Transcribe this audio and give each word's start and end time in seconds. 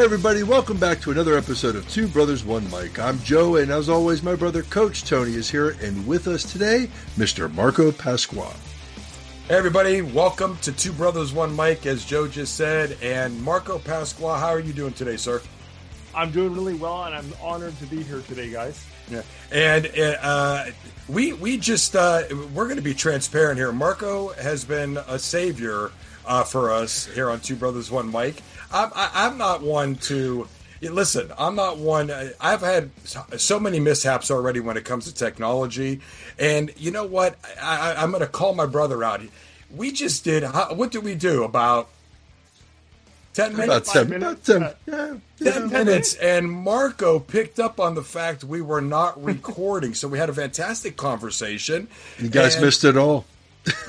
Hey, 0.00 0.06
everybody, 0.06 0.42
welcome 0.42 0.78
back 0.78 0.98
to 1.02 1.10
another 1.10 1.36
episode 1.36 1.76
of 1.76 1.86
Two 1.90 2.08
Brothers, 2.08 2.42
One 2.42 2.64
Mic. 2.70 2.98
I'm 2.98 3.18
Joe, 3.18 3.56
and 3.56 3.70
as 3.70 3.90
always, 3.90 4.22
my 4.22 4.34
brother 4.34 4.62
Coach 4.62 5.04
Tony 5.04 5.34
is 5.34 5.50
here, 5.50 5.76
and 5.82 6.06
with 6.06 6.26
us 6.26 6.42
today, 6.50 6.88
Mr. 7.18 7.52
Marco 7.52 7.90
Pasqua. 7.90 8.50
Hey, 9.46 9.56
everybody, 9.56 10.00
welcome 10.00 10.56
to 10.62 10.72
Two 10.72 10.94
Brothers, 10.94 11.34
One 11.34 11.54
Mic, 11.54 11.84
as 11.84 12.02
Joe 12.02 12.26
just 12.26 12.54
said. 12.54 12.96
And 13.02 13.38
Marco 13.42 13.78
Pasqua, 13.78 14.38
how 14.38 14.48
are 14.48 14.58
you 14.58 14.72
doing 14.72 14.94
today, 14.94 15.18
sir? 15.18 15.42
I'm 16.14 16.30
doing 16.30 16.54
really 16.54 16.72
well, 16.72 17.04
and 17.04 17.14
I'm 17.14 17.30
honored 17.42 17.78
to 17.80 17.84
be 17.84 18.02
here 18.02 18.22
today, 18.22 18.50
guys. 18.50 18.82
Yeah. 19.10 19.20
And 19.52 19.90
uh, 20.22 20.64
we 21.08 21.34
we 21.34 21.58
just 21.58 21.94
uh, 21.94 22.22
we're 22.54 22.64
going 22.64 22.76
to 22.76 22.82
be 22.82 22.94
transparent 22.94 23.58
here. 23.58 23.70
Marco 23.70 24.28
has 24.28 24.64
been 24.64 24.96
a 24.96 25.18
savior 25.18 25.90
uh, 26.24 26.44
for 26.44 26.72
us 26.72 27.04
here 27.08 27.28
on 27.28 27.40
Two 27.40 27.56
Brothers 27.56 27.90
One 27.90 28.10
Mic. 28.10 28.42
I'm 28.72 28.90
I, 28.94 29.10
I'm 29.14 29.38
not 29.38 29.62
one 29.62 29.96
to 29.96 30.48
listen. 30.80 31.32
I'm 31.36 31.56
not 31.56 31.78
one. 31.78 32.10
I've 32.40 32.60
had 32.60 32.90
so 33.04 33.60
many 33.60 33.80
mishaps 33.80 34.30
already 34.30 34.60
when 34.60 34.76
it 34.76 34.84
comes 34.84 35.04
to 35.06 35.14
technology, 35.14 36.00
and 36.38 36.72
you 36.76 36.90
know 36.90 37.04
what? 37.04 37.36
I, 37.60 37.94
I'm 37.96 38.10
going 38.10 38.22
to 38.22 38.28
call 38.28 38.54
my 38.54 38.66
brother 38.66 39.02
out. 39.04 39.20
We 39.74 39.92
just 39.92 40.24
did. 40.24 40.44
What 40.44 40.90
did 40.90 41.04
we 41.04 41.14
do 41.14 41.44
about? 41.44 41.88
10 43.34 43.56
minutes. 43.56 43.90
About 43.92 44.08
10 44.08 44.10
minutes. 44.10 44.48
About 44.48 44.86
10, 44.86 45.20
yeah, 45.42 45.52
10 45.52 45.70
minutes. 45.70 46.14
And 46.14 46.50
Marco 46.50 47.20
picked 47.20 47.60
up 47.60 47.78
on 47.78 47.94
the 47.94 48.02
fact 48.02 48.42
we 48.42 48.60
were 48.60 48.80
not 48.80 49.22
recording. 49.22 49.94
so 49.94 50.08
we 50.08 50.18
had 50.18 50.28
a 50.28 50.34
fantastic 50.34 50.96
conversation. 50.96 51.88
You 52.18 52.28
guys 52.28 52.60
missed 52.60 52.84
it 52.84 52.96
all. 52.96 53.24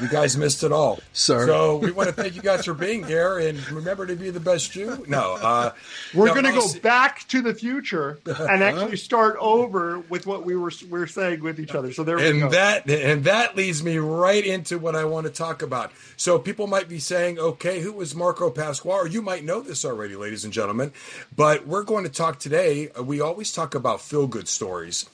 You 0.02 0.10
guys 0.10 0.36
missed 0.36 0.64
it 0.64 0.72
all. 0.72 1.00
Sorry. 1.14 1.46
So 1.48 1.78
we 1.78 1.92
want 1.92 2.10
to 2.10 2.14
thank 2.14 2.36
you 2.36 2.42
guys 2.42 2.66
for 2.66 2.74
being 2.74 3.04
here 3.06 3.40
and 3.40 3.72
remember 3.72 4.06
to 4.06 4.16
be 4.16 4.30
the 4.30 4.40
best 4.40 4.76
you. 4.76 5.06
No, 5.08 5.38
uh, 5.42 5.72
we're 6.14 6.28
no, 6.28 6.34
going 6.34 6.46
to 6.46 6.52
go 6.52 6.68
back 6.82 7.26
to 7.30 7.42
the 7.42 7.54
future 7.54 8.20
and 8.26 8.62
actually 8.64 8.98
start 8.98 9.38
over 9.40 10.00
with 10.00 10.28
what 10.28 10.46
we 10.46 10.56
were 10.56 10.72
we 10.84 11.00
were 11.00 11.08
saying 11.08 11.42
with 11.42 11.60
each 11.60 11.74
other. 11.74 11.94
So 11.94 12.04
there 12.04 12.18
and 12.18 12.36
we 12.36 12.42
go. 12.42 12.50
that 12.50 12.90
and 12.90 13.24
that 13.24 13.56
leads 13.56 13.82
me 13.84 13.98
right 13.98 14.46
into 14.46 14.78
what 14.78 14.96
I 14.96 15.06
want 15.06 15.28
to 15.28 15.34
talk 15.34 15.62
about. 15.62 15.92
So 16.18 16.38
people 16.38 16.68
might 16.68 16.90
be 16.90 17.00
saying, 17.00 17.40
"Okay, 17.40 17.80
who 17.80 17.94
was 17.94 18.14
Marco 18.14 18.50
Pasqua?" 18.50 18.92
Or 18.92 19.08
you 19.08 19.22
might 19.22 19.46
know 19.46 19.62
this 19.62 19.86
already, 19.86 20.16
ladies 20.16 20.44
and 20.44 20.52
gentlemen. 20.52 20.92
But 21.36 21.66
we're 21.66 21.84
going 21.84 22.04
to 22.04 22.12
talk 22.12 22.40
today. 22.40 22.90
We 23.02 23.22
always 23.22 23.54
talk 23.54 23.74
about 23.74 24.02
feel 24.02 24.28
good 24.28 24.50
stories, 24.50 25.10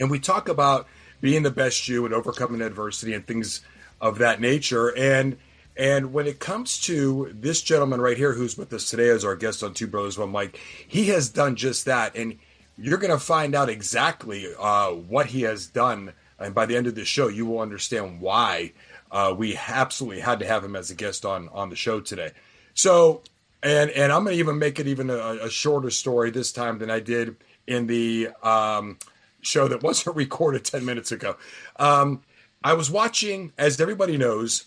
and 0.00 0.10
we 0.10 0.18
talk 0.18 0.48
about 0.48 0.88
being 1.20 1.44
the 1.44 1.50
best 1.50 1.88
you 1.88 2.04
and 2.04 2.12
overcoming 2.12 2.60
adversity 2.60 3.14
and 3.14 3.26
things 3.26 3.62
of 4.00 4.18
that 4.18 4.40
nature. 4.40 4.96
And 4.96 5.36
and 5.76 6.12
when 6.12 6.26
it 6.26 6.38
comes 6.38 6.80
to 6.82 7.30
this 7.34 7.60
gentleman 7.60 8.00
right 8.00 8.16
here, 8.16 8.32
who's 8.32 8.56
with 8.56 8.72
us 8.72 8.88
today 8.88 9.10
as 9.10 9.24
our 9.24 9.36
guest 9.36 9.62
on 9.62 9.74
Two 9.74 9.86
Brothers 9.86 10.16
One 10.16 10.32
Mic, 10.32 10.58
he 10.88 11.08
has 11.08 11.28
done 11.28 11.54
just 11.54 11.84
that, 11.84 12.16
and 12.16 12.38
you're 12.78 12.98
going 12.98 13.10
to 13.12 13.18
find 13.18 13.54
out 13.54 13.68
exactly 13.68 14.46
uh, 14.58 14.90
what 14.90 15.26
he 15.26 15.42
has 15.42 15.66
done. 15.66 16.12
And 16.38 16.54
by 16.54 16.66
the 16.66 16.76
end 16.76 16.86
of 16.86 16.94
this 16.94 17.08
show, 17.08 17.28
you 17.28 17.46
will 17.46 17.60
understand 17.60 18.20
why 18.20 18.72
uh, 19.10 19.34
we 19.36 19.56
absolutely 19.56 20.20
had 20.20 20.38
to 20.40 20.46
have 20.46 20.64
him 20.64 20.76
as 20.76 20.90
a 20.90 20.94
guest 20.94 21.24
on 21.24 21.48
on 21.50 21.70
the 21.70 21.76
show 21.76 22.00
today. 22.00 22.32
So, 22.74 23.22
and 23.62 23.90
and 23.90 24.12
I'm 24.12 24.24
going 24.24 24.34
to 24.34 24.40
even 24.40 24.58
make 24.58 24.78
it 24.78 24.86
even 24.86 25.10
a, 25.10 25.38
a, 25.42 25.50
shorter 25.50 25.90
story 25.90 26.30
this 26.30 26.52
time 26.52 26.78
than 26.78 26.90
I 26.90 27.00
did 27.00 27.36
in 27.66 27.86
the 27.86 28.30
um, 28.42 28.98
show 29.40 29.68
that 29.68 29.82
wasn't 29.82 30.16
recorded 30.16 30.64
ten 30.64 30.84
minutes 30.84 31.12
ago. 31.12 31.36
Um, 31.76 32.22
I 32.62 32.74
was 32.74 32.90
watching, 32.90 33.52
as 33.56 33.80
everybody 33.80 34.16
knows, 34.16 34.64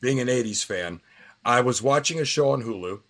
being 0.00 0.20
an 0.20 0.28
80s 0.28 0.64
fan, 0.64 1.00
I 1.44 1.60
was 1.60 1.82
watching 1.82 2.18
a 2.18 2.24
show 2.24 2.50
on 2.50 2.62
Hulu 2.62 3.00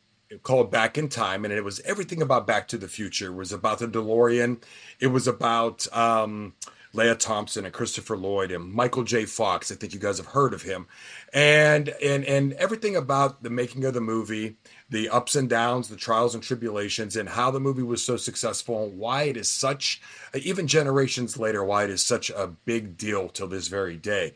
called 0.42 0.70
Back 0.70 0.98
in 0.98 1.08
Time, 1.08 1.44
and 1.44 1.54
it 1.54 1.64
was 1.64 1.80
everything 1.80 2.20
about 2.20 2.46
Back 2.46 2.68
to 2.68 2.78
the 2.78 2.88
Future. 2.88 3.28
It 3.28 3.36
was 3.36 3.52
about 3.52 3.78
the 3.78 3.86
DeLorean. 3.86 4.62
It 5.00 5.08
was 5.08 5.26
about 5.26 5.86
um, 5.96 6.54
Lea 6.94 7.14
Thompson 7.16 7.64
and 7.64 7.74
Christopher 7.74 8.16
Lloyd 8.16 8.52
and 8.52 8.72
Michael 8.72 9.02
J. 9.02 9.24
Fox. 9.26 9.70
I 9.72 9.74
think 9.74 9.92
you 9.92 9.98
guys 9.98 10.18
have 10.18 10.28
heard 10.28 10.54
of 10.54 10.62
him, 10.62 10.86
and 11.32 11.88
and 11.88 12.24
and 12.24 12.52
everything 12.54 12.94
about 12.94 13.42
the 13.42 13.50
making 13.50 13.84
of 13.84 13.94
the 13.94 14.00
movie, 14.00 14.56
the 14.88 15.08
ups 15.08 15.34
and 15.34 15.50
downs, 15.50 15.88
the 15.88 15.96
trials 15.96 16.34
and 16.34 16.42
tribulations, 16.42 17.16
and 17.16 17.28
how 17.28 17.50
the 17.50 17.60
movie 17.60 17.82
was 17.82 18.04
so 18.04 18.16
successful, 18.16 18.84
and 18.84 18.96
why 18.96 19.24
it 19.24 19.36
is 19.36 19.50
such, 19.50 20.00
even 20.34 20.68
generations 20.68 21.36
later, 21.36 21.64
why 21.64 21.82
it 21.84 21.90
is 21.90 22.04
such 22.04 22.30
a 22.30 22.46
big 22.64 22.96
deal 22.96 23.28
till 23.28 23.48
this 23.48 23.66
very 23.66 23.96
day. 23.96 24.32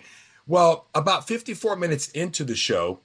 Well, 0.47 0.87
about 0.95 1.29
54 1.29 1.77
minutes 1.77 2.09
into 2.09 2.43
the 2.43 2.57
show, 2.57 3.01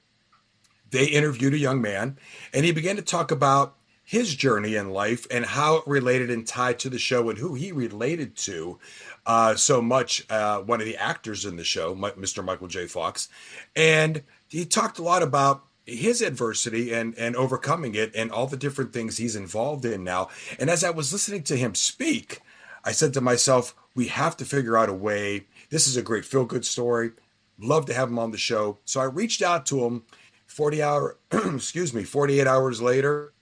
they 0.89 1.05
interviewed 1.05 1.53
a 1.53 1.59
young 1.59 1.81
man, 1.81 2.17
and 2.53 2.65
he 2.65 2.71
began 2.71 2.95
to 2.95 3.01
talk 3.01 3.29
about 3.29 3.75
his 4.03 4.35
journey 4.35 4.75
in 4.75 4.89
life 4.91 5.25
and 5.31 5.45
how 5.45 5.77
it 5.77 5.87
related 5.87 6.29
and 6.29 6.45
tied 6.45 6.77
to 6.79 6.89
the 6.89 6.99
show 6.99 7.29
and 7.29 7.39
who 7.39 7.55
he 7.55 7.71
related 7.71 8.35
to 8.35 8.77
uh, 9.25 9.55
so 9.55 9.81
much. 9.81 10.25
Uh, 10.29 10.59
one 10.59 10.81
of 10.81 10.85
the 10.85 10.97
actors 10.97 11.45
in 11.45 11.55
the 11.55 11.63
show, 11.63 11.95
Mr. 11.95 12.43
Michael 12.43 12.67
J. 12.67 12.85
Fox, 12.87 13.29
and 13.75 14.23
he 14.49 14.65
talked 14.65 14.99
a 14.99 15.03
lot 15.03 15.23
about 15.23 15.63
his 15.85 16.21
adversity 16.21 16.93
and 16.93 17.17
and 17.17 17.35
overcoming 17.35 17.93
it 17.95 18.11
and 18.15 18.31
all 18.31 18.47
the 18.47 18.57
different 18.57 18.93
things 18.93 19.17
he's 19.17 19.35
involved 19.35 19.85
in 19.85 20.03
now. 20.03 20.29
And 20.59 20.69
as 20.69 20.83
I 20.83 20.89
was 20.89 21.11
listening 21.11 21.43
to 21.43 21.57
him 21.57 21.75
speak, 21.75 22.41
I 22.83 22.91
said 22.91 23.13
to 23.13 23.21
myself, 23.21 23.75
we 23.95 24.07
have 24.07 24.35
to 24.37 24.45
figure 24.45 24.77
out 24.77 24.89
a 24.89 24.93
way. 24.93 25.47
This 25.69 25.87
is 25.87 25.97
a 25.97 26.01
great 26.01 26.25
feel 26.25 26.45
good 26.45 26.65
story. 26.65 27.11
Love 27.59 27.85
to 27.85 27.93
have 27.93 28.09
him 28.09 28.19
on 28.19 28.31
the 28.31 28.37
show. 28.37 28.79
So 28.85 28.99
I 28.99 29.05
reached 29.05 29.41
out 29.41 29.65
to 29.67 29.85
him 29.85 30.03
40 30.47 30.83
hour 30.83 31.17
excuse 31.31 31.93
me, 31.93 32.03
48 32.03 32.47
hours 32.47 32.81
later, 32.81 33.33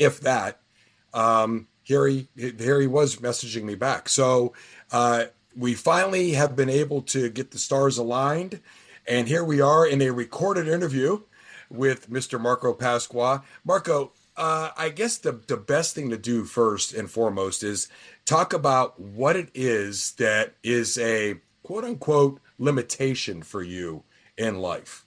if 0.00 0.18
that. 0.20 0.58
Um, 1.14 1.68
here 1.82 2.08
he 2.08 2.28
here 2.34 2.80
he 2.80 2.88
was 2.88 3.16
messaging 3.16 3.62
me 3.62 3.76
back. 3.76 4.08
So 4.08 4.54
uh, 4.90 5.26
we 5.56 5.74
finally 5.74 6.32
have 6.32 6.56
been 6.56 6.70
able 6.70 7.02
to 7.02 7.30
get 7.30 7.52
the 7.52 7.58
stars 7.58 7.98
aligned, 7.98 8.60
and 9.06 9.28
here 9.28 9.44
we 9.44 9.60
are 9.60 9.86
in 9.86 10.02
a 10.02 10.10
recorded 10.10 10.66
interview 10.66 11.20
with 11.68 12.10
Mr. 12.10 12.40
Marco 12.40 12.74
Pasqua. 12.74 13.42
Marco, 13.64 14.12
uh, 14.36 14.70
I 14.76 14.88
guess 14.88 15.18
the, 15.18 15.32
the 15.32 15.56
best 15.56 15.94
thing 15.94 16.10
to 16.10 16.18
do 16.18 16.44
first 16.44 16.92
and 16.92 17.10
foremost 17.10 17.62
is 17.62 17.88
talk 18.24 18.52
about 18.52 18.98
what 18.98 19.36
it 19.36 19.50
is 19.54 20.12
that 20.12 20.54
is 20.62 20.98
a 20.98 21.40
quote 21.62 21.84
unquote 21.84 22.40
limitation 22.58 23.42
for 23.42 23.62
you 23.62 24.04
in 24.36 24.58
life. 24.58 25.04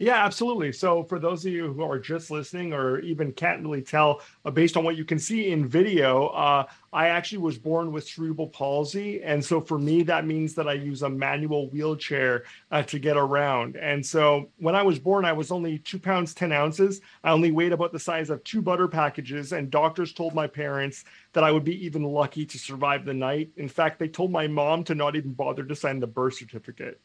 Yeah, 0.00 0.24
absolutely. 0.24 0.70
So, 0.72 1.02
for 1.02 1.18
those 1.18 1.44
of 1.44 1.52
you 1.52 1.72
who 1.72 1.82
are 1.82 1.98
just 1.98 2.30
listening 2.30 2.72
or 2.72 3.00
even 3.00 3.32
can't 3.32 3.62
really 3.62 3.82
tell 3.82 4.20
uh, 4.44 4.50
based 4.52 4.76
on 4.76 4.84
what 4.84 4.96
you 4.96 5.04
can 5.04 5.18
see 5.18 5.50
in 5.50 5.66
video, 5.66 6.28
uh, 6.28 6.66
I 6.92 7.08
actually 7.08 7.38
was 7.38 7.58
born 7.58 7.90
with 7.90 8.08
cerebral 8.08 8.46
palsy. 8.46 9.20
And 9.24 9.44
so, 9.44 9.60
for 9.60 9.76
me, 9.76 10.04
that 10.04 10.24
means 10.24 10.54
that 10.54 10.68
I 10.68 10.74
use 10.74 11.02
a 11.02 11.10
manual 11.10 11.68
wheelchair 11.70 12.44
uh, 12.70 12.82
to 12.84 13.00
get 13.00 13.16
around. 13.16 13.74
And 13.74 14.06
so, 14.06 14.50
when 14.58 14.76
I 14.76 14.82
was 14.82 15.00
born, 15.00 15.24
I 15.24 15.32
was 15.32 15.50
only 15.50 15.78
two 15.78 15.98
pounds, 15.98 16.32
10 16.32 16.52
ounces. 16.52 17.00
I 17.24 17.30
only 17.30 17.50
weighed 17.50 17.72
about 17.72 17.90
the 17.90 17.98
size 17.98 18.30
of 18.30 18.44
two 18.44 18.62
butter 18.62 18.86
packages. 18.86 19.52
And 19.52 19.68
doctors 19.68 20.12
told 20.12 20.32
my 20.32 20.46
parents 20.46 21.04
that 21.32 21.42
I 21.42 21.50
would 21.50 21.64
be 21.64 21.84
even 21.84 22.04
lucky 22.04 22.46
to 22.46 22.58
survive 22.58 23.04
the 23.04 23.14
night. 23.14 23.50
In 23.56 23.68
fact, 23.68 23.98
they 23.98 24.08
told 24.08 24.30
my 24.30 24.46
mom 24.46 24.84
to 24.84 24.94
not 24.94 25.16
even 25.16 25.32
bother 25.32 25.64
to 25.64 25.74
sign 25.74 25.98
the 25.98 26.06
birth 26.06 26.34
certificate. 26.34 27.00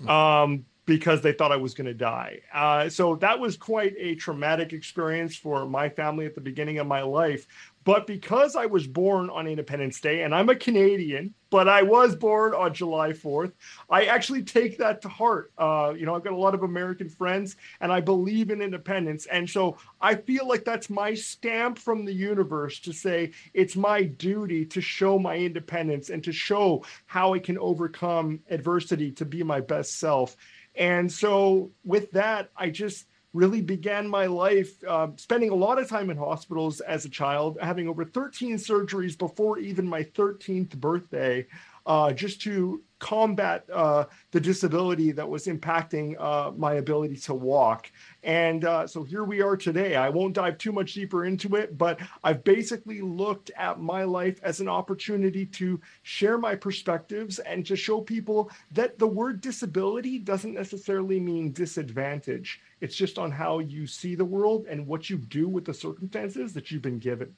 Mm-hmm. 0.00 0.08
Um, 0.08 0.64
because 0.88 1.20
they 1.20 1.32
thought 1.32 1.52
I 1.52 1.56
was 1.56 1.74
going 1.74 1.86
to 1.86 1.92
die. 1.92 2.40
Uh, 2.50 2.88
so 2.88 3.14
that 3.16 3.38
was 3.38 3.58
quite 3.58 3.94
a 3.98 4.14
traumatic 4.14 4.72
experience 4.72 5.36
for 5.36 5.66
my 5.66 5.90
family 5.90 6.24
at 6.24 6.34
the 6.34 6.40
beginning 6.40 6.78
of 6.78 6.86
my 6.86 7.02
life. 7.02 7.46
But 7.84 8.06
because 8.06 8.56
I 8.56 8.66
was 8.66 8.86
born 8.86 9.30
on 9.30 9.46
Independence 9.46 10.00
Day, 10.00 10.22
and 10.22 10.34
I'm 10.34 10.48
a 10.48 10.56
Canadian, 10.56 11.34
but 11.50 11.68
I 11.68 11.82
was 11.82 12.14
born 12.14 12.52
on 12.52 12.74
July 12.74 13.12
4th, 13.12 13.52
I 13.88 14.04
actually 14.04 14.42
take 14.42 14.76
that 14.78 15.00
to 15.02 15.08
heart. 15.08 15.52
Uh, 15.56 15.94
you 15.96 16.04
know, 16.04 16.14
I've 16.14 16.24
got 16.24 16.34
a 16.34 16.36
lot 16.36 16.54
of 16.54 16.62
American 16.62 17.08
friends, 17.08 17.56
and 17.80 17.90
I 17.90 18.00
believe 18.00 18.50
in 18.50 18.60
independence. 18.60 19.26
And 19.26 19.48
so 19.48 19.78
I 20.00 20.16
feel 20.16 20.46
like 20.46 20.64
that's 20.64 20.90
my 20.90 21.14
stamp 21.14 21.78
from 21.78 22.04
the 22.04 22.12
universe 22.12 22.80
to 22.80 22.92
say 22.92 23.32
it's 23.54 23.76
my 23.76 24.02
duty 24.02 24.66
to 24.66 24.80
show 24.80 25.18
my 25.18 25.36
independence 25.36 26.10
and 26.10 26.22
to 26.24 26.32
show 26.32 26.84
how 27.06 27.32
I 27.32 27.38
can 27.38 27.56
overcome 27.58 28.40
adversity 28.50 29.12
to 29.12 29.24
be 29.24 29.42
my 29.42 29.60
best 29.60 29.98
self. 29.98 30.36
And 30.78 31.10
so, 31.12 31.72
with 31.84 32.10
that, 32.12 32.50
I 32.56 32.70
just 32.70 33.06
really 33.34 33.60
began 33.60 34.08
my 34.08 34.26
life 34.26 34.72
uh, 34.88 35.08
spending 35.16 35.50
a 35.50 35.54
lot 35.54 35.78
of 35.78 35.88
time 35.88 36.08
in 36.10 36.16
hospitals 36.16 36.80
as 36.80 37.04
a 37.04 37.10
child, 37.10 37.58
having 37.60 37.88
over 37.88 38.04
13 38.04 38.56
surgeries 38.56 39.18
before 39.18 39.58
even 39.58 39.86
my 39.86 40.02
13th 40.02 40.76
birthday. 40.76 41.46
uh, 41.88 42.12
just 42.12 42.40
to 42.42 42.82
combat 42.98 43.64
uh, 43.72 44.04
the 44.32 44.40
disability 44.40 45.10
that 45.10 45.28
was 45.28 45.46
impacting 45.46 46.14
uh, 46.20 46.52
my 46.56 46.74
ability 46.74 47.16
to 47.16 47.34
walk. 47.34 47.90
And 48.24 48.64
uh, 48.64 48.86
so 48.86 49.04
here 49.04 49.22
we 49.22 49.40
are 49.40 49.56
today. 49.56 49.94
I 49.94 50.08
won't 50.08 50.34
dive 50.34 50.58
too 50.58 50.72
much 50.72 50.94
deeper 50.94 51.24
into 51.24 51.54
it, 51.54 51.78
but 51.78 52.00
I've 52.24 52.42
basically 52.42 53.00
looked 53.00 53.50
at 53.56 53.80
my 53.80 54.02
life 54.02 54.40
as 54.42 54.60
an 54.60 54.68
opportunity 54.68 55.46
to 55.46 55.80
share 56.02 56.36
my 56.36 56.56
perspectives 56.56 57.38
and 57.38 57.64
to 57.66 57.76
show 57.76 58.00
people 58.00 58.50
that 58.72 58.98
the 58.98 59.06
word 59.06 59.40
disability 59.40 60.18
doesn't 60.18 60.54
necessarily 60.54 61.20
mean 61.20 61.52
disadvantage. 61.52 62.60
It's 62.80 62.96
just 62.96 63.18
on 63.18 63.30
how 63.30 63.60
you 63.60 63.86
see 63.86 64.16
the 64.16 64.24
world 64.24 64.66
and 64.68 64.86
what 64.86 65.08
you 65.08 65.18
do 65.18 65.48
with 65.48 65.64
the 65.64 65.74
circumstances 65.74 66.52
that 66.54 66.70
you've 66.70 66.82
been 66.82 66.98
given. 66.98 67.36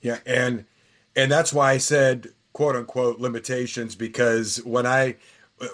Yeah, 0.00 0.18
and 0.26 0.64
and 1.16 1.30
that's 1.30 1.52
why 1.52 1.72
I 1.72 1.78
said 1.78 2.32
quote 2.52 2.76
unquote 2.76 3.20
limitations 3.20 3.94
because 3.94 4.62
when 4.64 4.86
I 4.86 5.16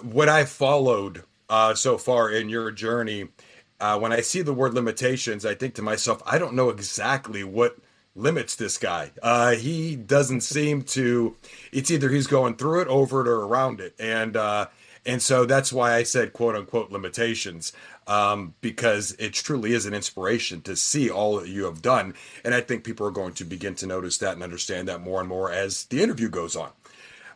what 0.01 0.29
I 0.29 0.45
followed 0.45 1.23
uh, 1.49 1.75
so 1.75 1.97
far 1.97 2.31
in 2.31 2.49
your 2.49 2.71
journey, 2.71 3.29
uh, 3.79 3.99
when 3.99 4.13
I 4.13 4.21
see 4.21 4.41
the 4.41 4.53
word 4.53 4.73
limitations, 4.73 5.45
I 5.45 5.55
think 5.55 5.75
to 5.75 5.81
myself, 5.81 6.21
I 6.25 6.37
don't 6.37 6.53
know 6.53 6.69
exactly 6.69 7.43
what 7.43 7.77
limits 8.15 8.55
this 8.55 8.77
guy. 8.77 9.11
Uh, 9.21 9.51
he 9.51 9.95
doesn't 9.95 10.41
seem 10.41 10.83
to. 10.83 11.35
It's 11.71 11.91
either 11.91 12.09
he's 12.09 12.27
going 12.27 12.55
through 12.55 12.81
it, 12.81 12.87
over 12.87 13.21
it, 13.21 13.27
or 13.27 13.41
around 13.41 13.81
it, 13.81 13.95
and 13.99 14.37
uh, 14.37 14.67
and 15.05 15.21
so 15.21 15.45
that's 15.45 15.71
why 15.71 15.93
I 15.93 16.03
said 16.03 16.33
quote 16.33 16.55
unquote 16.55 16.91
limitations 16.91 17.73
um, 18.07 18.55
because 18.61 19.15
it 19.19 19.33
truly 19.33 19.73
is 19.73 19.85
an 19.85 19.93
inspiration 19.93 20.61
to 20.61 20.75
see 20.75 21.09
all 21.09 21.37
that 21.39 21.49
you 21.49 21.65
have 21.65 21.81
done. 21.81 22.13
And 22.43 22.53
I 22.53 22.61
think 22.61 22.83
people 22.83 23.05
are 23.05 23.11
going 23.11 23.33
to 23.33 23.45
begin 23.45 23.75
to 23.75 23.87
notice 23.87 24.17
that 24.19 24.33
and 24.33 24.43
understand 24.43 24.87
that 24.87 25.01
more 25.01 25.19
and 25.19 25.29
more 25.29 25.51
as 25.51 25.85
the 25.85 26.01
interview 26.01 26.29
goes 26.29 26.55
on. 26.55 26.71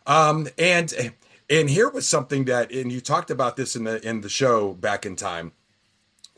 Um, 0.08 0.48
and 0.58 1.14
and 1.50 1.70
here 1.70 1.90
was 1.90 2.08
something 2.08 2.46
that, 2.46 2.72
and 2.72 2.92
you 2.92 3.02
talked 3.02 3.32
about 3.32 3.56
this 3.56 3.76
in 3.76 3.84
the 3.84 4.06
in 4.08 4.22
the 4.22 4.30
show 4.30 4.74
back 4.74 5.06
in 5.06 5.16
time 5.16 5.52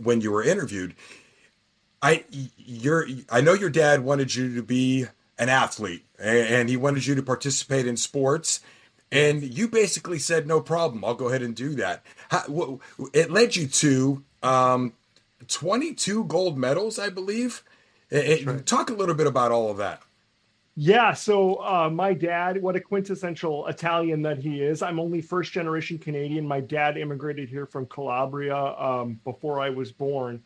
when 0.03 0.21
you 0.21 0.31
were 0.31 0.43
interviewed. 0.43 0.95
I 2.01 2.25
your 2.57 3.07
I 3.29 3.41
know 3.41 3.53
your 3.53 3.69
dad 3.69 4.03
wanted 4.03 4.33
you 4.33 4.55
to 4.55 4.63
be 4.63 5.05
an 5.37 5.49
athlete 5.49 6.05
and 6.19 6.69
he 6.69 6.77
wanted 6.77 7.05
you 7.05 7.15
to 7.15 7.23
participate 7.23 7.87
in 7.87 7.97
sports 7.97 8.59
and 9.11 9.41
you 9.41 9.67
basically 9.67 10.19
said 10.19 10.45
no 10.47 10.61
problem 10.61 11.03
i'll 11.03 11.15
go 11.15 11.29
ahead 11.29 11.41
and 11.41 11.55
do 11.55 11.73
that 11.75 12.05
How, 12.29 12.79
it 13.11 13.31
led 13.31 13.55
you 13.55 13.67
to 13.67 14.23
um, 14.43 14.93
22 15.47 16.25
gold 16.25 16.57
medals 16.59 16.99
i 16.99 17.09
believe 17.09 17.63
it, 18.11 18.45
right. 18.45 18.65
talk 18.65 18.91
a 18.91 18.93
little 18.93 19.15
bit 19.15 19.25
about 19.25 19.51
all 19.51 19.71
of 19.71 19.77
that 19.77 20.03
yeah 20.75 21.13
so 21.13 21.55
uh, 21.55 21.89
my 21.89 22.13
dad 22.13 22.61
what 22.61 22.75
a 22.75 22.79
quintessential 22.79 23.67
italian 23.67 24.21
that 24.21 24.37
he 24.37 24.61
is. 24.61 24.81
I'm 24.81 24.99
only 24.99 25.21
first 25.21 25.51
generation 25.51 25.97
canadian. 25.97 26.47
My 26.47 26.61
dad 26.61 26.97
immigrated 26.97 27.49
here 27.49 27.65
from 27.65 27.85
calabria 27.87 28.57
um, 28.57 29.19
before 29.23 29.59
i 29.59 29.69
was 29.69 29.91
born. 29.91 30.41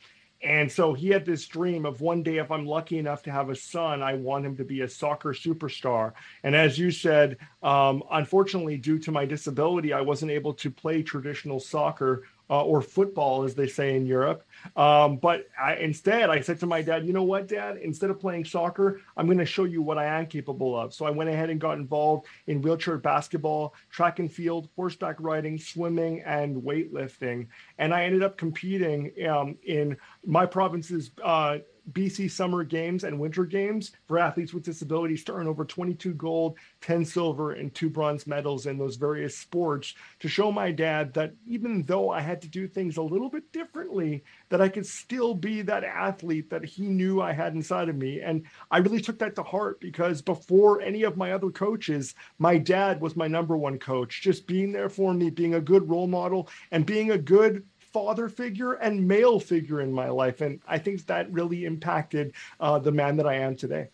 And 0.45 0.71
so 0.71 0.93
he 0.93 1.09
had 1.09 1.25
this 1.25 1.47
dream 1.47 1.85
of 1.85 2.01
one 2.01 2.21
day, 2.21 2.37
if 2.37 2.51
I'm 2.51 2.67
lucky 2.67 2.99
enough 2.99 3.23
to 3.23 3.31
have 3.31 3.49
a 3.49 3.55
son, 3.55 4.03
I 4.03 4.13
want 4.13 4.45
him 4.45 4.55
to 4.57 4.63
be 4.63 4.81
a 4.81 4.87
soccer 4.87 5.33
superstar. 5.33 6.13
And 6.43 6.55
as 6.55 6.77
you 6.77 6.91
said, 6.91 7.37
um, 7.63 8.03
unfortunately, 8.11 8.77
due 8.77 8.99
to 8.99 9.11
my 9.11 9.25
disability, 9.25 9.91
I 9.91 10.01
wasn't 10.01 10.31
able 10.31 10.53
to 10.53 10.69
play 10.69 11.01
traditional 11.01 11.59
soccer 11.59 12.23
uh, 12.49 12.63
or 12.63 12.81
football, 12.81 13.43
as 13.43 13.55
they 13.55 13.67
say 13.67 13.95
in 13.95 14.05
Europe. 14.05 14.45
Um, 14.75 15.17
but 15.17 15.47
I, 15.61 15.75
instead, 15.75 16.29
I 16.29 16.41
said 16.41 16.59
to 16.59 16.65
my 16.65 16.81
dad, 16.81 17.05
you 17.05 17.13
know 17.13 17.23
what, 17.23 17.47
dad, 17.47 17.77
instead 17.77 18.09
of 18.09 18.19
playing 18.19 18.45
soccer, 18.45 19.01
I'm 19.17 19.25
going 19.25 19.37
to 19.37 19.45
show 19.45 19.63
you 19.63 19.81
what 19.81 19.97
I 19.97 20.05
am 20.05 20.27
capable 20.27 20.77
of. 20.77 20.93
So 20.93 21.05
I 21.05 21.09
went 21.09 21.29
ahead 21.29 21.49
and 21.49 21.59
got 21.59 21.77
involved 21.77 22.27
in 22.47 22.61
wheelchair 22.61 22.97
basketball, 22.97 23.73
track 23.89 24.19
and 24.19 24.31
field, 24.31 24.69
horseback 24.75 25.17
riding, 25.19 25.57
swimming, 25.57 26.21
and 26.21 26.61
weightlifting. 26.61 27.47
And 27.77 27.93
I 27.93 28.05
ended 28.05 28.23
up 28.23 28.37
competing 28.37 29.11
um, 29.27 29.57
in 29.63 29.97
my 30.25 30.45
province's 30.45 31.11
uh, 31.23 31.59
BC 31.91 32.31
Summer 32.31 32.63
Games 32.63 33.03
and 33.03 33.19
Winter 33.19 33.45
Games 33.45 33.91
for 34.07 34.17
athletes 34.17 34.53
with 34.53 34.63
disabilities 34.63 35.23
to 35.25 35.33
earn 35.33 35.47
over 35.47 35.65
22 35.65 36.13
gold, 36.13 36.57
10 36.81 37.05
silver, 37.05 37.53
and 37.53 37.73
two 37.73 37.89
bronze 37.89 38.27
medals 38.27 38.65
in 38.65 38.77
those 38.77 38.95
various 38.95 39.37
sports 39.37 39.93
to 40.19 40.27
show 40.27 40.51
my 40.51 40.71
dad 40.71 41.13
that 41.13 41.33
even 41.47 41.83
though 41.83 42.09
I 42.09 42.21
had 42.21 42.41
to 42.41 42.47
do 42.47 42.67
things 42.67 42.97
a 42.97 43.01
little 43.01 43.29
bit 43.29 43.51
differently, 43.51 44.23
that 44.49 44.61
I 44.61 44.69
could 44.69 44.85
still 44.85 45.33
be 45.33 45.61
that 45.63 45.83
athlete 45.83 46.49
that 46.49 46.65
he 46.65 46.87
knew 46.87 47.21
I 47.21 47.33
had 47.33 47.53
inside 47.53 47.89
of 47.89 47.95
me. 47.95 48.21
And 48.21 48.43
I 48.71 48.79
really 48.79 49.01
took 49.01 49.19
that 49.19 49.35
to 49.35 49.43
heart 49.43 49.79
because 49.79 50.21
before 50.21 50.81
any 50.81 51.03
of 51.03 51.17
my 51.17 51.31
other 51.31 51.49
coaches, 51.49 52.15
my 52.39 52.57
dad 52.57 53.01
was 53.01 53.15
my 53.15 53.27
number 53.27 53.57
one 53.57 53.79
coach, 53.79 54.21
just 54.21 54.47
being 54.47 54.71
there 54.71 54.89
for 54.89 55.13
me, 55.13 55.29
being 55.29 55.55
a 55.55 55.61
good 55.61 55.87
role 55.89 56.07
model, 56.07 56.49
and 56.71 56.85
being 56.85 57.11
a 57.11 57.17
good 57.17 57.63
father 57.95 58.27
figure 58.27 58.73
and 58.73 59.07
male 59.07 59.39
figure 59.39 59.79
in 59.79 59.89
my 59.89 60.09
life. 60.09 60.41
And 60.41 60.59
I 60.67 60.77
think 60.77 61.05
that 61.05 61.31
really 61.31 61.63
impacted 61.63 62.33
uh, 62.59 62.77
the 62.77 62.91
man 62.91 63.15
that 63.15 63.25
I 63.25 63.35
am 63.35 63.55
today. 63.55 63.87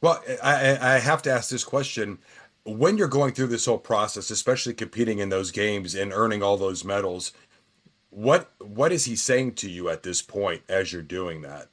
Well, 0.00 0.22
I, 0.40 0.78
I 0.80 0.98
have 1.00 1.20
to 1.22 1.32
ask 1.32 1.50
this 1.50 1.64
question. 1.64 2.18
When 2.64 2.96
you're 2.96 3.08
going 3.08 3.32
through 3.32 3.48
this 3.48 3.66
whole 3.66 3.78
process, 3.78 4.30
especially 4.30 4.74
competing 4.74 5.18
in 5.18 5.30
those 5.30 5.50
games 5.50 5.96
and 5.96 6.12
earning 6.12 6.44
all 6.44 6.56
those 6.56 6.84
medals, 6.84 7.32
what 8.10 8.52
what 8.60 8.92
is 8.92 9.06
he 9.06 9.16
saying 9.16 9.54
to 9.54 9.68
you 9.68 9.88
at 9.88 10.04
this 10.04 10.22
point 10.22 10.62
as 10.68 10.92
you're 10.92 11.02
doing 11.02 11.42
that? 11.42 11.70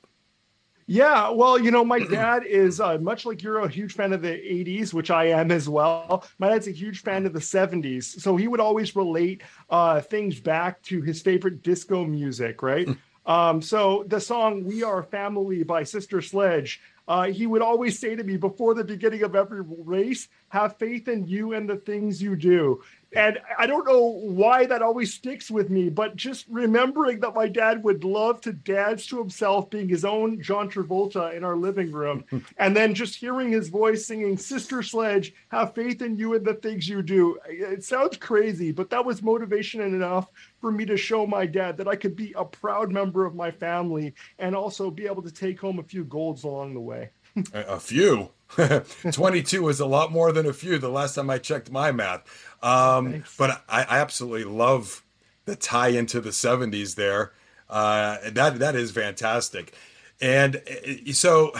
Yeah, 0.89 1.31
well, 1.31 1.59
you 1.59 1.69
know, 1.69 1.83
my 1.83 1.99
dad 1.99 2.45
is 2.45 2.79
uh, 2.79 2.97
much 2.99 3.25
like 3.25 3.43
you're 3.43 3.59
a 3.59 3.67
huge 3.67 3.93
fan 3.93 4.13
of 4.13 4.21
the 4.21 4.29
80s, 4.29 4.93
which 4.93 5.11
I 5.11 5.25
am 5.25 5.51
as 5.51 5.67
well. 5.67 6.25
My 6.39 6.47
dad's 6.47 6.69
a 6.69 6.71
huge 6.71 7.01
fan 7.01 7.25
of 7.25 7.33
the 7.33 7.39
70s. 7.39 8.21
So 8.21 8.37
he 8.37 8.47
would 8.47 8.61
always 8.61 8.95
relate 8.95 9.43
uh, 9.69 9.99
things 9.99 10.39
back 10.39 10.81
to 10.83 11.01
his 11.01 11.21
favorite 11.21 11.61
disco 11.61 12.05
music, 12.05 12.61
right? 12.63 12.87
um, 13.25 13.61
so 13.61 14.05
the 14.07 14.21
song 14.21 14.63
We 14.63 14.81
Are 14.81 15.03
Family 15.03 15.63
by 15.63 15.83
Sister 15.83 16.21
Sledge, 16.21 16.79
uh, 17.09 17.25
he 17.25 17.47
would 17.47 17.61
always 17.61 17.99
say 17.99 18.15
to 18.15 18.23
me 18.23 18.37
before 18.37 18.73
the 18.73 18.83
beginning 18.83 19.23
of 19.23 19.35
every 19.35 19.63
race, 19.63 20.29
have 20.49 20.77
faith 20.77 21.09
in 21.09 21.27
you 21.27 21.53
and 21.53 21.69
the 21.69 21.77
things 21.77 22.21
you 22.21 22.37
do. 22.37 22.81
And 23.15 23.39
I 23.57 23.67
don't 23.67 23.87
know 23.87 24.03
why 24.03 24.65
that 24.65 24.81
always 24.81 25.13
sticks 25.13 25.49
with 25.49 25.69
me, 25.69 25.89
but 25.89 26.15
just 26.15 26.45
remembering 26.49 27.21
that 27.21 27.33
my 27.33 27.47
dad 27.47 27.83
would 27.83 28.03
love 28.03 28.41
to 28.41 28.51
dance 28.51 29.05
to 29.07 29.17
himself, 29.17 29.69
being 29.69 29.87
his 29.87 30.03
own 30.03 30.41
John 30.41 30.69
Travolta 30.69 31.33
in 31.33 31.43
our 31.43 31.55
living 31.55 31.91
room, 31.91 32.25
and 32.57 32.75
then 32.75 32.93
just 32.93 33.15
hearing 33.15 33.51
his 33.51 33.69
voice 33.69 34.05
singing 34.05 34.37
Sister 34.37 34.83
Sledge, 34.83 35.33
have 35.49 35.73
faith 35.73 36.01
in 36.01 36.17
you 36.17 36.35
and 36.35 36.45
the 36.45 36.55
things 36.55 36.87
you 36.87 37.01
do. 37.01 37.37
It 37.47 37.83
sounds 37.83 38.17
crazy, 38.17 38.71
but 38.71 38.89
that 38.89 39.05
was 39.05 39.23
motivation 39.23 39.81
enough 39.81 40.29
for 40.59 40.71
me 40.71 40.85
to 40.85 40.97
show 40.97 41.25
my 41.25 41.45
dad 41.45 41.77
that 41.77 41.87
I 41.87 41.95
could 41.95 42.15
be 42.15 42.33
a 42.35 42.43
proud 42.43 42.91
member 42.91 43.25
of 43.25 43.35
my 43.35 43.51
family 43.51 44.13
and 44.39 44.55
also 44.55 44.91
be 44.91 45.05
able 45.05 45.21
to 45.21 45.31
take 45.31 45.59
home 45.59 45.79
a 45.79 45.83
few 45.83 46.03
golds 46.03 46.43
along 46.43 46.73
the 46.73 46.79
way. 46.81 47.09
a 47.53 47.79
few. 47.79 48.29
22 49.11 49.67
is 49.69 49.79
a 49.79 49.85
lot 49.85 50.11
more 50.11 50.31
than 50.31 50.45
a 50.45 50.53
few 50.53 50.77
the 50.77 50.89
last 50.89 51.15
time 51.15 51.29
I 51.29 51.37
checked 51.37 51.71
my 51.71 51.91
math. 51.91 52.23
Um, 52.63 53.23
but 53.37 53.63
I, 53.67 53.83
I, 53.83 53.99
absolutely 53.99 54.45
love 54.45 55.03
the 55.45 55.55
tie 55.55 55.89
into 55.89 56.21
the 56.21 56.29
70s 56.29 56.95
there. 56.95 57.33
Uh, 57.69 58.17
that 58.31 58.59
that 58.59 58.75
is 58.75 58.91
fantastic. 58.91 59.75
And 60.21 60.55
uh, 60.55 61.13
so 61.13 61.53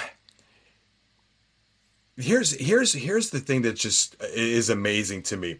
here's 2.15 2.51
here's 2.51 2.93
here's 2.93 3.29
the 3.29 3.39
thing 3.39 3.61
that 3.61 3.75
just 3.75 4.15
is 4.21 4.69
amazing 4.69 5.23
to 5.23 5.37
me. 5.37 5.59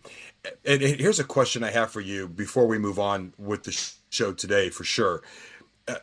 And 0.66 0.82
here's 0.82 1.20
a 1.20 1.24
question 1.24 1.64
I 1.64 1.72
have 1.72 1.92
for 1.92 2.02
you 2.02 2.28
before 2.28 2.68
we 2.68 2.78
move 2.78 3.00
on 3.00 3.34
with 3.38 3.64
the 3.64 3.92
show 4.10 4.34
today 4.34 4.70
for 4.70 4.84
sure. 4.84 5.22
Uh, 5.88 5.96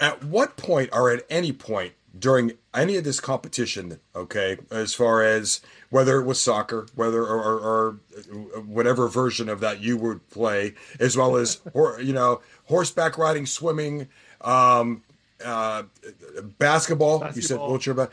at 0.00 0.24
what 0.24 0.56
point 0.56 0.90
or 0.92 1.10
at 1.10 1.24
any 1.30 1.52
point 1.52 1.94
during 2.18 2.52
any 2.74 2.96
of 2.96 3.04
this 3.04 3.20
competition, 3.20 3.98
okay, 4.14 4.58
as 4.70 4.94
far 4.94 5.22
as 5.22 5.60
whether 5.90 6.20
it 6.20 6.24
was 6.24 6.40
soccer, 6.40 6.86
whether 6.94 7.22
or, 7.22 7.42
or, 7.42 7.58
or, 7.60 7.90
whatever 8.62 9.08
version 9.08 9.48
of 9.48 9.60
that 9.60 9.80
you 9.80 9.96
would 9.96 10.28
play, 10.30 10.74
as 11.00 11.16
well 11.16 11.36
as 11.36 11.60
or 11.72 12.00
you 12.00 12.12
know 12.12 12.40
horseback 12.66 13.18
riding, 13.18 13.46
swimming, 13.46 14.08
um, 14.42 15.02
uh, 15.44 15.82
basketball, 16.58 17.18
basketball. 17.18 17.36
You 17.36 17.42
said 17.42 17.58
wheelchair. 17.58 18.08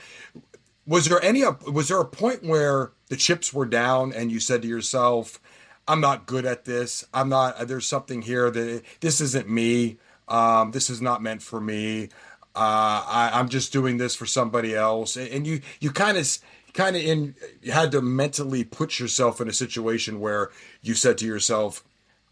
Was 0.88 1.06
there 1.06 1.22
any? 1.24 1.44
Was 1.72 1.90
there 1.90 2.00
a 2.00 2.06
point 2.06 2.44
where 2.44 2.92
the 3.10 3.16
chips 3.16 3.54
were 3.54 3.66
down 3.66 4.12
and 4.14 4.32
you 4.32 4.40
said 4.40 4.64
to 4.64 4.68
yourself, 4.68 5.40
"I'm 5.88 6.02
not 6.02 6.26
good 6.26 6.46
at 6.46 6.66
this. 6.66 7.06
I'm 7.14 7.30
not. 7.30 7.68
There's 7.68 7.88
something 7.88 8.24
here 8.24 8.50
that 8.50 8.84
this 9.02 9.22
isn't 9.22 9.48
me. 9.48 9.98
Um, 10.28 10.72
this 10.72 10.90
is 10.90 11.02
not 11.02 11.22
meant 11.22 11.44
for 11.44 11.62
me." 11.62 12.10
Uh, 12.58 13.04
I, 13.08 13.40
am 13.40 13.50
just 13.50 13.72
doing 13.72 13.98
this 13.98 14.16
for 14.16 14.26
somebody 14.26 14.76
else, 14.76 15.16
and 15.16 15.46
you 15.46 15.62
you 15.80 15.92
kind 15.92 16.18
of 16.18 16.28
kind 16.74 16.96
of 16.96 17.04
in 17.04 17.36
you 17.62 17.72
had 17.72 17.92
to 17.92 18.02
mentally 18.02 18.64
put 18.64 19.00
yourself 19.00 19.40
in 19.40 19.48
a 19.48 19.54
situation 19.54 20.20
where 20.20 20.50
you 20.82 20.96
said 20.96 21.20
to 21.20 21.26
yourself, 21.26 21.84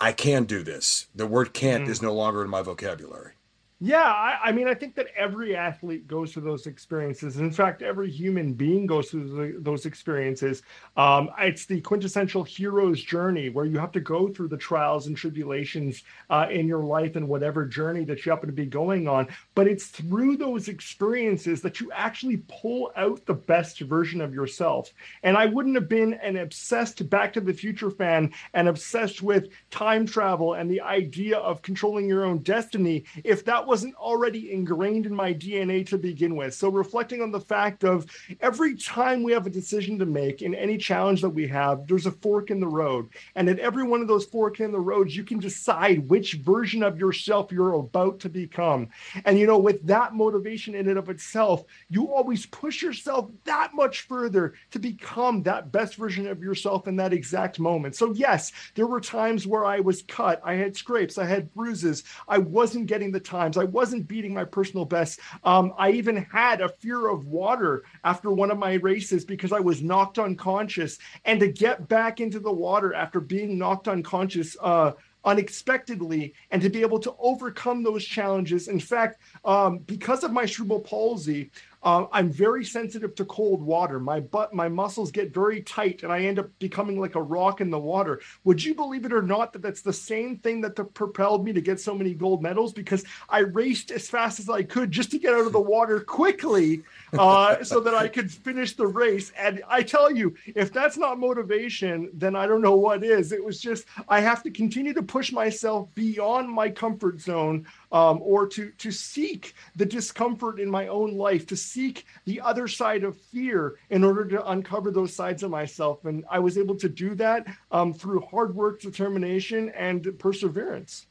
"I 0.02 0.14
can 0.14 0.46
do 0.46 0.64
this." 0.64 1.06
The 1.14 1.28
word 1.28 1.54
"can't" 1.54 1.86
mm. 1.86 1.90
is 1.90 2.02
no 2.02 2.12
longer 2.12 2.44
in 2.44 2.50
my 2.50 2.64
vocabulary. 2.64 3.34
Yeah, 3.82 4.06
I, 4.06 4.40
I, 4.42 4.52
mean, 4.54 4.70
I 4.70 4.74
think 4.74 4.96
that 4.96 5.08
every 5.18 5.54
athlete 5.54 6.08
goes 6.08 6.32
through 6.32 6.44
those 6.44 6.66
experiences. 6.66 7.36
In 7.36 7.52
fact, 7.52 7.82
every 7.82 8.10
human 8.10 8.54
being 8.54 8.86
goes 8.86 9.10
through 9.12 9.28
the, 9.28 9.60
those 9.60 9.86
experiences. 9.86 10.64
Um, 10.96 11.30
it's 11.40 11.66
the 11.66 11.82
quintessential 11.82 12.42
hero's 12.46 13.02
journey 13.02 13.50
where 13.50 13.66
you 13.66 13.78
have 13.78 13.92
to 13.92 14.00
go 14.00 14.30
through 14.30 14.48
the 14.48 14.58
trials 14.58 15.08
and 15.08 15.18
tribulations 15.18 16.04
uh, 16.30 16.48
in 16.50 16.70
your 16.70 16.86
life 16.86 17.18
and 17.18 17.28
whatever 17.28 17.66
journey 17.66 18.06
that 18.06 18.26
you 18.26 18.32
happen 18.32 18.48
to 18.48 18.54
be 18.54 18.66
going 18.66 19.10
on. 19.10 19.28
But 19.56 19.68
it's 19.68 19.88
through 19.88 20.38
those 20.38 20.70
experiences 20.70 21.62
that 21.62 21.82
you 21.82 21.92
actually 21.92 22.44
pull 22.48 22.94
out 22.96 23.26
the 23.26 23.34
best 23.34 23.82
version 23.82 24.22
of 24.22 24.34
yourself. 24.34 24.94
And 25.24 25.36
I 25.36 25.48
wouldn't 25.48 25.76
have 25.76 25.90
been 25.90 26.14
an 26.14 26.38
obsessed 26.38 27.10
Back 27.10 27.34
to 27.34 27.42
the 27.42 27.54
Future 27.54 27.92
fan 27.92 28.32
and 28.54 28.70
obsessed 28.70 29.22
with 29.22 29.50
time 29.70 30.06
travel 30.06 30.54
and 30.54 30.72
the 30.72 30.80
idea 30.80 31.40
of 31.40 31.62
controlling 31.62 32.08
your 32.08 32.24
own 32.24 32.38
destiny 32.38 33.04
if 33.26 33.44
that 33.44 33.65
wasn't 33.66 33.96
already 33.96 34.52
ingrained 34.52 35.06
in 35.06 35.16
my 35.16 35.34
DNA 35.34 35.86
to 35.88 35.98
begin 35.98 36.36
with. 36.36 36.54
So, 36.54 36.70
reflecting 36.70 37.22
on 37.22 37.32
the 37.32 37.40
fact 37.40 37.84
of 37.84 38.06
every 38.42 38.76
time 38.76 39.24
we 39.24 39.32
have 39.32 39.48
a 39.48 39.50
decision 39.50 40.00
to 40.00 40.06
make 40.06 40.42
in 40.42 40.56
any 40.56 40.78
challenge 40.78 41.22
that 41.22 41.30
we 41.30 41.48
have, 41.48 41.88
there's 41.88 42.06
a 42.06 42.12
fork 42.12 42.52
in 42.52 42.60
the 42.60 42.68
road. 42.68 43.10
And 43.36 43.50
at 43.50 43.60
every 43.60 43.84
one 43.84 44.02
of 44.02 44.08
those 44.08 44.26
fork 44.26 44.60
in 44.60 44.72
the 44.72 44.80
roads, 44.80 45.16
you 45.16 45.24
can 45.24 45.40
decide 45.40 46.10
which 46.10 46.34
version 46.34 46.84
of 46.84 47.00
yourself 47.00 47.52
you're 47.52 47.74
about 47.74 48.20
to 48.22 48.30
become. 48.30 48.90
And, 49.26 49.40
you 49.40 49.48
know, 49.48 49.58
with 49.58 49.86
that 49.88 50.14
motivation 50.14 50.76
in 50.76 50.88
and 50.90 51.00
of 51.00 51.10
itself, 51.10 51.64
you 51.90 52.12
always 52.12 52.46
push 52.46 52.82
yourself 52.82 53.30
that 53.46 53.74
much 53.74 54.02
further 54.02 54.54
to 54.72 54.80
become 54.80 55.44
that 55.44 55.72
best 55.72 55.96
version 55.96 56.28
of 56.28 56.42
yourself 56.42 56.88
in 56.88 56.96
that 56.98 57.14
exact 57.14 57.60
moment. 57.60 57.96
So, 57.96 58.14
yes, 58.14 58.52
there 58.76 58.88
were 58.88 59.02
times 59.02 59.48
where 59.48 59.66
I 59.66 59.80
was 59.80 60.04
cut, 60.04 60.42
I 60.44 60.54
had 60.54 60.76
scrapes, 60.76 61.18
I 61.18 61.26
had 61.26 61.54
bruises, 61.54 62.04
I 62.28 62.38
wasn't 62.38 62.88
getting 62.88 63.12
the 63.12 63.20
times. 63.56 63.64
I 63.64 63.70
wasn't 63.70 64.08
beating 64.08 64.34
my 64.34 64.46
personal 64.46 64.86
best. 64.86 65.20
Um, 65.44 65.74
I 65.78 65.92
even 65.92 66.18
had 66.18 66.62
a 66.62 66.70
fear 66.70 67.08
of 67.08 67.26
water 67.26 67.84
after 68.04 68.32
one 68.32 68.52
of 68.52 68.58
my 68.58 68.74
races 68.74 69.26
because 69.26 69.52
I 69.52 69.60
was 69.60 69.82
knocked 69.82 70.20
unconscious. 70.20 70.98
And 71.26 71.40
to 71.40 71.48
get 71.48 71.88
back 71.88 72.20
into 72.20 72.40
the 72.40 72.52
water 72.52 72.94
after 72.94 73.20
being 73.20 73.58
knocked 73.58 73.88
unconscious, 73.88 74.56
uh, 74.62 74.92
unexpectedly 75.24 76.36
and 76.52 76.62
to 76.62 76.70
be 76.70 76.82
able 76.82 77.00
to 77.00 77.16
overcome 77.18 77.82
those 77.82 78.06
challenges. 78.06 78.68
In 78.68 78.80
fact, 78.80 79.20
um, 79.44 79.80
because 79.80 80.24
of 80.24 80.32
my 80.32 80.46
cerebral 80.46 80.82
palsy, 80.82 81.50
uh, 81.86 82.08
I'm 82.12 82.32
very 82.32 82.66
sensitive 82.66 83.14
to 83.16 83.26
cold 83.26 83.62
water. 83.62 84.00
My 84.00 84.20
butt, 84.20 84.56
my 84.56 84.68
muscles 84.68 85.12
get 85.12 85.32
very 85.32 85.62
tight, 85.62 86.02
and 86.02 86.12
I 86.12 86.22
end 86.22 86.40
up 86.40 86.50
becoming 86.58 87.00
like 87.00 87.14
a 87.14 87.22
rock 87.22 87.62
in 87.62 87.70
the 87.70 87.78
water. 87.78 88.22
Would 88.44 88.64
you 88.64 88.74
believe 88.74 89.06
it 89.06 89.14
or 89.14 89.22
not 89.22 89.54
that 89.54 89.62
that's 89.62 89.82
the 89.82 89.94
same 89.94 90.38
thing 90.40 90.62
that 90.62 90.74
propelled 90.96 91.46
me 91.46 91.54
to 91.54 91.62
get 91.62 91.80
so 91.80 91.94
many 91.94 92.16
gold 92.16 92.42
medals? 92.42 92.74
Because 92.74 93.06
I 93.30 93.40
raced 93.40 93.92
as 93.92 94.10
fast 94.10 94.40
as 94.40 94.50
I 94.50 94.64
could 94.64 94.92
just 94.92 95.12
to 95.12 95.20
get 95.20 95.36
out 95.36 95.46
of 95.46 95.54
the 95.54 95.62
water 95.62 96.00
quickly, 96.00 96.82
uh, 97.14 97.64
so 97.64 97.80
that 97.82 97.94
I 97.94 98.08
could 98.08 98.32
finish 98.32 98.76
the 98.76 98.88
race. 98.88 99.32
And 99.38 99.62
I 99.70 99.84
tell 99.84 100.12
you, 100.12 100.36
if 100.48 100.74
that's 100.74 100.98
not 100.98 101.20
motivation, 101.20 102.10
then 102.14 102.36
I 102.36 102.48
don't 102.48 102.62
know 102.62 102.76
what 102.76 103.04
is. 103.04 103.32
It 103.32 103.46
was 103.46 103.62
just 103.62 103.86
I 104.10 104.22
have 104.22 104.42
to 104.42 104.50
continue 104.50 104.94
to 104.96 105.04
push 105.04 105.32
myself 105.32 105.94
beyond 105.94 106.50
my 106.50 106.68
comfort 106.68 107.22
zone 107.22 107.68
um, 107.92 108.20
or 108.24 108.48
to 108.48 108.72
to 108.72 108.92
seek 108.92 109.54
the 109.76 109.86
discomfort 109.86 110.60
in 110.60 110.70
my 110.70 110.88
own 110.88 111.16
life, 111.16 111.46
to 111.48 111.56
seek 111.76 112.06
the 112.24 112.40
other 112.40 112.70
side 112.70 113.04
of 113.04 113.18
fear 113.18 113.76
in 113.90 114.04
order 114.04 114.24
to 114.26 114.50
uncover 114.50 114.92
those 114.92 115.14
sides 115.14 115.44
of 115.44 115.52
myself. 115.52 116.06
And 116.06 116.24
I 116.32 116.40
was 116.40 116.58
able 116.58 116.76
to 116.76 116.88
do 116.88 117.16
that 117.16 117.46
um, 117.70 117.94
through 117.94 118.22
hard 118.22 118.56
work, 118.56 118.80
determination, 118.80 119.70
and 119.70 120.18
perseverance. 120.18 121.08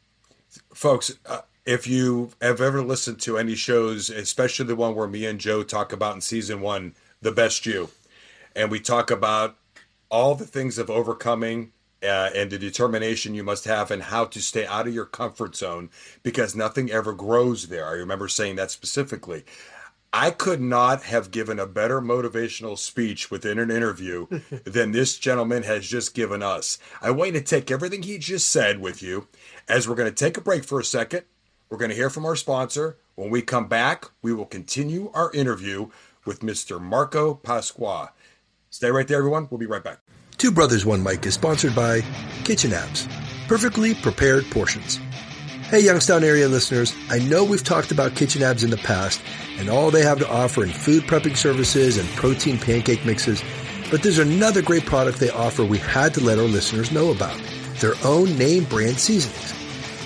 Folks, 0.72 1.12
uh, 1.26 1.42
if 1.66 1.86
you 1.86 2.30
have 2.40 2.62
ever 2.62 2.82
listened 2.82 3.20
to 3.20 3.36
any 3.36 3.54
shows, 3.54 4.08
especially 4.08 4.66
the 4.66 4.76
one 4.76 4.94
where 4.94 5.08
me 5.08 5.26
and 5.26 5.38
Joe 5.38 5.62
talk 5.62 5.92
about 5.92 6.14
in 6.14 6.22
season 6.22 6.62
one, 6.62 6.94
the 7.20 7.32
best 7.32 7.66
you, 7.66 7.90
and 8.56 8.70
we 8.70 8.80
talk 8.80 9.10
about 9.10 9.56
all 10.10 10.34
the 10.34 10.46
things 10.46 10.78
of 10.78 10.88
overcoming 10.88 11.72
uh, 12.02 12.30
and 12.34 12.50
the 12.50 12.58
determination 12.58 13.34
you 13.34 13.42
must 13.42 13.64
have 13.64 13.90
and 13.90 14.02
how 14.02 14.24
to 14.26 14.40
stay 14.40 14.66
out 14.66 14.86
of 14.86 14.94
your 14.94 15.06
comfort 15.06 15.56
zone 15.56 15.90
because 16.22 16.54
nothing 16.54 16.90
ever 16.90 17.12
grows 17.12 17.68
there. 17.68 17.86
I 17.86 17.92
remember 17.92 18.28
saying 18.28 18.56
that 18.56 18.70
specifically. 18.70 19.44
I 20.16 20.30
could 20.30 20.60
not 20.60 21.02
have 21.02 21.32
given 21.32 21.58
a 21.58 21.66
better 21.66 22.00
motivational 22.00 22.78
speech 22.78 23.32
within 23.32 23.58
an 23.58 23.68
interview 23.68 24.28
than 24.64 24.92
this 24.92 25.18
gentleman 25.18 25.64
has 25.64 25.88
just 25.88 26.14
given 26.14 26.40
us. 26.40 26.78
I 27.02 27.10
want 27.10 27.34
you 27.34 27.40
to 27.40 27.44
take 27.44 27.68
everything 27.68 28.04
he 28.04 28.18
just 28.18 28.48
said 28.52 28.80
with 28.80 29.02
you 29.02 29.26
as 29.68 29.88
we're 29.88 29.96
going 29.96 30.08
to 30.08 30.14
take 30.14 30.36
a 30.36 30.40
break 30.40 30.62
for 30.62 30.78
a 30.78 30.84
second. 30.84 31.24
We're 31.68 31.78
going 31.78 31.90
to 31.90 31.96
hear 31.96 32.10
from 32.10 32.26
our 32.26 32.36
sponsor. 32.36 32.96
When 33.16 33.28
we 33.28 33.42
come 33.42 33.66
back, 33.66 34.04
we 34.22 34.32
will 34.32 34.46
continue 34.46 35.10
our 35.14 35.32
interview 35.32 35.88
with 36.24 36.42
Mr. 36.42 36.80
Marco 36.80 37.34
Pasqua. 37.34 38.10
Stay 38.70 38.92
right 38.92 39.08
there, 39.08 39.18
everyone. 39.18 39.48
We'll 39.50 39.58
be 39.58 39.66
right 39.66 39.82
back. 39.82 39.98
Two 40.38 40.52
Brothers 40.52 40.86
One 40.86 41.02
Mic 41.02 41.26
is 41.26 41.34
sponsored 41.34 41.74
by 41.74 42.02
Kitchen 42.44 42.72
Abs, 42.72 43.08
perfectly 43.48 43.94
prepared 43.94 44.44
portions. 44.52 45.00
Hey, 45.74 45.80
Youngstown 45.80 46.22
area 46.22 46.48
listeners, 46.48 46.94
I 47.10 47.18
know 47.18 47.42
we've 47.42 47.64
talked 47.64 47.90
about 47.90 48.14
Kitchen 48.14 48.44
Abs 48.44 48.62
in 48.62 48.70
the 48.70 48.76
past 48.76 49.20
and 49.58 49.68
all 49.68 49.90
they 49.90 50.04
have 50.04 50.20
to 50.20 50.30
offer 50.30 50.62
in 50.62 50.70
food 50.70 51.02
prepping 51.02 51.36
services 51.36 51.96
and 51.96 52.08
protein 52.10 52.58
pancake 52.58 53.04
mixes, 53.04 53.42
but 53.90 54.00
there's 54.00 54.20
another 54.20 54.62
great 54.62 54.86
product 54.86 55.18
they 55.18 55.30
offer 55.30 55.64
we 55.64 55.78
had 55.78 56.14
to 56.14 56.20
let 56.20 56.38
our 56.38 56.44
listeners 56.44 56.92
know 56.92 57.10
about 57.10 57.36
their 57.80 57.94
own 58.04 58.38
name 58.38 58.62
brand 58.66 59.00
seasonings. 59.00 59.52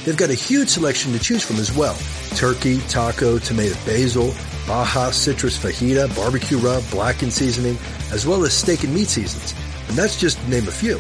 They've 0.07 0.17
got 0.17 0.31
a 0.31 0.35
huge 0.35 0.71
selection 0.71 1.13
to 1.13 1.19
choose 1.19 1.45
from 1.45 1.57
as 1.57 1.77
well 1.77 1.99
turkey, 2.31 2.79
taco, 2.89 3.39
tomato 3.39 3.75
basil, 3.85 4.33
Baja 4.67 5.11
citrus 5.11 5.59
fajita, 5.59 6.17
barbecue 6.17 6.57
rub, 6.57 6.83
blackened 6.91 7.35
seasoning, 7.35 7.77
as 8.11 8.27
well 8.27 8.43
as 8.47 8.55
steak 8.55 8.85
and 8.85 8.95
meat 8.95 9.09
seasons. 9.09 9.53
And 9.89 9.99
that's 9.99 10.19
just 10.19 10.41
to 10.41 10.49
name 10.49 10.67
a 10.67 10.71
few. 10.71 10.99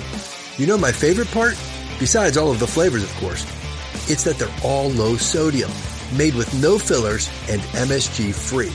You 0.59 0.67
know 0.67 0.77
my 0.77 0.93
favorite 0.93 1.31
part? 1.31 1.57
Besides 1.99 2.37
all 2.37 2.51
of 2.51 2.61
the 2.61 2.67
flavors, 2.67 3.03
of 3.03 3.15
course, 3.15 3.47
it's 4.11 4.25
that 4.25 4.39
they're 4.39 4.55
all 4.65 4.91
low 4.91 5.17
sodium, 5.17 5.71
made 6.17 6.35
with 6.35 6.53
no 6.63 6.79
fillers 6.79 7.29
and 7.49 7.61
MSG 7.61 8.35
free. 8.35 8.73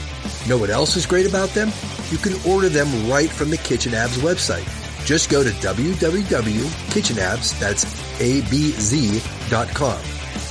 Know 0.49 0.57
what 0.57 0.69
else 0.69 0.95
is 0.95 1.05
great 1.05 1.27
about 1.27 1.49
them? 1.49 1.71
You 2.09 2.17
can 2.17 2.33
order 2.49 2.69
them 2.69 2.87
right 3.09 3.29
from 3.29 3.49
the 3.49 3.57
Kitchen 3.57 3.93
Abs 3.93 4.17
website. 4.17 4.65
Just 5.05 5.29
go 5.29 5.43
to 5.43 5.49
www.kitchenabs, 5.49 7.59
that's. 7.59 7.83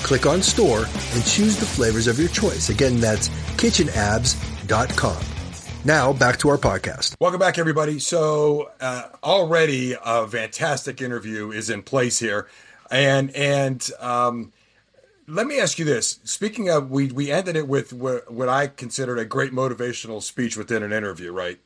Click 0.02 0.26
on 0.26 0.42
store 0.42 0.78
and 0.78 1.24
choose 1.24 1.56
the 1.56 1.66
flavors 1.66 2.06
of 2.06 2.18
your 2.18 2.28
choice. 2.28 2.68
Again, 2.68 3.00
that's 3.00 3.28
kitchenabs.com. 3.56 5.24
Now 5.84 6.12
back 6.12 6.38
to 6.40 6.48
our 6.48 6.58
podcast. 6.58 7.16
Welcome 7.20 7.40
back, 7.40 7.58
everybody. 7.58 7.98
So 7.98 8.70
uh, 8.80 9.04
already 9.24 9.96
a 10.04 10.28
fantastic 10.28 11.00
interview 11.00 11.50
is 11.50 11.70
in 11.70 11.82
place 11.82 12.18
here, 12.18 12.48
and 12.90 13.34
and 13.34 13.88
um, 13.98 14.52
let 15.32 15.46
me 15.46 15.58
ask 15.58 15.78
you 15.78 15.84
this. 15.84 16.20
Speaking 16.24 16.68
of, 16.68 16.90
we 16.90 17.10
we 17.10 17.32
ended 17.32 17.56
it 17.56 17.66
with 17.66 17.92
what 17.92 18.48
I 18.48 18.66
considered 18.66 19.18
a 19.18 19.24
great 19.24 19.52
motivational 19.52 20.22
speech 20.22 20.56
within 20.56 20.82
an 20.82 20.92
interview, 20.92 21.32
right? 21.32 21.58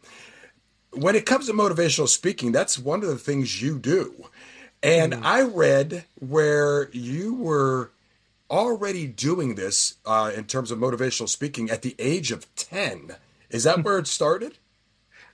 When 0.92 1.16
it 1.16 1.26
comes 1.26 1.46
to 1.46 1.52
motivational 1.52 2.08
speaking, 2.08 2.52
that's 2.52 2.78
one 2.78 3.02
of 3.02 3.08
the 3.08 3.18
things 3.18 3.60
you 3.60 3.78
do. 3.78 4.28
And 4.82 5.14
mm. 5.14 5.22
I 5.22 5.42
read 5.42 6.04
where 6.18 6.88
you 6.92 7.34
were 7.34 7.90
already 8.48 9.08
doing 9.08 9.56
this 9.56 9.96
uh, 10.06 10.30
in 10.34 10.44
terms 10.44 10.70
of 10.70 10.78
motivational 10.78 11.28
speaking 11.28 11.68
at 11.68 11.82
the 11.82 11.96
age 11.98 12.30
of 12.30 12.46
10. 12.54 13.16
Is 13.50 13.64
that 13.64 13.82
where 13.84 13.98
it 13.98 14.06
started? 14.06 14.58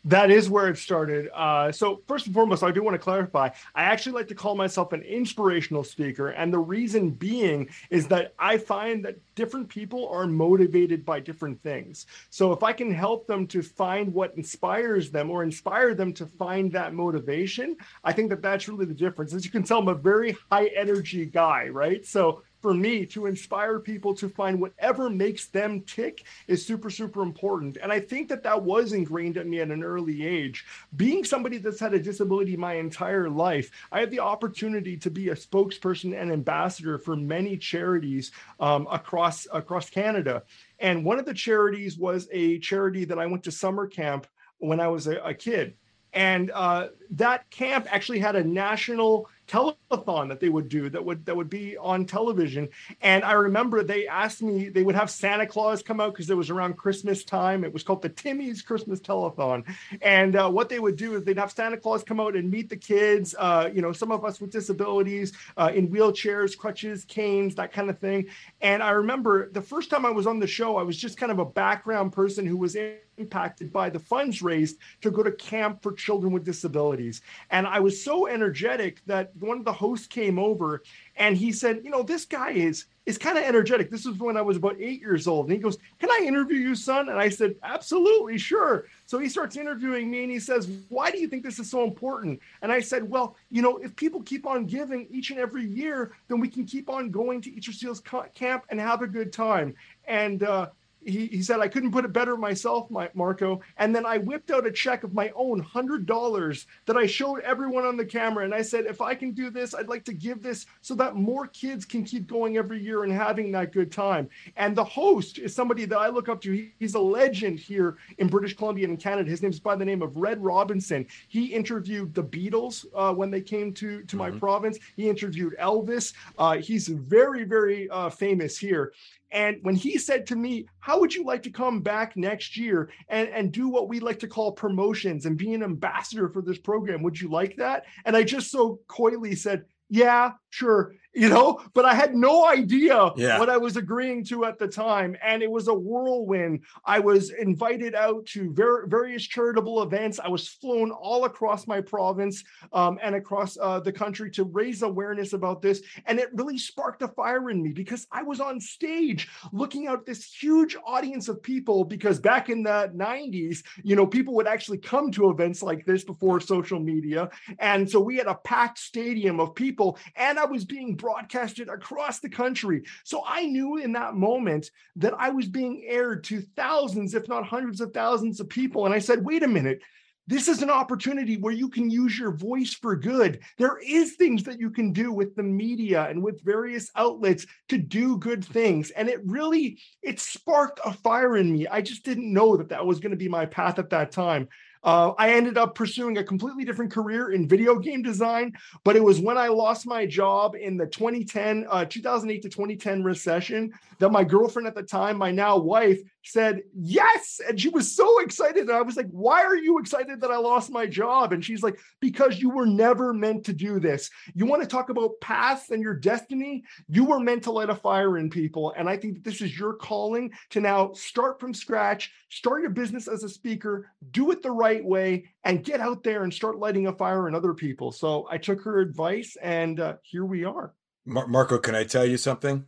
That 0.04 0.32
is 0.32 0.50
where 0.50 0.68
it 0.68 0.78
started. 0.78 1.30
Uh, 1.32 1.70
so, 1.70 2.02
first 2.08 2.26
and 2.26 2.34
foremost, 2.34 2.64
I 2.64 2.72
do 2.72 2.82
want 2.82 2.94
to 2.94 2.98
clarify 2.98 3.50
I 3.74 3.84
actually 3.84 4.12
like 4.12 4.26
to 4.28 4.34
call 4.34 4.56
myself 4.56 4.92
an 4.92 5.02
inspirational 5.02 5.84
speaker. 5.84 6.30
And 6.30 6.52
the 6.52 6.58
reason 6.58 7.10
being 7.10 7.68
is 7.88 8.08
that 8.08 8.34
I 8.36 8.58
find 8.58 9.04
that 9.04 9.16
different 9.36 9.68
people 9.68 10.08
are 10.08 10.26
motivated 10.26 11.04
by 11.04 11.20
different 11.20 11.62
things. 11.62 12.06
So, 12.30 12.52
if 12.52 12.64
I 12.64 12.72
can 12.72 12.92
help 12.92 13.28
them 13.28 13.46
to 13.48 13.62
find 13.62 14.12
what 14.12 14.34
inspires 14.36 15.10
them 15.12 15.30
or 15.30 15.44
inspire 15.44 15.94
them 15.94 16.12
to 16.14 16.26
find 16.26 16.72
that 16.72 16.94
motivation, 16.94 17.76
I 18.02 18.12
think 18.12 18.30
that 18.30 18.42
that's 18.42 18.68
really 18.68 18.86
the 18.86 18.94
difference. 18.94 19.32
As 19.34 19.44
you 19.44 19.52
can 19.52 19.62
tell, 19.62 19.78
I'm 19.78 19.88
a 19.88 19.94
very 19.94 20.36
high 20.50 20.66
energy 20.76 21.26
guy, 21.26 21.68
right? 21.68 22.04
So, 22.04 22.42
for 22.62 22.72
me 22.72 23.04
to 23.06 23.26
inspire 23.26 23.80
people 23.80 24.14
to 24.14 24.28
find 24.28 24.60
whatever 24.60 25.10
makes 25.10 25.46
them 25.46 25.80
tick 25.82 26.24
is 26.46 26.64
super 26.64 26.88
super 26.88 27.22
important. 27.22 27.76
And 27.82 27.92
i 27.92 28.00
think 28.00 28.28
that 28.28 28.44
that 28.44 28.62
was 28.62 28.92
ingrained 28.92 29.36
in 29.36 29.50
me 29.50 29.60
at 29.60 29.70
an 29.70 29.82
early 29.82 30.24
age. 30.24 30.64
Being 30.96 31.24
somebody 31.24 31.58
that's 31.58 31.80
had 31.80 31.92
a 31.92 31.98
disability 31.98 32.56
my 32.56 32.74
entire 32.74 33.28
life 33.28 33.70
i 33.90 34.00
had 34.00 34.10
the 34.10 34.20
opportunity 34.20 34.96
to 34.96 35.10
be 35.10 35.28
a 35.30 35.34
spokesperson 35.34 36.18
and 36.18 36.30
ambassador 36.30 36.98
for 36.98 37.16
many 37.16 37.56
charities 37.56 38.30
um, 38.60 38.86
across 38.90 39.46
across 39.52 39.90
canada. 39.90 40.44
And 40.78 41.04
one 41.04 41.18
of 41.18 41.26
the 41.26 41.34
charities 41.34 41.98
was 41.98 42.28
a 42.32 42.58
charity 42.60 43.04
that 43.06 43.18
i 43.18 43.26
went 43.26 43.42
to 43.44 43.50
summer 43.50 43.86
camp 43.88 44.26
when 44.58 44.78
i 44.78 44.86
was 44.86 45.08
a, 45.08 45.16
a 45.18 45.34
kid. 45.34 45.74
And 46.14 46.50
uh, 46.50 46.88
that 47.12 47.48
camp 47.50 47.86
actually 47.90 48.18
had 48.18 48.36
a 48.36 48.44
national 48.44 49.30
telethon 49.52 50.28
that 50.28 50.40
they 50.40 50.48
would 50.48 50.68
do 50.68 50.88
that 50.88 51.04
would 51.04 51.26
that 51.26 51.36
would 51.36 51.50
be 51.50 51.76
on 51.76 52.06
television. 52.06 52.68
And 53.02 53.22
I 53.24 53.32
remember 53.32 53.82
they 53.82 54.06
asked 54.06 54.42
me 54.42 54.68
they 54.68 54.82
would 54.82 54.94
have 54.94 55.10
Santa 55.10 55.46
Claus 55.46 55.82
come 55.82 56.00
out 56.00 56.14
because 56.14 56.30
it 56.30 56.36
was 56.36 56.48
around 56.48 56.78
Christmas 56.78 57.22
time. 57.24 57.62
It 57.62 57.72
was 57.72 57.82
called 57.82 58.00
the 58.00 58.08
Timmy's 58.08 58.62
Christmas 58.62 59.00
Telethon, 59.00 59.64
and 60.00 60.36
uh, 60.36 60.48
what 60.48 60.68
they 60.68 60.78
would 60.78 60.96
do 60.96 61.14
is 61.14 61.24
they'd 61.24 61.38
have 61.38 61.52
Santa 61.52 61.76
Claus 61.76 62.02
come 62.02 62.20
out 62.20 62.34
and 62.36 62.50
meet 62.50 62.70
the 62.70 62.76
kids. 62.76 63.34
Uh, 63.38 63.68
you 63.74 63.82
know, 63.82 63.92
some 63.92 64.10
of 64.10 64.24
us 64.24 64.40
with 64.40 64.50
disabilities, 64.50 65.32
uh, 65.56 65.70
in 65.74 65.88
wheelchairs, 65.88 66.56
crutches, 66.56 67.04
canes, 67.04 67.54
that 67.56 67.72
kind 67.72 67.90
of 67.90 67.98
thing. 67.98 68.26
And 68.60 68.82
I 68.82 68.90
remember 68.90 69.50
the 69.50 69.62
first 69.62 69.90
time 69.90 70.06
I 70.06 70.10
was 70.10 70.26
on 70.26 70.38
the 70.38 70.46
show, 70.46 70.76
I 70.76 70.82
was 70.82 70.96
just 70.96 71.18
kind 71.18 71.30
of 71.30 71.38
a 71.38 71.44
background 71.44 72.12
person 72.12 72.46
who 72.46 72.56
was 72.56 72.76
impacted 73.18 73.72
by 73.72 73.90
the 73.90 73.98
funds 73.98 74.42
raised 74.42 74.78
to 75.00 75.10
go 75.10 75.22
to 75.22 75.32
camp 75.32 75.82
for 75.82 75.92
children 75.92 76.32
with 76.32 76.44
disabilities. 76.44 77.22
And 77.50 77.66
I 77.66 77.80
was 77.80 78.02
so 78.02 78.26
energetic 78.26 79.04
that 79.06 79.30
one 79.38 79.58
of 79.58 79.64
the 79.64 79.72
hosts 79.72 80.06
came 80.06 80.38
over 80.38 80.82
and 81.16 81.36
he 81.36 81.52
said, 81.52 81.82
"You 81.84 81.90
know, 81.90 82.02
this 82.02 82.24
guy 82.24 82.52
is 82.52 82.86
is 83.04 83.18
kind 83.18 83.36
of 83.36 83.42
energetic. 83.42 83.90
This 83.90 84.06
was 84.06 84.16
when 84.18 84.36
I 84.36 84.42
was 84.42 84.56
about 84.56 84.76
eight 84.80 85.00
years 85.00 85.26
old." 85.26 85.46
And 85.46 85.52
he 85.52 85.58
goes, 85.58 85.76
"Can 85.98 86.10
I 86.10 86.24
interview 86.24 86.58
you, 86.58 86.74
son?" 86.74 87.08
And 87.10 87.18
I 87.18 87.28
said, 87.28 87.56
"Absolutely, 87.62 88.38
sure." 88.38 88.86
So 89.06 89.18
he 89.18 89.28
starts 89.28 89.56
interviewing 89.56 90.10
me, 90.10 90.22
and 90.22 90.32
he 90.32 90.38
says, 90.38 90.68
"Why 90.88 91.10
do 91.10 91.18
you 91.18 91.28
think 91.28 91.42
this 91.42 91.58
is 91.58 91.70
so 91.70 91.84
important?" 91.84 92.40
And 92.62 92.72
I 92.72 92.80
said, 92.80 93.08
"Well, 93.08 93.36
you 93.50 93.60
know, 93.60 93.76
if 93.78 93.94
people 93.96 94.22
keep 94.22 94.46
on 94.46 94.66
giving 94.66 95.06
each 95.10 95.30
and 95.30 95.38
every 95.38 95.66
year, 95.66 96.12
then 96.28 96.40
we 96.40 96.48
can 96.48 96.64
keep 96.64 96.88
on 96.88 97.10
going 97.10 97.40
to 97.42 97.50
of 97.54 97.74
Seals 97.74 98.02
camp 98.34 98.64
and 98.70 98.80
have 98.80 99.02
a 99.02 99.06
good 99.06 99.32
time." 99.32 99.74
And 100.06 100.42
uh, 100.42 100.70
he, 101.04 101.26
he 101.26 101.42
said 101.42 101.60
I 101.60 101.68
couldn't 101.68 101.92
put 101.92 102.04
it 102.04 102.12
better 102.12 102.36
myself, 102.36 102.90
my, 102.90 103.10
Marco. 103.14 103.60
And 103.78 103.94
then 103.94 104.06
I 104.06 104.18
whipped 104.18 104.50
out 104.50 104.66
a 104.66 104.70
check 104.70 105.04
of 105.04 105.14
my 105.14 105.32
own 105.34 105.60
hundred 105.60 106.06
dollars 106.06 106.66
that 106.86 106.96
I 106.96 107.06
showed 107.06 107.40
everyone 107.40 107.84
on 107.84 107.96
the 107.96 108.04
camera, 108.04 108.44
and 108.44 108.54
I 108.54 108.62
said, 108.62 108.86
if 108.86 109.00
I 109.00 109.14
can 109.14 109.32
do 109.32 109.50
this, 109.50 109.74
I'd 109.74 109.88
like 109.88 110.04
to 110.04 110.12
give 110.12 110.42
this 110.42 110.66
so 110.80 110.94
that 110.96 111.16
more 111.16 111.46
kids 111.48 111.84
can 111.84 112.04
keep 112.04 112.26
going 112.26 112.56
every 112.56 112.82
year 112.82 113.04
and 113.04 113.12
having 113.12 113.52
that 113.52 113.72
good 113.72 113.90
time. 113.90 114.28
And 114.56 114.76
the 114.76 114.84
host 114.84 115.38
is 115.38 115.54
somebody 115.54 115.84
that 115.86 115.98
I 115.98 116.08
look 116.08 116.28
up 116.28 116.40
to. 116.42 116.52
He, 116.52 116.72
he's 116.78 116.94
a 116.94 117.00
legend 117.00 117.58
here 117.58 117.96
in 118.18 118.28
British 118.28 118.56
Columbia 118.56 118.86
and 118.86 118.98
Canada. 118.98 119.30
His 119.30 119.42
name's 119.42 119.60
by 119.60 119.76
the 119.76 119.84
name 119.84 120.02
of 120.02 120.16
Red 120.16 120.42
Robinson. 120.42 121.06
He 121.28 121.46
interviewed 121.46 122.14
the 122.14 122.24
Beatles 122.24 122.86
uh, 122.94 123.12
when 123.12 123.30
they 123.30 123.40
came 123.40 123.72
to 123.74 124.02
to 124.02 124.04
mm-hmm. 124.04 124.18
my 124.18 124.30
province. 124.30 124.78
He 124.96 125.08
interviewed 125.08 125.54
Elvis. 125.58 126.12
Uh, 126.38 126.58
he's 126.58 126.88
very 126.88 127.44
very 127.44 127.88
uh, 127.90 128.10
famous 128.10 128.58
here. 128.58 128.92
And 129.32 129.58
when 129.62 129.74
he 129.74 129.98
said 129.98 130.26
to 130.26 130.36
me, 130.36 130.66
How 130.78 131.00
would 131.00 131.14
you 131.14 131.24
like 131.24 131.42
to 131.44 131.50
come 131.50 131.80
back 131.80 132.16
next 132.16 132.56
year 132.56 132.90
and, 133.08 133.28
and 133.30 133.52
do 133.52 133.68
what 133.68 133.88
we 133.88 133.98
like 133.98 134.18
to 134.20 134.28
call 134.28 134.52
promotions 134.52 135.26
and 135.26 135.36
be 135.36 135.54
an 135.54 135.62
ambassador 135.62 136.28
for 136.28 136.42
this 136.42 136.58
program? 136.58 137.02
Would 137.02 137.20
you 137.20 137.30
like 137.30 137.56
that? 137.56 137.84
And 138.04 138.16
I 138.16 138.22
just 138.22 138.50
so 138.50 138.80
coyly 138.88 139.34
said, 139.34 139.64
Yeah, 139.88 140.32
sure 140.52 140.94
you 141.14 141.28
know 141.28 141.60
but 141.74 141.84
i 141.84 141.94
had 141.94 142.14
no 142.14 142.46
idea 142.46 143.10
yeah. 143.16 143.38
what 143.38 143.50
i 143.50 143.56
was 143.56 143.76
agreeing 143.76 144.24
to 144.24 144.44
at 144.44 144.58
the 144.58 144.66
time 144.66 145.16
and 145.22 145.42
it 145.42 145.50
was 145.50 145.68
a 145.68 145.74
whirlwind 145.74 146.60
i 146.84 146.98
was 146.98 147.30
invited 147.30 147.94
out 147.94 148.24
to 148.24 148.52
ver- 148.52 148.86
various 148.86 149.22
charitable 149.22 149.82
events 149.82 150.18
i 150.20 150.28
was 150.28 150.48
flown 150.48 150.90
all 150.90 151.24
across 151.24 151.66
my 151.66 151.80
province 151.80 152.42
um, 152.72 152.98
and 153.02 153.14
across 153.14 153.58
uh, 153.60 153.78
the 153.80 153.92
country 153.92 154.30
to 154.30 154.44
raise 154.44 154.82
awareness 154.82 155.32
about 155.32 155.60
this 155.60 155.82
and 156.06 156.18
it 156.18 156.28
really 156.34 156.58
sparked 156.58 157.02
a 157.02 157.08
fire 157.08 157.50
in 157.50 157.62
me 157.62 157.72
because 157.72 158.06
i 158.10 158.22
was 158.22 158.40
on 158.40 158.60
stage 158.60 159.28
looking 159.52 159.86
out 159.86 160.06
this 160.06 160.32
huge 160.32 160.76
audience 160.86 161.28
of 161.28 161.42
people 161.42 161.84
because 161.84 162.18
back 162.18 162.48
in 162.48 162.62
the 162.62 162.90
90s 162.94 163.62
you 163.82 163.96
know 163.96 164.06
people 164.06 164.34
would 164.34 164.46
actually 164.46 164.78
come 164.78 165.10
to 165.10 165.30
events 165.30 165.62
like 165.62 165.84
this 165.84 166.04
before 166.04 166.40
social 166.40 166.80
media 166.80 167.28
and 167.58 167.88
so 167.88 168.00
we 168.00 168.16
had 168.16 168.26
a 168.26 168.34
packed 168.34 168.78
stadium 168.78 169.40
of 169.40 169.54
people 169.54 169.98
and 170.16 170.38
i 170.38 170.41
was 170.44 170.64
being 170.64 170.94
broadcasted 170.94 171.68
across 171.68 172.20
the 172.20 172.28
country. 172.28 172.82
So 173.04 173.22
I 173.26 173.46
knew 173.46 173.76
in 173.76 173.92
that 173.92 174.14
moment 174.14 174.70
that 174.96 175.14
I 175.18 175.30
was 175.30 175.48
being 175.48 175.84
aired 175.86 176.24
to 176.24 176.42
thousands, 176.56 177.14
if 177.14 177.28
not 177.28 177.44
hundreds 177.44 177.80
of 177.80 177.92
thousands 177.92 178.40
of 178.40 178.48
people. 178.48 178.86
And 178.86 178.94
I 178.94 178.98
said, 178.98 179.24
wait 179.24 179.42
a 179.42 179.48
minute. 179.48 179.80
This 180.28 180.46
is 180.46 180.62
an 180.62 180.70
opportunity 180.70 181.36
where 181.36 181.52
you 181.52 181.68
can 181.68 181.90
use 181.90 182.16
your 182.16 182.30
voice 182.30 182.74
for 182.74 182.94
good. 182.94 183.40
There 183.58 183.78
is 183.84 184.14
things 184.14 184.44
that 184.44 184.60
you 184.60 184.70
can 184.70 184.92
do 184.92 185.12
with 185.12 185.34
the 185.34 185.42
media 185.42 186.06
and 186.08 186.22
with 186.22 186.44
various 186.44 186.90
outlets 186.94 187.44
to 187.70 187.76
do 187.76 188.18
good 188.18 188.44
things. 188.44 188.90
And 188.92 189.08
it 189.08 189.20
really 189.24 189.80
it 190.00 190.20
sparked 190.20 190.78
a 190.84 190.92
fire 190.92 191.36
in 191.36 191.52
me. 191.52 191.66
I 191.66 191.80
just 191.80 192.04
didn't 192.04 192.32
know 192.32 192.56
that 192.56 192.68
that 192.68 192.86
was 192.86 193.00
going 193.00 193.10
to 193.10 193.16
be 193.16 193.28
my 193.28 193.46
path 193.46 193.80
at 193.80 193.90
that 193.90 194.12
time. 194.12 194.48
Uh, 194.84 195.12
I 195.18 195.32
ended 195.34 195.56
up 195.56 195.74
pursuing 195.74 196.18
a 196.18 196.24
completely 196.24 196.64
different 196.64 196.90
career 196.90 197.30
in 197.30 197.48
video 197.48 197.78
game 197.78 198.02
design, 198.02 198.52
but 198.84 198.96
it 198.96 199.02
was 199.02 199.20
when 199.20 199.38
I 199.38 199.48
lost 199.48 199.86
my 199.86 200.06
job 200.06 200.54
in 200.54 200.76
the 200.76 200.86
2010, 200.86 201.66
uh, 201.70 201.84
2008 201.84 202.42
to 202.42 202.48
2010 202.48 203.04
recession 203.04 203.72
that 203.98 204.10
my 204.10 204.24
girlfriend 204.24 204.66
at 204.66 204.74
the 204.74 204.82
time, 204.82 205.16
my 205.16 205.30
now 205.30 205.56
wife, 205.56 206.00
said 206.22 206.62
yes. 206.74 207.40
And 207.46 207.60
she 207.60 207.68
was 207.68 207.94
so 207.94 208.20
excited. 208.20 208.62
And 208.62 208.72
I 208.72 208.82
was 208.82 208.96
like, 208.96 209.08
why 209.10 209.42
are 209.42 209.56
you 209.56 209.78
excited 209.78 210.20
that 210.20 210.30
I 210.30 210.36
lost 210.36 210.70
my 210.70 210.86
job? 210.86 211.32
And 211.32 211.44
she's 211.44 211.62
like, 211.62 211.78
because 212.00 212.38
you 212.38 212.50
were 212.50 212.66
never 212.66 213.12
meant 213.12 213.44
to 213.46 213.52
do 213.52 213.80
this. 213.80 214.10
You 214.34 214.46
want 214.46 214.62
to 214.62 214.68
talk 214.68 214.88
about 214.88 215.20
paths 215.20 215.70
and 215.70 215.82
your 215.82 215.94
destiny? 215.94 216.64
You 216.88 217.04
were 217.04 217.20
meant 217.20 217.44
to 217.44 217.52
light 217.52 217.70
a 217.70 217.74
fire 217.74 218.18
in 218.18 218.30
people. 218.30 218.72
And 218.76 218.88
I 218.88 218.96
think 218.96 219.14
that 219.14 219.24
this 219.24 219.40
is 219.40 219.58
your 219.58 219.74
calling 219.74 220.32
to 220.50 220.60
now 220.60 220.92
start 220.92 221.40
from 221.40 221.54
scratch, 221.54 222.12
start 222.30 222.62
your 222.62 222.70
business 222.70 223.08
as 223.08 223.24
a 223.24 223.28
speaker, 223.28 223.90
do 224.10 224.30
it 224.30 224.42
the 224.42 224.50
right 224.50 224.84
way, 224.84 225.26
and 225.44 225.64
get 225.64 225.80
out 225.80 226.02
there 226.02 226.22
and 226.22 226.32
start 226.32 226.58
lighting 226.58 226.86
a 226.86 226.92
fire 226.92 227.28
in 227.28 227.34
other 227.34 227.54
people. 227.54 227.92
So 227.92 228.26
I 228.30 228.38
took 228.38 228.62
her 228.62 228.78
advice 228.78 229.36
and 229.42 229.80
uh, 229.80 229.94
here 230.02 230.24
we 230.24 230.44
are. 230.44 230.74
Mar- 231.04 231.26
Marco, 231.26 231.58
can 231.58 231.74
I 231.74 231.84
tell 231.84 232.06
you 232.06 232.16
something? 232.16 232.66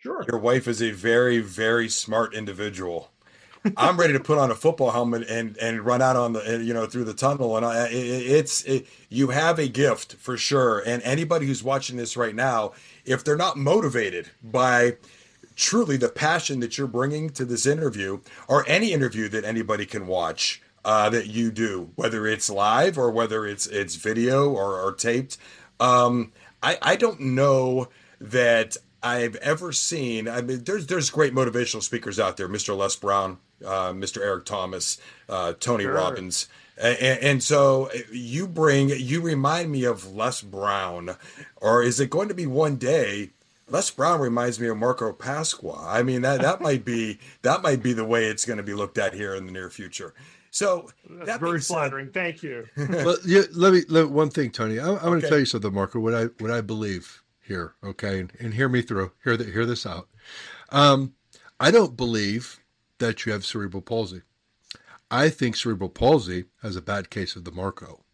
Sure. 0.00 0.24
Your 0.26 0.38
wife 0.38 0.66
is 0.66 0.80
a 0.80 0.92
very, 0.92 1.40
very 1.40 1.88
smart 1.88 2.34
individual. 2.34 3.10
I'm 3.76 4.00
ready 4.00 4.14
to 4.14 4.20
put 4.20 4.38
on 4.38 4.50
a 4.50 4.54
football 4.54 4.90
helmet 4.92 5.28
and 5.28 5.58
and 5.58 5.84
run 5.84 6.00
out 6.00 6.16
on 6.16 6.32
the 6.32 6.62
you 6.64 6.72
know 6.72 6.86
through 6.86 7.04
the 7.04 7.12
tunnel 7.12 7.58
and 7.58 7.66
I, 7.66 7.88
it, 7.88 7.92
it's 7.92 8.62
it, 8.62 8.86
you 9.10 9.28
have 9.28 9.58
a 9.58 9.68
gift 9.68 10.14
for 10.14 10.38
sure 10.38 10.78
and 10.86 11.02
anybody 11.02 11.44
who's 11.44 11.62
watching 11.62 11.98
this 11.98 12.16
right 12.16 12.34
now 12.34 12.72
if 13.04 13.22
they're 13.22 13.36
not 13.36 13.58
motivated 13.58 14.30
by 14.42 14.96
truly 15.56 15.98
the 15.98 16.08
passion 16.08 16.60
that 16.60 16.78
you're 16.78 16.86
bringing 16.86 17.28
to 17.30 17.44
this 17.44 17.66
interview 17.66 18.20
or 18.48 18.64
any 18.66 18.94
interview 18.94 19.28
that 19.28 19.44
anybody 19.44 19.84
can 19.84 20.06
watch 20.06 20.62
uh, 20.86 21.10
that 21.10 21.26
you 21.26 21.50
do 21.50 21.90
whether 21.96 22.26
it's 22.26 22.48
live 22.48 22.96
or 22.96 23.10
whether 23.10 23.44
it's 23.46 23.66
it's 23.66 23.96
video 23.96 24.48
or, 24.48 24.80
or 24.80 24.94
taped 24.94 25.36
um, 25.80 26.32
I 26.62 26.78
I 26.80 26.96
don't 26.96 27.20
know 27.20 27.88
that 28.22 28.78
I've 29.02 29.36
ever 29.36 29.72
seen. 29.72 30.28
I 30.28 30.42
mean, 30.42 30.64
there's 30.64 30.86
there's 30.86 31.10
great 31.10 31.34
motivational 31.34 31.82
speakers 31.82 32.18
out 32.18 32.36
there, 32.36 32.48
Mr. 32.48 32.76
Les 32.76 32.94
Brown, 32.96 33.38
uh, 33.64 33.92
Mr. 33.92 34.18
Eric 34.22 34.44
Thomas, 34.44 34.98
uh, 35.28 35.54
Tony 35.58 35.84
sure. 35.84 35.94
Robbins, 35.94 36.48
and, 36.80 37.18
and, 37.18 37.42
so 37.42 37.90
you 38.12 38.46
bring 38.46 38.90
you 38.90 39.20
remind 39.20 39.70
me 39.70 39.84
of 39.84 40.12
Les 40.12 40.42
Brown, 40.42 41.16
or 41.56 41.82
is 41.82 42.00
it 42.00 42.10
going 42.10 42.28
to 42.28 42.34
be 42.34 42.46
one 42.46 42.76
day? 42.76 43.30
Les 43.68 43.90
Brown 43.90 44.20
reminds 44.20 44.58
me 44.58 44.66
of 44.66 44.76
Marco 44.76 45.12
Pasqua. 45.12 45.86
I 45.86 46.02
mean 46.02 46.22
that 46.22 46.40
that 46.40 46.60
might 46.60 46.84
be 46.84 47.18
that 47.42 47.62
might 47.62 47.82
be 47.82 47.92
the 47.92 48.04
way 48.04 48.26
it's 48.26 48.44
going 48.44 48.56
to 48.56 48.62
be 48.62 48.74
looked 48.74 48.98
at 48.98 49.14
here 49.14 49.34
in 49.34 49.46
the 49.46 49.52
near 49.52 49.70
future. 49.70 50.14
So 50.50 50.90
that's 51.08 51.26
that 51.26 51.40
very 51.40 51.60
flattering. 51.60 52.06
Said, 52.06 52.14
Thank 52.14 52.42
you. 52.42 52.66
well, 52.76 53.16
yeah, 53.24 53.42
let 53.52 53.72
me 53.72 53.82
let, 53.88 54.10
one 54.10 54.30
thing, 54.30 54.50
Tony. 54.50 54.80
I, 54.80 54.88
am 54.88 54.94
okay. 54.94 55.04
going 55.04 55.20
to 55.20 55.28
tell 55.28 55.38
you 55.38 55.44
something, 55.44 55.72
Marco. 55.72 56.00
What 56.00 56.14
I 56.14 56.24
what 56.38 56.50
I 56.50 56.60
believe 56.60 57.19
here, 57.50 57.74
okay, 57.82 58.20
and, 58.20 58.32
and 58.38 58.54
hear 58.54 58.68
me 58.68 58.80
through. 58.80 59.10
Hear 59.24 59.36
the, 59.36 59.44
hear 59.44 59.66
this 59.66 59.84
out. 59.84 60.08
Um, 60.70 61.14
I 61.58 61.72
don't 61.72 61.96
believe 61.96 62.60
that 62.98 63.26
you 63.26 63.32
have 63.32 63.44
cerebral 63.44 63.82
palsy. 63.82 64.22
I 65.10 65.30
think 65.30 65.56
cerebral 65.56 65.90
palsy 65.90 66.44
has 66.62 66.76
a 66.76 66.80
bad 66.80 67.10
case 67.10 67.34
of 67.34 67.44
the 67.44 67.50
Marco. 67.50 68.04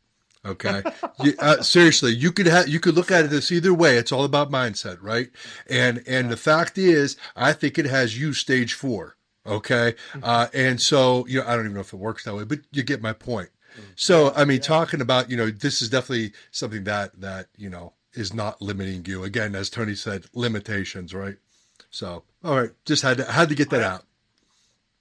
Okay, 0.44 0.82
you, 1.22 1.34
uh, 1.38 1.60
seriously, 1.60 2.12
you 2.12 2.32
could 2.32 2.46
have 2.46 2.66
you 2.66 2.80
could 2.80 2.94
look 2.94 3.10
at 3.10 3.26
it 3.26 3.28
this 3.28 3.52
either 3.52 3.74
way. 3.74 3.98
It's 3.98 4.10
all 4.10 4.24
about 4.24 4.50
mindset, 4.50 4.96
right? 5.02 5.28
And 5.68 6.02
and 6.06 6.30
the 6.30 6.36
fact 6.38 6.78
is, 6.78 7.18
I 7.36 7.52
think 7.52 7.78
it 7.78 7.84
has 7.84 8.18
you 8.18 8.32
stage 8.32 8.72
four. 8.72 9.16
Okay, 9.46 9.94
mm-hmm. 10.12 10.20
uh, 10.24 10.46
and 10.54 10.80
so 10.80 11.26
you 11.26 11.40
know, 11.40 11.46
I 11.46 11.56
don't 11.56 11.66
even 11.66 11.74
know 11.74 11.80
if 11.80 11.92
it 11.92 11.98
works 11.98 12.24
that 12.24 12.34
way, 12.34 12.44
but 12.44 12.60
you 12.72 12.82
get 12.82 13.02
my 13.02 13.12
point. 13.12 13.50
Mm-hmm. 13.74 13.90
So 13.96 14.32
I 14.34 14.46
mean, 14.46 14.60
talking 14.60 15.02
about 15.02 15.30
you 15.30 15.36
know, 15.36 15.50
this 15.50 15.82
is 15.82 15.90
definitely 15.90 16.32
something 16.52 16.84
that 16.84 17.20
that 17.20 17.48
you 17.58 17.68
know 17.68 17.92
is 18.16 18.32
not 18.32 18.62
limiting 18.62 19.04
you. 19.06 19.22
Again, 19.22 19.54
as 19.54 19.70
Tony 19.70 19.94
said, 19.94 20.24
limitations, 20.34 21.14
right? 21.14 21.36
So, 21.90 22.24
all 22.42 22.58
right, 22.60 22.70
just 22.84 23.02
had 23.02 23.18
to 23.18 23.24
had 23.30 23.48
to 23.50 23.54
get 23.54 23.70
that 23.70 23.82
out. 23.82 24.04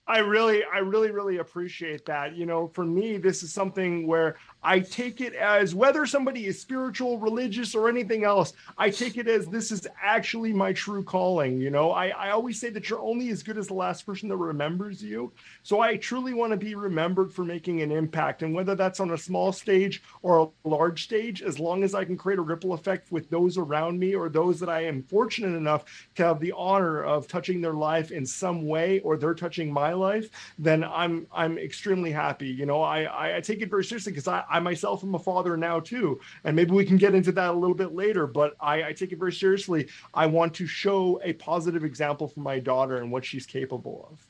I 0.08 0.20
really, 0.20 0.64
I 0.72 0.80
really, 0.80 1.10
really 1.10 1.38
appreciate 1.38 2.06
that. 2.06 2.36
You 2.36 2.46
know, 2.46 2.68
for 2.68 2.86
me, 2.86 3.18
this 3.18 3.42
is 3.42 3.52
something 3.52 4.06
where 4.06 4.36
I 4.62 4.80
take 4.80 5.20
it 5.20 5.34
as 5.34 5.74
whether 5.74 6.06
somebody 6.06 6.46
is 6.46 6.62
spiritual, 6.62 7.18
religious, 7.18 7.74
or 7.74 7.90
anything 7.90 8.24
else, 8.24 8.54
I 8.78 8.92
take 8.92 9.18
it 9.18 9.28
as 9.28 9.48
this 9.48 9.72
is 9.72 9.88
actually 10.02 10.54
my 10.54 10.74
true 10.74 11.04
calling. 11.04 11.60
You 11.60 11.72
know, 11.72 11.92
I, 11.92 12.10
I 12.10 12.30
always 12.32 12.60
say 12.60 12.70
that 12.72 12.88
you're 12.88 13.00
only 13.00 13.30
as 13.30 13.42
good 13.42 13.58
as 13.58 13.68
the 13.68 13.74
last 13.74 14.06
person 14.06 14.30
that 14.30 14.38
remembers 14.38 15.04
you. 15.04 15.32
So 15.64 15.82
I 15.82 15.98
truly 15.98 16.36
want 16.36 16.52
to 16.52 16.58
be 16.58 16.76
remembered 16.76 17.34
for 17.34 17.44
making 17.44 17.82
an 17.82 17.92
impact. 17.92 18.44
And 18.44 18.54
whether 18.54 18.76
that's 18.76 19.00
on 19.00 19.12
a 19.12 19.18
small 19.18 19.52
stage 19.52 20.04
or 20.22 20.52
a 20.66 20.70
large 20.70 21.04
stage, 21.04 21.42
as 21.42 21.60
long 21.60 21.84
as 21.84 21.96
I 21.96 22.06
can 22.06 22.18
create 22.18 22.40
a 22.40 22.44
ripple 22.44 22.74
effect 22.74 23.12
with 23.12 23.28
those 23.32 23.58
around 23.58 23.98
me 23.98 24.14
or 24.14 24.30
those 24.30 24.60
that 24.60 24.70
I 24.70 24.86
am 24.86 25.02
fortunate 25.02 25.56
enough 25.56 25.86
to 26.16 26.24
have 26.24 26.40
the 26.40 26.54
honor 26.56 27.04
of 27.04 27.28
touching 27.28 27.60
their 27.60 27.74
life 27.74 28.12
in 28.12 28.24
some 28.26 28.68
way 28.68 29.00
or 29.00 29.18
they're 29.18 29.34
touching 29.34 29.74
my 29.74 29.95
life, 29.96 30.30
then 30.60 30.84
I'm 30.84 31.28
I'm 31.34 31.58
extremely 31.58 32.12
happy. 32.12 32.48
You 32.48 32.66
know, 32.66 32.82
I, 32.82 33.38
I 33.38 33.42
take 33.42 33.62
it 33.62 33.70
very 33.70 33.84
seriously 33.84 34.12
because 34.12 34.28
I 34.28 34.44
I 34.50 34.60
myself 34.60 35.04
am 35.04 35.16
a 35.16 35.20
father 35.20 35.58
now 35.58 35.80
too, 35.80 36.20
and 36.44 36.56
maybe 36.56 36.72
we 36.72 36.86
can 36.86 36.98
get 36.98 37.16
into 37.16 37.32
that 37.34 37.50
a 37.50 37.58
little 37.58 37.76
bit 37.76 37.94
later. 37.94 38.28
But 38.28 38.56
I, 38.60 38.84
I 38.90 38.94
take 38.94 39.12
it 39.12 39.20
very 39.20 39.34
seriously. 39.34 39.88
I 40.14 40.26
want 40.26 40.54
to 40.56 40.68
show 40.68 41.20
a 41.24 41.34
positive 41.34 41.84
example 41.84 42.28
for 42.28 42.42
my 42.42 42.60
daughter 42.60 42.98
and 42.98 43.12
what 43.12 43.26
she's 43.26 43.46
capable 43.46 44.08
of. 44.12 44.28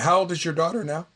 How 0.00 0.20
old 0.20 0.32
is 0.32 0.44
your 0.44 0.54
daughter 0.54 0.84
now? 0.84 1.06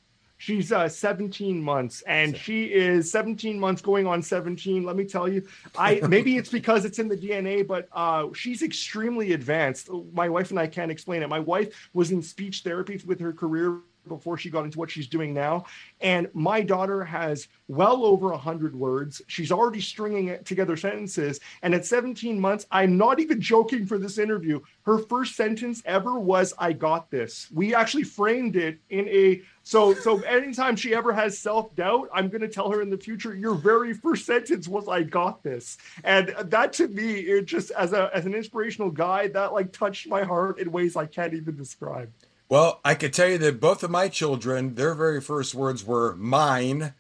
She's 0.41 0.73
uh, 0.73 0.89
17 0.89 1.63
months, 1.63 2.01
and 2.07 2.35
she 2.35 2.65
is 2.65 3.13
17 3.13 3.61
months 3.61 3.83
going 3.83 4.07
on 4.07 4.23
17. 4.23 4.85
Let 4.85 4.97
me 4.97 5.05
tell 5.05 5.29
you, 5.29 5.47
I 5.77 6.01
maybe 6.09 6.39
it's 6.39 6.49
because 6.49 6.87
it's 6.87 6.99
in 6.99 7.09
the 7.09 7.17
DNA, 7.17 7.67
but 7.67 7.89
uh, 7.93 8.29
she's 8.33 8.63
extremely 8.63 9.35
advanced. 9.35 9.91
My 10.15 10.31
wife 10.31 10.49
and 10.49 10.59
I 10.59 10.67
can't 10.67 10.91
explain 10.91 11.23
it. 11.23 11.29
My 11.29 11.41
wife 11.41 11.91
was 11.93 12.11
in 12.11 12.23
speech 12.23 12.63
therapy 12.63 12.99
with 13.05 13.21
her 13.21 13.35
career 13.35 13.81
before 14.09 14.37
she 14.37 14.51
got 14.51 14.65
into 14.65 14.79
what 14.79 14.91
she's 14.91 15.07
doing 15.07 15.35
now. 15.35 15.65
And 16.01 16.29
my 16.33 16.61
daughter 16.63 17.05
has 17.05 17.49
well 17.69 18.05
over 18.05 18.29
100 18.31 18.75
words. 18.75 19.23
She's 19.27 19.53
already 19.53 19.81
stringing 19.81 20.43
together 20.45 20.77
sentences. 20.77 21.41
And 21.63 21.75
at 21.75 21.85
17 21.85 22.41
months, 22.41 22.67
I'm 22.71 22.97
not 22.97 23.21
even 23.21 23.41
joking 23.41 23.87
for 23.87 23.99
this 23.99 24.19
interview. 24.19 24.61
Her 24.85 24.99
first 24.99 25.37
sentence 25.37 25.83
ever 25.85 26.19
was, 26.19 26.55
I 26.59 26.73
got 26.73 27.11
this. 27.11 27.49
We 27.53 27.75
actually 27.75 28.05
framed 28.05 28.57
it 28.57 28.79
in 28.89 29.09
a 29.09 29.43
so 29.71 29.95
so 29.95 30.19
anytime 30.23 30.75
she 30.75 30.97
ever 30.97 31.13
has 31.13 31.39
self-doubt, 31.39 32.09
I'm 32.13 32.29
gonna 32.29 32.49
tell 32.49 32.73
her 32.73 32.83
in 32.83 32.91
the 32.91 32.99
future, 32.99 33.37
your 33.37 33.55
very 33.55 33.95
first 33.95 34.27
sentence 34.27 34.67
was 34.67 34.89
I 34.89 35.05
got 35.05 35.45
this. 35.45 35.79
And 36.03 36.35
that 36.47 36.73
to 36.73 36.89
me, 36.89 37.21
it 37.21 37.45
just 37.45 37.71
as 37.71 37.93
a 37.93 38.11
as 38.13 38.27
an 38.27 38.35
inspirational 38.35 38.91
guy, 38.91 39.29
that 39.29 39.53
like 39.53 39.71
touched 39.71 40.09
my 40.09 40.25
heart 40.25 40.59
in 40.59 40.73
ways 40.73 40.97
I 40.97 41.07
can't 41.07 41.35
even 41.35 41.55
describe. 41.55 42.11
Well, 42.49 42.81
I 42.85 42.97
could 42.97 43.13
tell 43.13 43.29
you 43.29 43.39
that 43.39 43.61
both 43.61 43.85
of 43.85 43.93
my 43.93 44.09
children, 44.09 44.75
their 44.75 44.93
very 44.93 45.21
first 45.21 45.55
words 45.55 45.85
were 45.85 46.17
"mine." 46.17 46.95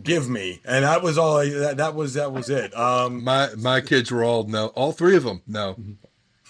give 0.00 0.28
me 0.28 0.60
and 0.64 0.84
that 0.84 1.02
was 1.02 1.18
all 1.18 1.38
that, 1.38 1.78
that 1.78 1.92
was 1.92 2.14
that 2.14 2.30
was 2.30 2.48
it 2.48 2.72
um 2.76 3.24
my 3.24 3.48
my 3.56 3.80
kids 3.80 4.12
were 4.12 4.22
all 4.22 4.44
no 4.44 4.68
all 4.68 4.92
three 4.92 5.16
of 5.16 5.24
them 5.24 5.42
no 5.44 5.76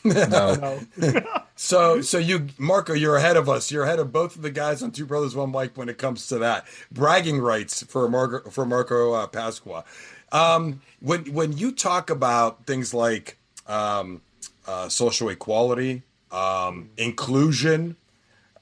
no 0.05 0.81
so 1.59 2.01
so 2.01 2.19
you 2.19 2.47
marco 2.57 2.93
you're 2.93 3.17
ahead 3.17 3.37
of 3.37 3.49
us 3.49 3.71
you're 3.71 3.85
ahead 3.85 3.99
of 3.99 4.13
both 4.13 4.37
of 4.37 4.43
the 4.43 4.51
guys 4.51 4.83
on 4.83 4.91
two 4.93 5.05
brothers 5.05 5.35
one 5.35 5.51
Mic 5.51 5.77
when 5.77 5.89
it 5.89 5.99
comes 5.99 6.29
to 6.29 6.39
that 6.39 6.67
bragging 6.93 7.41
rights 7.41 7.83
for 7.83 8.09
marco 8.09 8.49
for 8.51 8.65
marco 8.65 9.13
uh, 9.13 9.27
pasqua 9.27 9.85
um 10.31 10.81
when 11.01 11.25
when 11.33 11.57
you 11.57 11.73
talk 11.73 12.11
about 12.11 12.65
things 12.67 12.95
like 12.95 13.37
um 13.67 14.21
uh, 14.67 14.89
social 14.89 15.29
equality 15.31 16.03
um 16.31 16.91
inclusion 16.97 17.97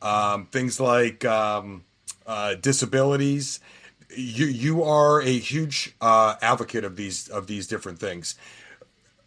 um, 0.02 0.46
things 0.46 0.80
like 0.80 1.24
um, 1.24 1.84
uh, 2.26 2.54
disabilities. 2.54 3.60
You 4.16 4.46
you 4.46 4.82
are 4.82 5.20
a 5.20 5.38
huge 5.38 5.94
uh, 6.00 6.36
advocate 6.40 6.84
of 6.84 6.96
these 6.96 7.28
of 7.28 7.46
these 7.46 7.66
different 7.66 7.98
things. 7.98 8.36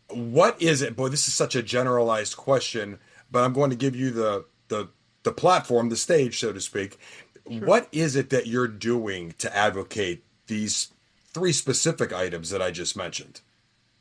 What 0.10 0.60
is 0.62 0.82
it? 0.82 0.96
Boy, 0.96 1.10
this 1.10 1.28
is 1.28 1.34
such 1.34 1.56
a 1.56 1.62
generalized 1.62 2.38
question, 2.38 2.98
but 3.32 3.44
I'm 3.44 3.54
going 3.54 3.70
to 3.70 3.76
give 3.76 3.96
you 3.96 4.12
the 4.12 4.46
the 4.68 4.90
the 5.24 5.32
platform, 5.32 5.90
the 5.90 5.98
stage, 5.98 6.40
so 6.40 6.54
to 6.54 6.62
speak. 6.62 6.98
Sure. 7.50 7.66
What 7.66 7.88
is 7.92 8.16
it 8.16 8.30
that 8.30 8.48
you're 8.48 8.68
doing 8.68 9.34
to 9.40 9.56
advocate 9.56 10.24
these 10.48 10.90
three 11.34 11.52
specific 11.52 12.14
items 12.14 12.50
that 12.52 12.62
I 12.62 12.72
just 12.72 12.96
mentioned? 12.96 13.42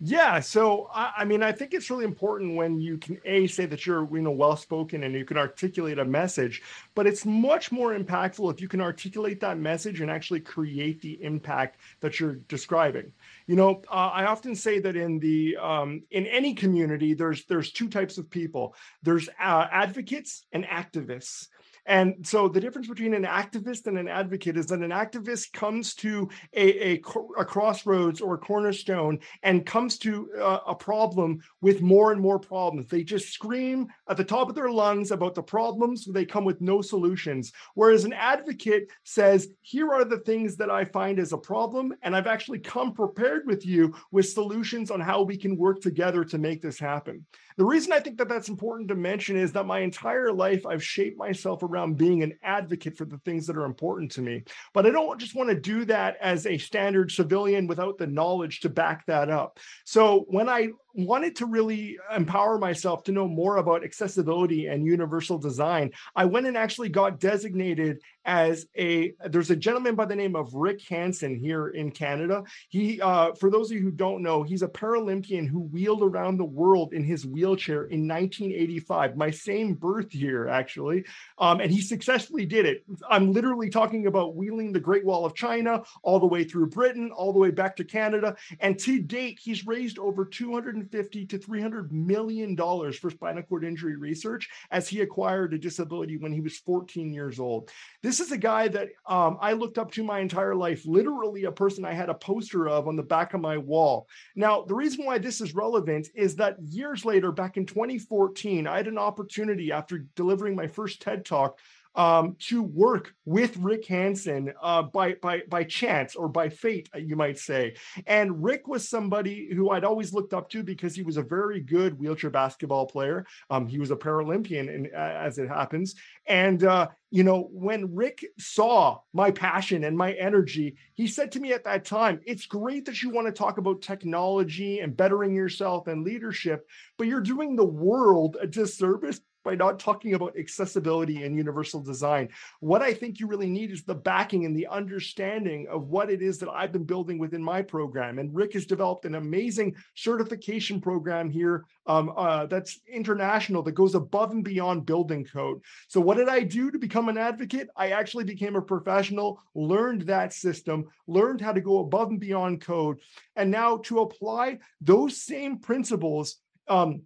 Yeah, 0.00 0.38
so 0.38 0.88
I, 0.94 1.12
I, 1.18 1.24
mean, 1.24 1.42
I 1.42 1.50
think 1.50 1.74
it's 1.74 1.90
really 1.90 2.04
important 2.04 2.54
when 2.54 2.80
you 2.80 2.98
can 2.98 3.20
a 3.24 3.48
say 3.48 3.66
that 3.66 3.84
you're 3.84 4.08
you 4.14 4.22
know 4.22 4.30
well 4.30 4.56
spoken 4.56 5.02
and 5.02 5.12
you 5.12 5.24
can 5.24 5.36
articulate 5.36 5.98
a 5.98 6.04
message, 6.04 6.62
but 6.94 7.08
it's 7.08 7.26
much 7.26 7.72
more 7.72 7.98
impactful 7.98 8.52
if 8.52 8.60
you 8.60 8.68
can 8.68 8.80
articulate 8.80 9.40
that 9.40 9.58
message 9.58 10.00
and 10.00 10.08
actually 10.08 10.38
create 10.38 11.00
the 11.00 11.20
impact 11.22 11.80
that 11.98 12.20
you're 12.20 12.36
describing. 12.46 13.12
You 13.48 13.56
know, 13.56 13.82
uh, 13.90 14.10
I 14.12 14.26
often 14.26 14.54
say 14.54 14.78
that 14.78 14.94
in 14.94 15.18
the 15.18 15.56
um, 15.56 16.02
in 16.10 16.26
any 16.26 16.52
community, 16.52 17.14
there's 17.14 17.46
there's 17.46 17.72
two 17.72 17.88
types 17.88 18.18
of 18.18 18.28
people. 18.28 18.76
There's 19.02 19.26
uh, 19.42 19.66
advocates 19.72 20.44
and 20.52 20.64
activists. 20.64 21.46
And 21.88 22.14
so 22.24 22.48
the 22.48 22.60
difference 22.60 22.86
between 22.86 23.14
an 23.14 23.24
activist 23.24 23.86
and 23.86 23.98
an 23.98 24.08
advocate 24.08 24.58
is 24.58 24.66
that 24.66 24.80
an 24.80 24.90
activist 24.90 25.52
comes 25.54 25.94
to 25.96 26.28
a, 26.52 26.92
a, 26.92 27.02
a 27.38 27.44
crossroads 27.44 28.20
or 28.20 28.34
a 28.34 28.38
cornerstone 28.38 29.18
and 29.42 29.64
comes 29.64 29.96
to 29.98 30.28
a 30.66 30.74
problem 30.74 31.40
with 31.62 31.80
more 31.80 32.12
and 32.12 32.20
more 32.20 32.38
problems. 32.38 32.88
They 32.88 33.02
just 33.02 33.32
scream 33.32 33.88
at 34.08 34.18
the 34.18 34.24
top 34.24 34.50
of 34.50 34.54
their 34.54 34.70
lungs 34.70 35.10
about 35.10 35.34
the 35.34 35.42
problems, 35.42 36.04
they 36.04 36.26
come 36.26 36.44
with 36.44 36.60
no 36.60 36.82
solutions. 36.82 37.52
Whereas 37.74 38.04
an 38.04 38.12
advocate 38.12 38.90
says, 39.04 39.48
here 39.62 39.90
are 39.90 40.04
the 40.04 40.18
things 40.18 40.56
that 40.56 40.70
I 40.70 40.84
find 40.84 41.18
as 41.18 41.32
a 41.32 41.38
problem, 41.38 41.94
and 42.02 42.14
I've 42.14 42.26
actually 42.26 42.58
come 42.58 42.92
prepared 42.92 43.46
with 43.46 43.64
you 43.64 43.94
with 44.12 44.28
solutions 44.28 44.90
on 44.90 45.00
how 45.00 45.22
we 45.22 45.38
can 45.38 45.56
work 45.56 45.80
together 45.80 46.22
to 46.24 46.36
make 46.36 46.60
this 46.60 46.78
happen. 46.78 47.24
The 47.58 47.64
reason 47.64 47.92
I 47.92 47.98
think 47.98 48.18
that 48.18 48.28
that's 48.28 48.48
important 48.48 48.88
to 48.88 48.94
mention 48.94 49.36
is 49.36 49.50
that 49.52 49.66
my 49.66 49.80
entire 49.80 50.32
life 50.32 50.64
I've 50.64 50.82
shaped 50.82 51.18
myself 51.18 51.64
around 51.64 51.96
being 51.96 52.22
an 52.22 52.38
advocate 52.44 52.96
for 52.96 53.04
the 53.04 53.18
things 53.18 53.48
that 53.48 53.56
are 53.56 53.64
important 53.64 54.12
to 54.12 54.22
me. 54.22 54.44
But 54.72 54.86
I 54.86 54.90
don't 54.90 55.18
just 55.18 55.34
want 55.34 55.50
to 55.50 55.56
do 55.56 55.84
that 55.86 56.16
as 56.20 56.46
a 56.46 56.56
standard 56.56 57.10
civilian 57.10 57.66
without 57.66 57.98
the 57.98 58.06
knowledge 58.06 58.60
to 58.60 58.68
back 58.68 59.06
that 59.06 59.28
up. 59.28 59.58
So 59.84 60.24
when 60.28 60.48
I 60.48 60.68
wanted 60.98 61.36
to 61.36 61.46
really 61.46 61.96
empower 62.14 62.58
myself 62.58 63.04
to 63.04 63.12
know 63.12 63.28
more 63.28 63.58
about 63.58 63.84
accessibility 63.84 64.66
and 64.66 64.84
universal 64.84 65.38
design, 65.38 65.92
I 66.16 66.24
went 66.24 66.46
and 66.46 66.56
actually 66.56 66.88
got 66.88 67.20
designated 67.20 68.00
as 68.24 68.66
a. 68.76 69.12
There's 69.26 69.50
a 69.50 69.56
gentleman 69.56 69.94
by 69.94 70.04
the 70.06 70.16
name 70.16 70.36
of 70.36 70.52
Rick 70.52 70.82
Hansen 70.88 71.36
here 71.36 71.68
in 71.68 71.90
Canada. 71.90 72.42
He, 72.68 73.00
uh, 73.00 73.32
for 73.34 73.50
those 73.50 73.70
of 73.70 73.76
you 73.76 73.82
who 73.82 73.90
don't 73.90 74.22
know, 74.22 74.42
he's 74.42 74.62
a 74.62 74.68
Paralympian 74.68 75.48
who 75.48 75.60
wheeled 75.60 76.02
around 76.02 76.36
the 76.36 76.44
world 76.44 76.92
in 76.92 77.04
his 77.04 77.24
wheelchair 77.24 77.84
in 77.84 78.06
1985, 78.08 79.16
my 79.16 79.30
same 79.30 79.74
birth 79.74 80.14
year 80.14 80.48
actually, 80.48 81.04
um, 81.38 81.60
and 81.60 81.70
he 81.70 81.80
successfully 81.80 82.44
did 82.44 82.66
it. 82.66 82.84
I'm 83.08 83.32
literally 83.32 83.70
talking 83.70 84.06
about 84.06 84.36
wheeling 84.36 84.72
the 84.72 84.80
Great 84.80 85.04
Wall 85.04 85.24
of 85.24 85.34
China 85.34 85.82
all 86.02 86.18
the 86.18 86.26
way 86.26 86.44
through 86.44 86.68
Britain, 86.68 87.10
all 87.12 87.32
the 87.32 87.38
way 87.38 87.50
back 87.50 87.76
to 87.76 87.84
Canada, 87.84 88.36
and 88.60 88.78
to 88.80 89.00
date 89.00 89.38
he's 89.40 89.66
raised 89.66 89.98
over 89.98 90.24
200 90.24 90.87
150 90.92 91.26
to 91.26 91.38
300 91.38 91.92
million 91.92 92.54
dollars 92.54 92.98
for 92.98 93.10
spinal 93.10 93.42
cord 93.42 93.64
injury 93.64 93.96
research 93.96 94.48
as 94.70 94.88
he 94.88 95.00
acquired 95.00 95.52
a 95.52 95.58
disability 95.58 96.16
when 96.16 96.32
he 96.32 96.40
was 96.40 96.58
14 96.58 97.12
years 97.12 97.38
old. 97.38 97.70
This 98.02 98.20
is 98.20 98.32
a 98.32 98.38
guy 98.38 98.68
that 98.68 98.88
um, 99.06 99.38
I 99.40 99.52
looked 99.52 99.78
up 99.78 99.92
to 99.92 100.04
my 100.04 100.20
entire 100.20 100.54
life, 100.54 100.86
literally 100.86 101.44
a 101.44 101.52
person 101.52 101.84
I 101.84 101.92
had 101.92 102.08
a 102.08 102.14
poster 102.14 102.68
of 102.68 102.88
on 102.88 102.96
the 102.96 103.02
back 103.02 103.34
of 103.34 103.40
my 103.40 103.58
wall. 103.58 104.08
Now, 104.34 104.62
the 104.62 104.74
reason 104.74 105.04
why 105.04 105.18
this 105.18 105.40
is 105.40 105.54
relevant 105.54 106.08
is 106.14 106.36
that 106.36 106.56
years 106.62 107.04
later, 107.04 107.32
back 107.32 107.56
in 107.56 107.66
2014, 107.66 108.66
I 108.66 108.76
had 108.76 108.88
an 108.88 108.98
opportunity 108.98 109.72
after 109.72 110.06
delivering 110.16 110.56
my 110.56 110.66
first 110.66 111.02
TED 111.02 111.24
talk 111.24 111.58
um, 111.98 112.36
to 112.38 112.62
work 112.62 113.12
with 113.24 113.56
Rick 113.56 113.84
Hansen 113.86 114.52
uh, 114.62 114.82
by 114.82 115.14
by 115.14 115.42
by 115.48 115.64
chance 115.64 116.14
or 116.14 116.28
by 116.28 116.48
fate, 116.48 116.88
you 116.94 117.16
might 117.16 117.38
say. 117.38 117.74
And 118.06 118.42
Rick 118.42 118.68
was 118.68 118.88
somebody 118.88 119.48
who 119.52 119.70
I'd 119.70 119.84
always 119.84 120.14
looked 120.14 120.32
up 120.32 120.48
to 120.50 120.62
because 120.62 120.94
he 120.94 121.02
was 121.02 121.16
a 121.16 121.22
very 121.22 121.60
good 121.60 121.98
wheelchair 121.98 122.30
basketball 122.30 122.86
player. 122.86 123.26
Um, 123.50 123.66
he 123.66 123.80
was 123.80 123.90
a 123.90 123.96
Paralympian, 123.96 124.72
and 124.72 124.88
uh, 124.94 124.96
as 124.96 125.38
it 125.38 125.48
happens, 125.48 125.96
and 126.26 126.62
uh, 126.62 126.86
you 127.10 127.24
know 127.24 127.48
when 127.50 127.92
Rick 127.92 128.24
saw 128.38 129.00
my 129.12 129.32
passion 129.32 129.82
and 129.82 129.98
my 129.98 130.12
energy, 130.12 130.76
he 130.94 131.08
said 131.08 131.32
to 131.32 131.40
me 131.40 131.52
at 131.52 131.64
that 131.64 131.84
time, 131.84 132.20
"It's 132.24 132.46
great 132.46 132.84
that 132.84 133.02
you 133.02 133.10
want 133.10 133.26
to 133.26 133.32
talk 133.32 133.58
about 133.58 133.82
technology 133.82 134.78
and 134.78 134.96
bettering 134.96 135.34
yourself 135.34 135.88
and 135.88 136.04
leadership, 136.04 136.64
but 136.96 137.08
you're 137.08 137.20
doing 137.20 137.56
the 137.56 137.64
world 137.64 138.36
a 138.40 138.46
disservice 138.46 139.20
by 139.44 139.54
not 139.54 139.78
talking 139.78 140.14
about 140.14 140.36
accessibility 140.38 141.24
and 141.24 141.36
universal 141.36 141.80
design. 141.80 142.28
What 142.60 142.82
I 142.82 142.92
think 142.92 143.20
you 143.20 143.26
really 143.26 143.48
need 143.48 143.70
is 143.70 143.82
the 143.82 143.94
backing 143.94 144.44
and 144.44 144.56
the 144.56 144.66
understanding 144.66 145.66
of 145.70 145.88
what 145.88 146.10
it 146.10 146.22
is 146.22 146.38
that 146.38 146.48
I've 146.48 146.72
been 146.72 146.84
building 146.84 147.18
within 147.18 147.42
my 147.42 147.62
program. 147.62 148.18
And 148.18 148.34
Rick 148.34 148.54
has 148.54 148.66
developed 148.66 149.04
an 149.04 149.14
amazing 149.14 149.76
certification 149.94 150.80
program 150.80 151.30
here 151.30 151.64
um, 151.86 152.12
uh, 152.16 152.46
that's 152.46 152.80
international 152.92 153.62
that 153.62 153.72
goes 153.72 153.94
above 153.94 154.30
and 154.30 154.44
beyond 154.44 154.86
building 154.86 155.24
code. 155.24 155.62
So, 155.88 156.00
what 156.00 156.16
did 156.16 156.28
I 156.28 156.42
do 156.42 156.70
to 156.70 156.78
become 156.78 157.08
an 157.08 157.18
advocate, 157.18 157.68
I 157.76 157.90
actually 157.90 158.24
became 158.24 158.56
a 158.56 158.62
professional, 158.62 159.40
learned 159.54 160.02
that 160.02 160.32
system, 160.32 160.86
learned 161.06 161.40
how 161.40 161.52
to 161.52 161.60
go 161.60 161.80
above 161.80 162.10
and 162.10 162.20
beyond 162.20 162.60
code, 162.60 162.98
and 163.36 163.50
now 163.50 163.78
to 163.78 164.00
apply 164.00 164.58
those 164.80 165.22
same 165.22 165.58
principles 165.58 166.36
um, 166.68 167.02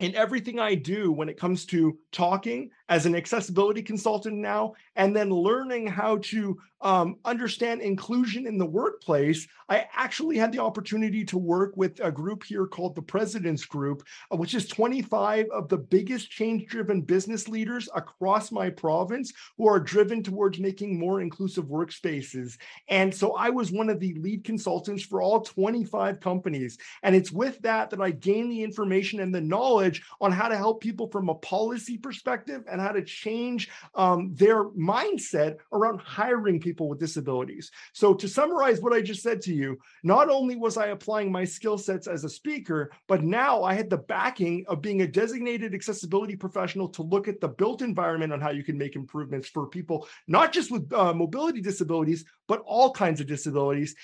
in 0.00 0.14
everything 0.14 0.58
I 0.58 0.74
do 0.74 1.12
when 1.12 1.28
it 1.28 1.38
comes 1.38 1.64
to 1.66 1.98
talking 2.10 2.70
as 2.90 3.06
an 3.06 3.14
accessibility 3.14 3.82
consultant 3.82 4.36
now, 4.36 4.74
and 4.96 5.16
then 5.16 5.30
learning 5.30 5.86
how 5.86 6.18
to 6.18 6.58
um, 6.82 7.16
understand 7.24 7.82
inclusion 7.82 8.46
in 8.46 8.56
the 8.58 8.66
workplace, 8.66 9.46
I 9.68 9.86
actually 9.94 10.38
had 10.38 10.50
the 10.50 10.60
opportunity 10.60 11.24
to 11.26 11.38
work 11.38 11.76
with 11.76 12.00
a 12.00 12.10
group 12.10 12.42
here 12.42 12.66
called 12.66 12.94
the 12.94 13.02
President's 13.02 13.64
Group, 13.64 14.02
uh, 14.32 14.36
which 14.36 14.54
is 14.54 14.66
25 14.66 15.46
of 15.50 15.68
the 15.68 15.76
biggest 15.76 16.30
change 16.30 16.66
driven 16.66 17.02
business 17.02 17.48
leaders 17.48 17.88
across 17.94 18.50
my 18.50 18.70
province 18.70 19.32
who 19.58 19.68
are 19.68 19.78
driven 19.78 20.22
towards 20.22 20.58
making 20.58 20.98
more 20.98 21.20
inclusive 21.20 21.66
workspaces. 21.66 22.56
And 22.88 23.14
so 23.14 23.34
I 23.34 23.50
was 23.50 23.70
one 23.70 23.90
of 23.90 24.00
the 24.00 24.14
lead 24.14 24.44
consultants 24.44 25.04
for 25.04 25.22
all 25.22 25.42
25 25.42 26.18
companies. 26.18 26.78
And 27.02 27.14
it's 27.14 27.30
with 27.30 27.60
that 27.60 27.90
that 27.90 28.00
I 28.00 28.10
gained 28.10 28.50
the 28.50 28.64
information 28.64 29.20
and 29.20 29.34
the 29.34 29.40
knowledge 29.40 30.02
on 30.20 30.32
how 30.32 30.48
to 30.48 30.56
help 30.56 30.80
people 30.80 31.08
from 31.08 31.28
a 31.28 31.34
policy 31.34 31.98
perspective 31.98 32.64
and 32.70 32.79
how 32.80 32.92
to 32.92 33.02
change 33.02 33.70
um, 33.94 34.34
their 34.34 34.64
mindset 34.64 35.56
around 35.72 36.00
hiring 36.00 36.60
people 36.60 36.88
with 36.88 36.98
disabilities. 36.98 37.70
So, 37.92 38.14
to 38.14 38.28
summarize 38.28 38.80
what 38.80 38.92
I 38.92 39.00
just 39.00 39.22
said 39.22 39.40
to 39.42 39.54
you, 39.54 39.78
not 40.02 40.28
only 40.28 40.56
was 40.56 40.76
I 40.76 40.88
applying 40.88 41.30
my 41.30 41.44
skill 41.44 41.78
sets 41.78 42.06
as 42.06 42.24
a 42.24 42.28
speaker, 42.28 42.90
but 43.06 43.22
now 43.22 43.62
I 43.62 43.74
had 43.74 43.90
the 43.90 43.98
backing 43.98 44.64
of 44.68 44.82
being 44.82 45.02
a 45.02 45.06
designated 45.06 45.74
accessibility 45.74 46.36
professional 46.36 46.88
to 46.90 47.02
look 47.02 47.28
at 47.28 47.40
the 47.40 47.48
built 47.48 47.82
environment 47.82 48.32
on 48.32 48.40
how 48.40 48.50
you 48.50 48.64
can 48.64 48.78
make 48.78 48.96
improvements 48.96 49.48
for 49.48 49.66
people, 49.66 50.08
not 50.26 50.52
just 50.52 50.70
with 50.70 50.92
uh, 50.92 51.12
mobility 51.12 51.60
disabilities, 51.60 52.24
but 52.48 52.62
all 52.64 52.92
kinds 52.92 53.20
of 53.20 53.26
disabilities. 53.26 53.94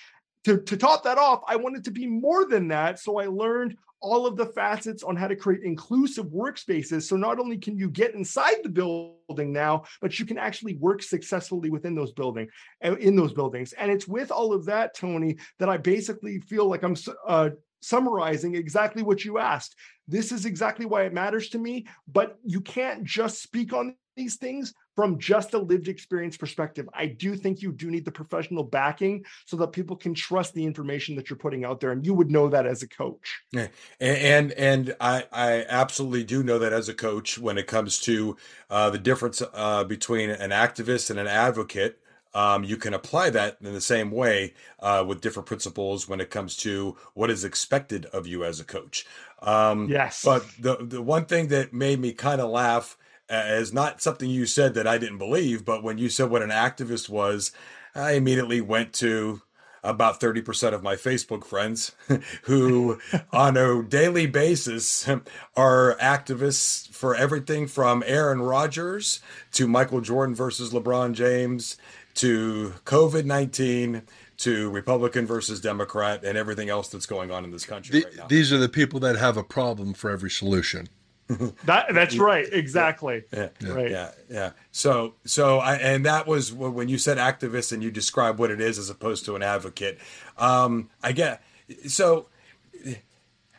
To, 0.45 0.59
to 0.59 0.77
top 0.77 1.03
that 1.03 1.19
off, 1.19 1.43
I 1.49 1.57
wanted 1.57 1.85
to 1.85 1.91
be 1.91 2.07
more 2.07 2.47
than 2.47 2.69
that. 2.69 3.01
So 3.01 3.19
I 3.19 3.27
learned 3.27 3.77
all 4.07 4.25
of 4.25 4.37
the 4.37 4.47
facets 4.47 5.03
on 5.03 5.17
how 5.17 5.27
to 5.27 5.35
create 5.35 5.65
inclusive 5.65 6.27
workspaces. 6.27 7.03
So 7.03 7.17
not 7.17 7.41
only 7.41 7.59
can 7.59 7.77
you 7.77 7.91
get 7.91 8.15
inside 8.15 8.59
the 8.63 8.69
building 8.69 9.53
now, 9.53 9.83
but 10.01 10.19
you 10.21 10.25
can 10.25 10.39
actually 10.39 10.77
work 10.77 11.03
successfully 11.03 11.71
within 11.71 11.97
those 11.97 12.13
building 12.13 12.47
uh, 12.85 12.95
in 12.97 13.17
those 13.17 13.33
buildings. 13.33 13.73
And 13.73 13.91
it's 13.91 14.07
with 14.07 14.31
all 14.31 14.53
of 14.53 14.65
that, 14.67 14.95
Tony, 14.95 15.39
that 15.59 15.69
I 15.69 15.77
basically 15.77 16.39
feel 16.39 16.69
like 16.69 16.85
I'm 16.85 16.95
uh, 17.27 17.51
summarizing 17.83 18.55
exactly 18.55 19.03
what 19.03 19.25
you 19.25 19.39
asked. 19.39 19.75
This 20.07 20.31
is 20.31 20.47
exactly 20.47 20.87
why 20.87 21.03
it 21.03 21.13
matters 21.13 21.49
to 21.51 21.59
me, 21.59 21.87
but 22.07 22.39
you 22.45 22.61
can't 22.61 23.03
just 23.03 23.43
speak 23.43 23.73
on 23.73 23.97
these 24.17 24.37
things 24.37 24.73
from 24.97 25.19
just 25.19 25.53
a 25.53 25.59
lived 25.59 25.89
experience 25.89 26.39
perspective. 26.39 26.89
I 26.95 27.07
do 27.07 27.37
think 27.37 27.61
you 27.61 27.71
do 27.71 27.91
need 27.91 28.07
the 28.07 28.11
professional 28.11 28.65
backing 28.65 29.25
so 29.45 29.59
that 29.59 29.69
people 29.69 29.95
can 29.95 30.15
trust 30.15 30.55
the 30.55 30.65
information 30.65 31.15
that 31.17 31.29
you're 31.29 31.39
putting 31.39 31.65
out 31.67 31.81
there, 31.81 31.93
and 31.93 32.05
you 32.05 32.15
would 32.15 32.31
know 32.31 32.49
that 32.49 32.67
as 32.67 32.83
a 32.83 32.89
coach. 32.89 33.43
Yeah. 33.53 33.69
And 34.01 34.53
and 34.53 34.97
I 34.99 35.25
I 35.31 35.67
absolutely 35.69 36.25
do 36.25 36.43
know 36.43 36.59
that 36.59 36.73
as 36.73 36.89
a 36.89 36.95
coach 36.95 37.39
when 37.39 37.59
it 37.59 37.67
comes 37.67 38.01
to 38.01 38.37
uh, 38.71 38.89
the 38.89 38.99
difference 38.99 39.43
uh, 39.53 39.85
between 39.85 40.31
an 40.31 40.51
activist 40.51 41.11
and 41.11 41.19
an 41.21 41.29
advocate. 41.29 42.01
Um, 42.35 42.65
you 42.65 42.77
can 42.77 42.93
apply 42.93 43.31
that 43.31 43.57
in 43.63 43.73
the 43.73 43.81
same 43.81 44.11
way 44.11 44.53
uh, 44.81 45.03
with 45.07 45.23
different 45.23 45.47
principles 45.47 46.07
when 46.07 46.21
it 46.21 46.29
comes 46.29 46.55
to 46.59 46.95
what 47.15 47.31
is 47.31 47.45
expected 47.45 48.05
of 48.07 48.27
you 48.27 48.45
as 48.45 48.61
a 48.61 48.65
coach. 48.65 49.07
Um, 49.41 49.89
yes. 49.89 50.23
But 50.23 50.47
the 50.59 50.77
the 50.81 51.03
one 51.03 51.27
thing 51.27 51.49
that 51.49 51.73
made 51.73 52.01
me 52.01 52.13
kind 52.13 52.41
of 52.41 52.51
laugh 52.51 52.97
as 53.29 53.73
not 53.73 54.01
something 54.01 54.31
you 54.31 54.47
said 54.47 54.75
that 54.75 54.87
I 54.87 54.99
didn't 54.99 55.19
believe, 55.19 55.65
but 55.65 55.83
when 55.83 55.99
you 55.99 56.09
said 56.09 56.31
what 56.31 56.43
an 56.43 56.51
activist 56.51 57.09
was, 57.09 57.53
I 57.95 58.13
immediately 58.13 58.61
went 58.61 58.93
to 58.95 59.43
about 59.83 60.21
30% 60.21 60.73
of 60.73 60.83
my 60.83 60.97
Facebook 60.97 61.45
friends 61.45 61.93
who, 62.43 62.99
on 63.33 63.57
a 63.57 63.83
daily 63.83 64.27
basis, 64.27 65.09
are 65.57 65.97
activists 66.01 66.89
for 66.89 67.15
everything 67.15 67.67
from 67.67 68.03
Aaron 68.07 68.43
Rodgers 68.43 69.21
to 69.53 69.67
Michael 69.67 70.01
Jordan 70.01 70.35
versus 70.35 70.73
LeBron 70.73 71.13
James 71.15 71.77
to 72.15 72.75
COVID 72.85 73.25
19 73.25 74.03
to 74.39 74.71
Republican 74.71 75.27
versus 75.27 75.61
Democrat 75.61 76.25
and 76.25 76.37
everything 76.37 76.69
else 76.69 76.89
that's 76.89 77.07
going 77.07 77.31
on 77.31 77.45
in 77.45 77.51
this 77.51 77.65
country 77.65 78.01
the, 78.01 78.05
right 78.05 78.17
now. 78.17 78.27
These 78.27 78.53
are 78.53 78.59
the 78.59 78.69
people 78.69 79.01
that 79.01 79.17
have 79.17 79.37
a 79.37 79.45
problem 79.45 79.95
for 79.95 80.11
every 80.11 80.31
solution 80.31 80.89
that 81.65 81.93
that's 81.93 82.17
right 82.17 82.47
exactly. 82.53 83.25
Yeah, 83.33 83.49
right. 83.65 83.91
Yeah. 83.91 84.11
Yeah. 84.31 84.51
So 84.71 85.15
so 85.25 85.59
i 85.59 85.75
and 85.77 86.05
that 86.07 86.27
was 86.27 86.53
when 86.53 86.89
you 86.89 86.99
said 86.99 87.19
activist 87.19 87.73
and 87.73 87.83
you 87.83 87.91
describe 87.91 88.39
what 88.39 88.51
it 88.51 88.61
is 88.61 88.79
as 88.79 88.91
opposed 88.91 89.25
to 89.25 89.35
an 89.35 89.43
advocate 89.43 89.99
um 90.39 90.89
i 91.03 91.11
get 91.11 91.43
so 91.87 92.29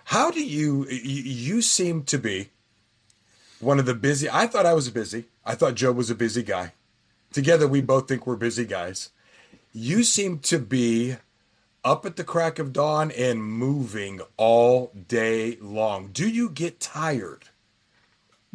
how 0.06 0.32
do 0.32 0.42
you 0.44 0.88
you 0.88 1.62
seem 1.62 2.04
to 2.04 2.18
be 2.18 2.50
one 3.60 3.80
of 3.80 3.86
the 3.86 3.94
busy 3.96 4.30
i 4.30 4.48
thought 4.48 4.66
i 4.66 4.74
was 4.74 4.90
busy. 4.90 5.26
I 5.46 5.56
thought 5.56 5.76
joe 5.76 5.92
was 5.92 6.10
a 6.10 6.16
busy 6.16 6.44
guy. 6.44 6.72
Together 7.34 7.68
we 7.68 7.82
both 7.82 8.08
think 8.08 8.26
we're 8.26 8.38
busy 8.38 8.66
guys. 8.66 9.10
You 9.74 10.04
seem 10.04 10.40
to 10.40 10.58
be 10.58 11.18
up 11.84 12.06
at 12.06 12.16
the 12.16 12.24
crack 12.24 12.60
of 12.60 12.74
dawn 12.74 13.12
and 13.12 13.44
moving 13.44 14.22
all 14.36 14.92
day 15.08 15.58
long. 15.62 16.10
Do 16.12 16.28
you 16.28 16.50
get 16.50 16.80
tired 16.80 17.46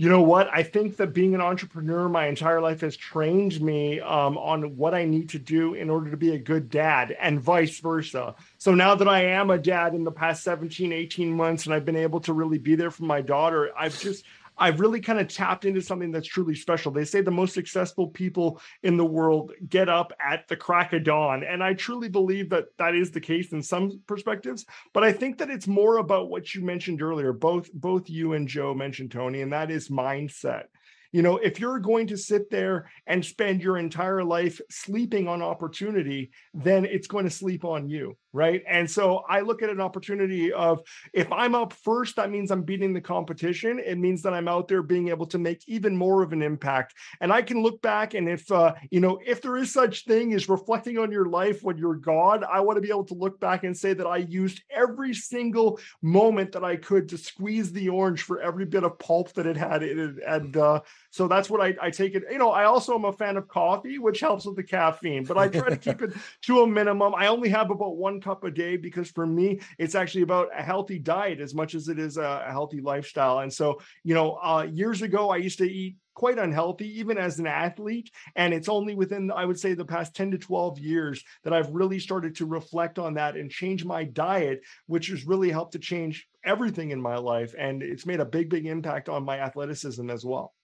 you 0.02 0.08
know 0.08 0.22
what? 0.22 0.50
I 0.52 0.64
think 0.64 0.96
that 0.96 1.14
being 1.14 1.32
an 1.36 1.40
entrepreneur 1.40 2.08
my 2.08 2.26
entire 2.26 2.60
life 2.60 2.80
has 2.80 2.96
trained 2.96 3.60
me 3.60 4.00
um, 4.00 4.36
on 4.36 4.76
what 4.76 4.94
I 4.94 5.04
need 5.04 5.28
to 5.28 5.38
do 5.38 5.74
in 5.74 5.88
order 5.88 6.10
to 6.10 6.16
be 6.16 6.34
a 6.34 6.38
good 6.38 6.70
dad 6.70 7.16
and 7.20 7.40
vice 7.40 7.78
versa. 7.78 8.34
So 8.58 8.74
now 8.74 8.96
that 8.96 9.06
I 9.06 9.26
am 9.26 9.50
a 9.50 9.58
dad 9.58 9.94
in 9.94 10.02
the 10.02 10.10
past 10.10 10.42
17, 10.42 10.92
18 10.92 11.32
months 11.32 11.66
and 11.66 11.72
I've 11.72 11.84
been 11.84 11.94
able 11.94 12.18
to 12.22 12.32
really 12.32 12.58
be 12.58 12.74
there 12.74 12.90
for 12.90 13.04
my 13.04 13.20
daughter, 13.20 13.70
I've 13.78 13.96
just 13.96 14.24
I've 14.58 14.80
really 14.80 15.00
kind 15.00 15.18
of 15.18 15.28
tapped 15.28 15.64
into 15.64 15.80
something 15.80 16.10
that's 16.10 16.28
truly 16.28 16.54
special. 16.54 16.92
They 16.92 17.04
say 17.04 17.20
the 17.20 17.30
most 17.30 17.54
successful 17.54 18.08
people 18.08 18.60
in 18.82 18.96
the 18.96 19.04
world 19.04 19.52
get 19.68 19.88
up 19.88 20.12
at 20.20 20.46
the 20.48 20.56
crack 20.56 20.92
of 20.92 21.04
dawn. 21.04 21.42
And 21.44 21.62
I 21.62 21.74
truly 21.74 22.08
believe 22.08 22.50
that 22.50 22.66
that 22.78 22.94
is 22.94 23.10
the 23.10 23.20
case 23.20 23.52
in 23.52 23.62
some 23.62 24.00
perspectives. 24.06 24.66
But 24.92 25.04
I 25.04 25.12
think 25.12 25.38
that 25.38 25.50
it's 25.50 25.66
more 25.66 25.98
about 25.98 26.30
what 26.30 26.54
you 26.54 26.62
mentioned 26.62 27.02
earlier. 27.02 27.32
Both, 27.32 27.72
both 27.72 28.08
you 28.08 28.34
and 28.34 28.46
Joe 28.46 28.74
mentioned, 28.74 29.10
Tony, 29.10 29.40
and 29.42 29.52
that 29.52 29.70
is 29.70 29.88
mindset. 29.88 30.64
You 31.12 31.22
know, 31.22 31.36
if 31.36 31.60
you're 31.60 31.78
going 31.78 32.08
to 32.08 32.16
sit 32.16 32.50
there 32.50 32.90
and 33.06 33.24
spend 33.24 33.62
your 33.62 33.78
entire 33.78 34.24
life 34.24 34.60
sleeping 34.70 35.28
on 35.28 35.42
opportunity, 35.42 36.30
then 36.54 36.84
it's 36.84 37.06
going 37.06 37.24
to 37.24 37.30
sleep 37.30 37.64
on 37.64 37.88
you 37.88 38.16
right? 38.32 38.62
And 38.66 38.90
so 38.90 39.24
I 39.28 39.40
look 39.40 39.62
at 39.62 39.70
an 39.70 39.80
opportunity 39.80 40.52
of 40.52 40.80
if 41.12 41.30
I'm 41.30 41.54
up 41.54 41.72
first, 41.72 42.16
that 42.16 42.30
means 42.30 42.50
I'm 42.50 42.62
beating 42.62 42.92
the 42.92 43.00
competition. 43.00 43.78
It 43.78 43.98
means 43.98 44.22
that 44.22 44.32
I'm 44.32 44.48
out 44.48 44.68
there 44.68 44.82
being 44.82 45.08
able 45.08 45.26
to 45.26 45.38
make 45.38 45.62
even 45.68 45.96
more 45.96 46.22
of 46.22 46.32
an 46.32 46.42
impact. 46.42 46.94
And 47.20 47.32
I 47.32 47.42
can 47.42 47.62
look 47.62 47.82
back 47.82 48.14
and 48.14 48.28
if 48.28 48.50
uh, 48.50 48.74
you 48.90 49.00
know, 49.00 49.20
if 49.24 49.42
there 49.42 49.56
is 49.56 49.72
such 49.72 50.04
thing 50.04 50.32
as 50.32 50.48
reflecting 50.48 50.98
on 50.98 51.12
your 51.12 51.26
life 51.26 51.62
when 51.62 51.76
you're 51.76 51.94
God, 51.94 52.44
I 52.44 52.60
want 52.60 52.76
to 52.76 52.80
be 52.80 52.90
able 52.90 53.04
to 53.04 53.14
look 53.14 53.38
back 53.38 53.64
and 53.64 53.76
say 53.76 53.92
that 53.94 54.06
I 54.06 54.18
used 54.18 54.62
every 54.70 55.14
single 55.14 55.78
moment 56.00 56.52
that 56.52 56.64
I 56.64 56.76
could 56.76 57.08
to 57.10 57.18
squeeze 57.18 57.72
the 57.72 57.88
orange 57.90 58.22
for 58.22 58.40
every 58.40 58.64
bit 58.64 58.84
of 58.84 58.98
pulp 58.98 59.32
that 59.34 59.46
it 59.46 59.56
had. 59.56 59.82
in 59.82 59.98
it. 59.98 60.14
And 60.26 60.56
uh, 60.56 60.80
so 61.12 61.28
that's 61.28 61.50
what 61.50 61.60
I, 61.60 61.76
I 61.80 61.90
take 61.90 62.14
it. 62.14 62.24
You 62.30 62.38
know, 62.38 62.52
I 62.52 62.64
also 62.64 62.94
am 62.94 63.04
a 63.04 63.12
fan 63.12 63.36
of 63.36 63.46
coffee, 63.46 63.98
which 63.98 64.20
helps 64.20 64.46
with 64.46 64.56
the 64.56 64.62
caffeine, 64.62 65.24
but 65.24 65.36
I 65.36 65.46
try 65.46 65.68
to 65.68 65.76
keep 65.76 66.00
it 66.02 66.14
to 66.44 66.62
a 66.62 66.66
minimum. 66.66 67.14
I 67.14 67.26
only 67.26 67.50
have 67.50 67.70
about 67.70 67.98
one 67.98 68.18
cup 68.18 68.44
a 68.44 68.50
day 68.50 68.78
because 68.78 69.10
for 69.10 69.26
me, 69.26 69.60
it's 69.78 69.94
actually 69.94 70.22
about 70.22 70.48
a 70.56 70.62
healthy 70.62 70.98
diet 70.98 71.38
as 71.38 71.54
much 71.54 71.74
as 71.74 71.88
it 71.88 71.98
is 71.98 72.16
a, 72.16 72.44
a 72.46 72.50
healthy 72.50 72.80
lifestyle. 72.80 73.40
And 73.40 73.52
so, 73.52 73.78
you 74.02 74.14
know, 74.14 74.38
uh, 74.42 74.66
years 74.72 75.02
ago, 75.02 75.28
I 75.28 75.36
used 75.36 75.58
to 75.58 75.70
eat 75.70 75.96
quite 76.14 76.38
unhealthy, 76.38 76.98
even 76.98 77.18
as 77.18 77.38
an 77.38 77.46
athlete. 77.46 78.10
And 78.34 78.54
it's 78.54 78.70
only 78.70 78.94
within, 78.94 79.30
I 79.30 79.44
would 79.44 79.60
say, 79.60 79.74
the 79.74 79.84
past 79.84 80.16
10 80.16 80.30
to 80.30 80.38
12 80.38 80.78
years 80.78 81.22
that 81.44 81.52
I've 81.52 81.70
really 81.72 81.98
started 81.98 82.36
to 82.36 82.46
reflect 82.46 82.98
on 82.98 83.14
that 83.14 83.36
and 83.36 83.50
change 83.50 83.84
my 83.84 84.04
diet, 84.04 84.62
which 84.86 85.08
has 85.08 85.26
really 85.26 85.50
helped 85.50 85.72
to 85.72 85.78
change 85.78 86.26
everything 86.42 86.90
in 86.90 87.02
my 87.02 87.16
life. 87.16 87.54
And 87.58 87.82
it's 87.82 88.06
made 88.06 88.20
a 88.20 88.24
big, 88.24 88.48
big 88.48 88.64
impact 88.64 89.10
on 89.10 89.24
my 89.24 89.38
athleticism 89.38 90.08
as 90.08 90.24
well. 90.24 90.54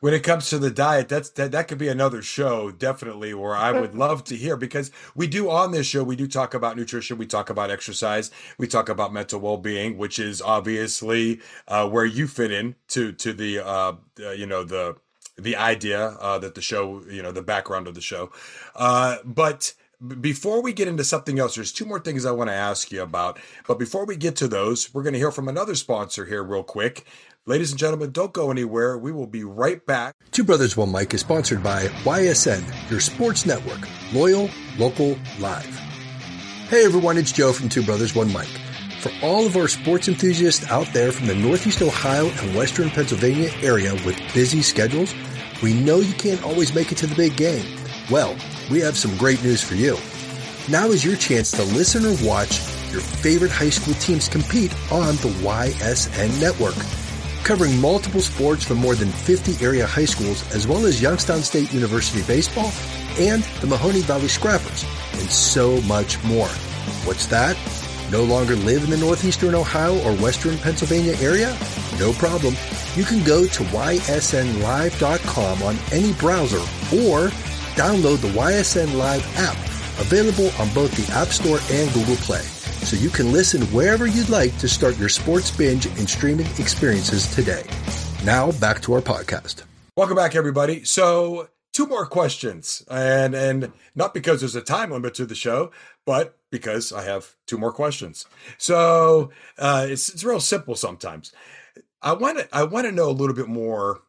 When 0.00 0.14
it 0.14 0.22
comes 0.22 0.48
to 0.50 0.58
the 0.58 0.70
diet, 0.70 1.08
that's 1.08 1.30
that, 1.30 1.52
that 1.52 1.68
could 1.68 1.78
be 1.78 1.88
another 1.88 2.22
show, 2.22 2.70
definitely, 2.70 3.34
where 3.34 3.56
I 3.56 3.72
would 3.72 3.94
love 4.06 4.22
to 4.24 4.36
hear 4.36 4.56
because 4.56 4.90
we 5.14 5.26
do 5.26 5.50
on 5.50 5.72
this 5.72 5.86
show, 5.86 6.04
we 6.04 6.16
do 6.16 6.28
talk 6.28 6.54
about 6.54 6.76
nutrition, 6.76 7.18
we 7.18 7.26
talk 7.26 7.50
about 7.50 7.70
exercise, 7.70 8.30
we 8.58 8.66
talk 8.68 8.88
about 8.88 9.12
mental 9.12 9.40
well 9.40 9.56
being, 9.56 9.98
which 9.98 10.18
is 10.18 10.40
obviously 10.40 11.40
uh, 11.68 11.88
where 11.88 12.04
you 12.04 12.26
fit 12.26 12.52
in 12.52 12.76
to 12.88 13.12
to 13.12 13.32
the 13.32 13.58
uh, 13.58 13.94
uh, 14.20 14.30
you 14.30 14.46
know 14.46 14.62
the 14.62 14.96
the 15.38 15.56
idea 15.56 16.08
uh, 16.20 16.38
that 16.38 16.54
the 16.54 16.62
show, 16.62 17.02
you 17.10 17.22
know, 17.22 17.32
the 17.32 17.42
background 17.42 17.86
of 17.86 17.94
the 17.94 18.00
show. 18.00 18.32
Uh, 18.74 19.18
but 19.24 19.74
before 20.20 20.62
we 20.62 20.72
get 20.72 20.88
into 20.88 21.04
something 21.04 21.38
else, 21.38 21.54
there's 21.54 21.72
two 21.72 21.84
more 21.84 22.00
things 22.00 22.24
I 22.24 22.30
want 22.30 22.48
to 22.48 22.54
ask 22.54 22.90
you 22.90 23.02
about. 23.02 23.38
But 23.66 23.78
before 23.78 24.06
we 24.06 24.16
get 24.16 24.36
to 24.36 24.48
those, 24.48 24.94
we're 24.94 25.02
going 25.02 25.14
to 25.14 25.18
hear 25.18 25.30
from 25.30 25.48
another 25.48 25.74
sponsor 25.74 26.24
here, 26.26 26.42
real 26.42 26.62
quick 26.62 27.04
Ladies 27.48 27.70
and 27.70 27.78
gentlemen, 27.78 28.10
don't 28.10 28.32
go 28.32 28.50
anywhere. 28.50 28.98
We 28.98 29.12
will 29.12 29.28
be 29.28 29.44
right 29.44 29.86
back. 29.86 30.16
Two 30.32 30.42
Brothers 30.42 30.76
One 30.76 30.90
Mic 30.90 31.14
is 31.14 31.20
sponsored 31.20 31.62
by 31.62 31.86
YSN, 32.02 32.90
your 32.90 32.98
sports 32.98 33.46
network. 33.46 33.78
Loyal, 34.12 34.50
local, 34.78 35.16
live. 35.38 35.64
Hey 36.68 36.84
everyone, 36.84 37.16
it's 37.16 37.30
Joe 37.30 37.52
from 37.52 37.68
Two 37.68 37.84
Brothers 37.84 38.16
One 38.16 38.32
Mic. 38.32 38.48
For 39.00 39.12
all 39.22 39.46
of 39.46 39.56
our 39.56 39.68
sports 39.68 40.08
enthusiasts 40.08 40.68
out 40.72 40.88
there 40.92 41.12
from 41.12 41.28
the 41.28 41.36
Northeast 41.36 41.82
Ohio 41.82 42.26
and 42.26 42.56
Western 42.56 42.90
Pennsylvania 42.90 43.52
area 43.62 43.94
with 44.04 44.20
busy 44.34 44.60
schedules, 44.60 45.14
we 45.62 45.72
know 45.72 45.98
you 45.98 46.14
can't 46.14 46.42
always 46.42 46.74
make 46.74 46.90
it 46.90 46.98
to 46.98 47.06
the 47.06 47.14
big 47.14 47.36
game. 47.36 47.78
Well, 48.10 48.36
we 48.72 48.80
have 48.80 48.96
some 48.96 49.16
great 49.16 49.40
news 49.44 49.62
for 49.62 49.76
you. 49.76 49.96
Now 50.68 50.88
is 50.88 51.04
your 51.04 51.14
chance 51.14 51.52
to 51.52 51.62
listen 51.62 52.06
or 52.06 52.26
watch 52.26 52.58
your 52.90 53.02
favorite 53.02 53.52
high 53.52 53.70
school 53.70 53.94
teams 53.94 54.28
compete 54.28 54.74
on 54.90 55.14
the 55.18 55.32
YSN 55.44 56.40
network. 56.40 57.05
Covering 57.46 57.80
multiple 57.80 58.20
sports 58.20 58.64
from 58.64 58.78
more 58.78 58.96
than 58.96 59.08
50 59.08 59.64
area 59.64 59.86
high 59.86 60.04
schools, 60.04 60.42
as 60.52 60.66
well 60.66 60.84
as 60.84 61.00
Youngstown 61.00 61.42
State 61.42 61.72
University 61.72 62.20
baseball 62.26 62.72
and 63.20 63.44
the 63.60 63.68
Mahoning 63.68 64.02
Valley 64.02 64.26
Scrappers, 64.26 64.84
and 65.12 65.30
so 65.30 65.80
much 65.82 66.20
more. 66.24 66.48
What's 67.06 67.26
that? 67.26 67.56
No 68.10 68.24
longer 68.24 68.56
live 68.56 68.82
in 68.82 68.90
the 68.90 68.96
northeastern 68.96 69.54
Ohio 69.54 69.96
or 70.02 70.16
western 70.16 70.58
Pennsylvania 70.58 71.14
area? 71.20 71.56
No 72.00 72.12
problem. 72.14 72.56
You 72.96 73.04
can 73.04 73.22
go 73.22 73.46
to 73.46 73.62
ysnlive.com 73.62 75.62
on 75.62 75.76
any 75.92 76.14
browser 76.14 76.58
or 76.96 77.28
download 77.76 78.22
the 78.22 78.32
YSN 78.34 78.96
Live 78.96 79.24
app, 79.38 79.56
available 80.00 80.50
on 80.58 80.68
both 80.74 80.90
the 80.96 81.14
App 81.14 81.28
Store 81.28 81.60
and 81.70 81.94
Google 81.94 82.16
Play, 82.16 82.42
so 82.86 82.96
you 82.96 83.10
can 83.10 83.32
listen 83.32 83.62
wherever 83.66 84.06
you'd 84.06 84.28
like 84.28 84.56
to 84.58 84.68
start 84.68 84.96
your 84.96 85.08
sports 85.08 85.50
binge 85.50 85.86
and 85.86 86.08
streaming 86.08 86.46
experiences 86.58 87.26
today. 87.34 87.64
Now, 88.24 88.52
back 88.52 88.80
to 88.82 88.94
our 88.94 89.00
podcast. 89.00 89.64
Welcome 89.96 90.14
back, 90.14 90.36
everybody. 90.36 90.84
So, 90.84 91.48
two 91.72 91.86
more 91.86 92.06
questions, 92.06 92.84
and 92.88 93.34
and 93.34 93.72
not 93.96 94.14
because 94.14 94.40
there's 94.40 94.54
a 94.54 94.62
time 94.62 94.92
limit 94.92 95.14
to 95.14 95.26
the 95.26 95.34
show, 95.34 95.72
but 96.04 96.38
because 96.50 96.92
I 96.92 97.02
have 97.02 97.34
two 97.46 97.58
more 97.58 97.72
questions. 97.72 98.24
So 98.56 99.30
uh, 99.58 99.86
it's 99.88 100.08
it's 100.08 100.22
real 100.22 100.40
simple 100.40 100.76
sometimes. 100.76 101.32
I 102.00 102.12
want 102.12 102.38
to 102.38 102.48
I 102.52 102.62
want 102.62 102.86
to 102.86 102.92
know 102.92 103.10
a 103.10 103.18
little 103.18 103.34
bit 103.34 103.48
more 103.48 104.02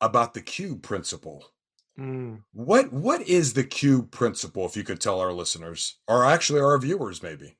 about 0.00 0.32
the 0.32 0.40
cube 0.40 0.82
principle. 0.82 1.52
Mm. 1.98 2.42
What 2.52 2.92
what 2.92 3.20
is 3.28 3.52
the 3.52 3.64
cube 3.64 4.10
principle? 4.10 4.64
If 4.64 4.76
you 4.76 4.84
could 4.84 5.00
tell 5.00 5.20
our 5.20 5.32
listeners, 5.32 5.98
or 6.08 6.24
actually 6.24 6.60
our 6.60 6.78
viewers, 6.78 7.22
maybe. 7.22 7.56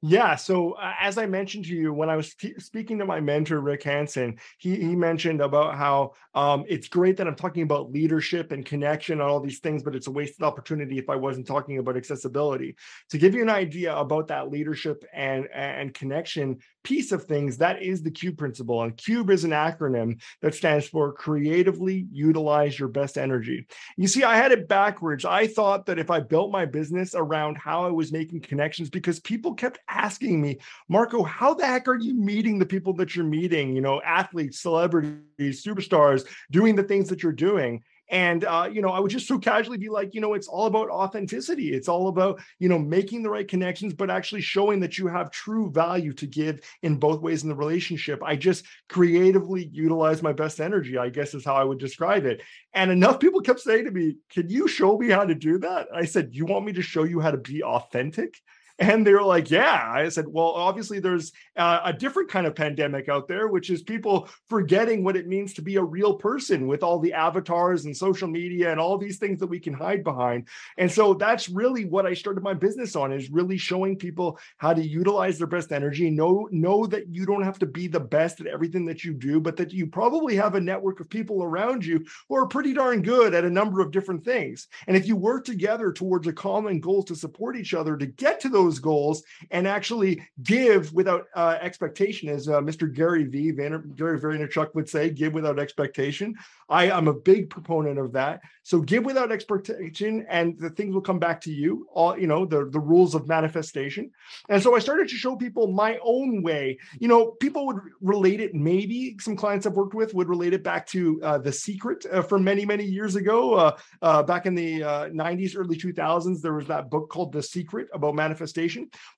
Yeah. 0.00 0.36
So 0.36 0.72
uh, 0.72 0.92
as 1.00 1.18
I 1.18 1.26
mentioned 1.26 1.64
to 1.64 1.74
you, 1.74 1.92
when 1.92 2.08
I 2.08 2.14
was 2.14 2.32
t- 2.34 2.54
speaking 2.58 3.00
to 3.00 3.04
my 3.04 3.18
mentor 3.18 3.60
Rick 3.60 3.82
Hansen, 3.82 4.38
he 4.58 4.76
he 4.76 4.94
mentioned 4.94 5.40
about 5.40 5.74
how 5.74 6.12
um, 6.34 6.64
it's 6.68 6.86
great 6.86 7.16
that 7.16 7.26
I'm 7.26 7.34
talking 7.34 7.64
about 7.64 7.90
leadership 7.90 8.52
and 8.52 8.64
connection 8.64 9.20
and 9.20 9.28
all 9.28 9.40
these 9.40 9.58
things, 9.58 9.82
but 9.82 9.96
it's 9.96 10.06
a 10.06 10.12
wasted 10.12 10.44
opportunity 10.44 10.98
if 10.98 11.10
I 11.10 11.16
wasn't 11.16 11.48
talking 11.48 11.78
about 11.78 11.96
accessibility. 11.96 12.76
To 13.10 13.18
give 13.18 13.34
you 13.34 13.42
an 13.42 13.50
idea 13.50 13.96
about 13.96 14.28
that 14.28 14.50
leadership 14.50 15.04
and 15.12 15.48
and 15.52 15.92
connection 15.92 16.58
piece 16.84 17.12
of 17.12 17.24
things, 17.24 17.58
that 17.58 17.82
is 17.82 18.02
the 18.02 18.10
CUBE 18.10 18.38
principle. 18.38 18.82
And 18.82 18.96
CUBE 18.96 19.30
is 19.30 19.44
an 19.44 19.50
acronym 19.50 20.20
that 20.42 20.54
stands 20.54 20.88
for 20.88 21.12
creatively 21.12 22.06
utilize 22.12 22.78
your 22.78 22.88
best 22.88 23.18
energy. 23.18 23.66
You 23.96 24.08
see, 24.08 24.24
I 24.24 24.36
had 24.36 24.52
it 24.52 24.68
backwards. 24.68 25.24
I 25.24 25.46
thought 25.46 25.86
that 25.86 25.98
if 25.98 26.10
I 26.10 26.20
built 26.20 26.50
my 26.50 26.64
business 26.64 27.14
around 27.14 27.56
how 27.56 27.84
I 27.84 27.90
was 27.90 28.12
making 28.12 28.40
connections, 28.40 28.90
because 28.90 29.20
people 29.20 29.54
kept 29.54 29.78
asking 29.88 30.40
me, 30.40 30.58
Marco, 30.88 31.22
how 31.22 31.54
the 31.54 31.66
heck 31.66 31.88
are 31.88 31.98
you 31.98 32.14
meeting 32.14 32.58
the 32.58 32.66
people 32.66 32.92
that 32.94 33.14
you're 33.14 33.24
meeting? 33.24 33.74
You 33.74 33.80
know, 33.80 34.00
athletes, 34.02 34.60
celebrities, 34.60 35.64
superstars, 35.64 36.26
doing 36.50 36.74
the 36.76 36.82
things 36.82 37.08
that 37.08 37.22
you're 37.22 37.32
doing. 37.32 37.82
And 38.10 38.44
uh, 38.44 38.68
you 38.72 38.80
know, 38.80 38.90
I 38.90 39.00
would 39.00 39.10
just 39.10 39.28
so 39.28 39.38
casually 39.38 39.76
be 39.76 39.88
like, 39.88 40.14
you 40.14 40.20
know, 40.20 40.34
it's 40.34 40.48
all 40.48 40.66
about 40.66 40.88
authenticity. 40.88 41.74
It's 41.74 41.88
all 41.88 42.08
about 42.08 42.40
you 42.58 42.68
know 42.68 42.78
making 42.78 43.22
the 43.22 43.30
right 43.30 43.46
connections, 43.46 43.92
but 43.92 44.10
actually 44.10 44.40
showing 44.40 44.80
that 44.80 44.96
you 44.96 45.06
have 45.08 45.30
true 45.30 45.70
value 45.70 46.12
to 46.14 46.26
give 46.26 46.60
in 46.82 46.96
both 46.96 47.20
ways 47.20 47.42
in 47.42 47.48
the 47.48 47.54
relationship. 47.54 48.22
I 48.22 48.36
just 48.36 48.64
creatively 48.88 49.68
utilize 49.72 50.22
my 50.22 50.32
best 50.32 50.60
energy. 50.60 50.96
I 50.96 51.10
guess 51.10 51.34
is 51.34 51.44
how 51.44 51.54
I 51.54 51.64
would 51.64 51.78
describe 51.78 52.24
it. 52.24 52.42
And 52.72 52.90
enough 52.90 53.20
people 53.20 53.40
kept 53.40 53.60
saying 53.60 53.84
to 53.84 53.90
me, 53.90 54.16
"Can 54.30 54.48
you 54.48 54.68
show 54.68 54.96
me 54.96 55.10
how 55.10 55.24
to 55.24 55.34
do 55.34 55.58
that?" 55.58 55.88
I 55.94 56.04
said, 56.04 56.30
"You 56.32 56.46
want 56.46 56.64
me 56.64 56.72
to 56.74 56.82
show 56.82 57.04
you 57.04 57.20
how 57.20 57.30
to 57.30 57.38
be 57.38 57.62
authentic?" 57.62 58.40
And 58.78 59.04
they 59.04 59.12
were 59.12 59.22
like, 59.22 59.50
yeah. 59.50 59.90
I 59.92 60.08
said, 60.08 60.26
well, 60.28 60.50
obviously 60.50 61.00
there's 61.00 61.32
uh, 61.56 61.80
a 61.84 61.92
different 61.92 62.30
kind 62.30 62.46
of 62.46 62.54
pandemic 62.54 63.08
out 63.08 63.26
there, 63.26 63.48
which 63.48 63.70
is 63.70 63.82
people 63.82 64.28
forgetting 64.48 65.02
what 65.02 65.16
it 65.16 65.26
means 65.26 65.52
to 65.54 65.62
be 65.62 65.76
a 65.76 65.82
real 65.82 66.14
person 66.14 66.68
with 66.68 66.84
all 66.84 67.00
the 67.00 67.12
avatars 67.12 67.86
and 67.86 67.96
social 67.96 68.28
media 68.28 68.70
and 68.70 68.78
all 68.78 68.96
these 68.96 69.18
things 69.18 69.40
that 69.40 69.48
we 69.48 69.58
can 69.58 69.74
hide 69.74 70.04
behind. 70.04 70.46
And 70.76 70.90
so 70.90 71.14
that's 71.14 71.48
really 71.48 71.86
what 71.86 72.06
I 72.06 72.14
started 72.14 72.44
my 72.44 72.54
business 72.54 72.94
on 72.94 73.12
is 73.12 73.30
really 73.30 73.58
showing 73.58 73.96
people 73.96 74.38
how 74.58 74.72
to 74.74 74.86
utilize 74.86 75.38
their 75.38 75.48
best 75.48 75.72
energy. 75.72 76.08
Know, 76.08 76.48
know 76.52 76.86
that 76.86 77.08
you 77.08 77.26
don't 77.26 77.42
have 77.42 77.58
to 77.58 77.66
be 77.66 77.88
the 77.88 77.98
best 77.98 78.40
at 78.40 78.46
everything 78.46 78.86
that 78.86 79.02
you 79.02 79.12
do, 79.12 79.40
but 79.40 79.56
that 79.56 79.72
you 79.72 79.88
probably 79.88 80.36
have 80.36 80.54
a 80.54 80.60
network 80.60 81.00
of 81.00 81.10
people 81.10 81.42
around 81.42 81.84
you 81.84 82.04
who 82.28 82.36
are 82.36 82.46
pretty 82.46 82.74
darn 82.74 83.02
good 83.02 83.34
at 83.34 83.44
a 83.44 83.50
number 83.50 83.80
of 83.80 83.90
different 83.90 84.24
things. 84.24 84.68
And 84.86 84.96
if 84.96 85.08
you 85.08 85.16
work 85.16 85.44
together 85.44 85.90
towards 85.90 86.28
a 86.28 86.32
common 86.32 86.78
goal 86.78 87.02
to 87.04 87.16
support 87.16 87.56
each 87.56 87.74
other 87.74 87.96
to 87.96 88.06
get 88.06 88.38
to 88.40 88.48
those 88.48 88.67
those 88.68 88.78
goals 88.78 89.22
and 89.50 89.66
actually 89.66 90.22
give 90.42 90.92
without 90.92 91.26
uh, 91.34 91.58
expectation, 91.60 92.28
as 92.28 92.48
uh, 92.48 92.60
Mr. 92.60 92.92
Gary 92.92 93.24
V. 93.24 93.52
Gary 93.52 94.20
Vaynerchuk 94.20 94.74
would 94.74 94.88
say, 94.88 95.10
give 95.10 95.32
without 95.32 95.58
expectation. 95.58 96.34
I 96.68 96.90
am 96.90 97.08
a 97.08 97.14
big 97.14 97.48
proponent 97.48 97.98
of 97.98 98.12
that. 98.12 98.42
So 98.62 98.80
give 98.80 99.04
without 99.04 99.32
expectation, 99.32 100.26
and 100.28 100.58
the 100.58 100.68
things 100.68 100.94
will 100.94 101.00
come 101.00 101.18
back 101.18 101.40
to 101.42 101.52
you. 101.52 101.86
All 101.94 102.18
you 102.18 102.26
know, 102.26 102.44
the 102.44 102.68
the 102.68 102.80
rules 102.80 103.14
of 103.14 103.26
manifestation. 103.26 104.10
And 104.50 104.62
so 104.62 104.76
I 104.76 104.78
started 104.78 105.08
to 105.08 105.14
show 105.14 105.34
people 105.34 105.68
my 105.68 105.98
own 106.02 106.42
way. 106.42 106.78
You 107.00 107.08
know, 107.08 107.30
people 107.44 107.64
would 107.66 107.80
relate 108.02 108.40
it. 108.40 108.54
Maybe 108.54 109.16
some 109.20 109.36
clients 109.36 109.66
I've 109.66 109.76
worked 109.76 109.94
with 109.94 110.12
would 110.12 110.28
relate 110.28 110.52
it 110.52 110.62
back 110.62 110.86
to 110.88 111.18
uh, 111.22 111.38
the 111.38 111.52
Secret 111.52 112.04
uh, 112.12 112.20
from 112.20 112.44
many 112.44 112.66
many 112.66 112.84
years 112.84 113.16
ago. 113.16 113.54
Uh, 113.54 113.76
uh, 114.02 114.22
back 114.22 114.44
in 114.44 114.54
the 114.54 114.80
90s, 114.80 115.56
early 115.56 115.76
2000s, 115.76 116.42
there 116.42 116.52
was 116.52 116.66
that 116.66 116.90
book 116.90 117.08
called 117.08 117.32
The 117.32 117.42
Secret 117.42 117.88
about 117.94 118.14
manifestation. 118.14 118.57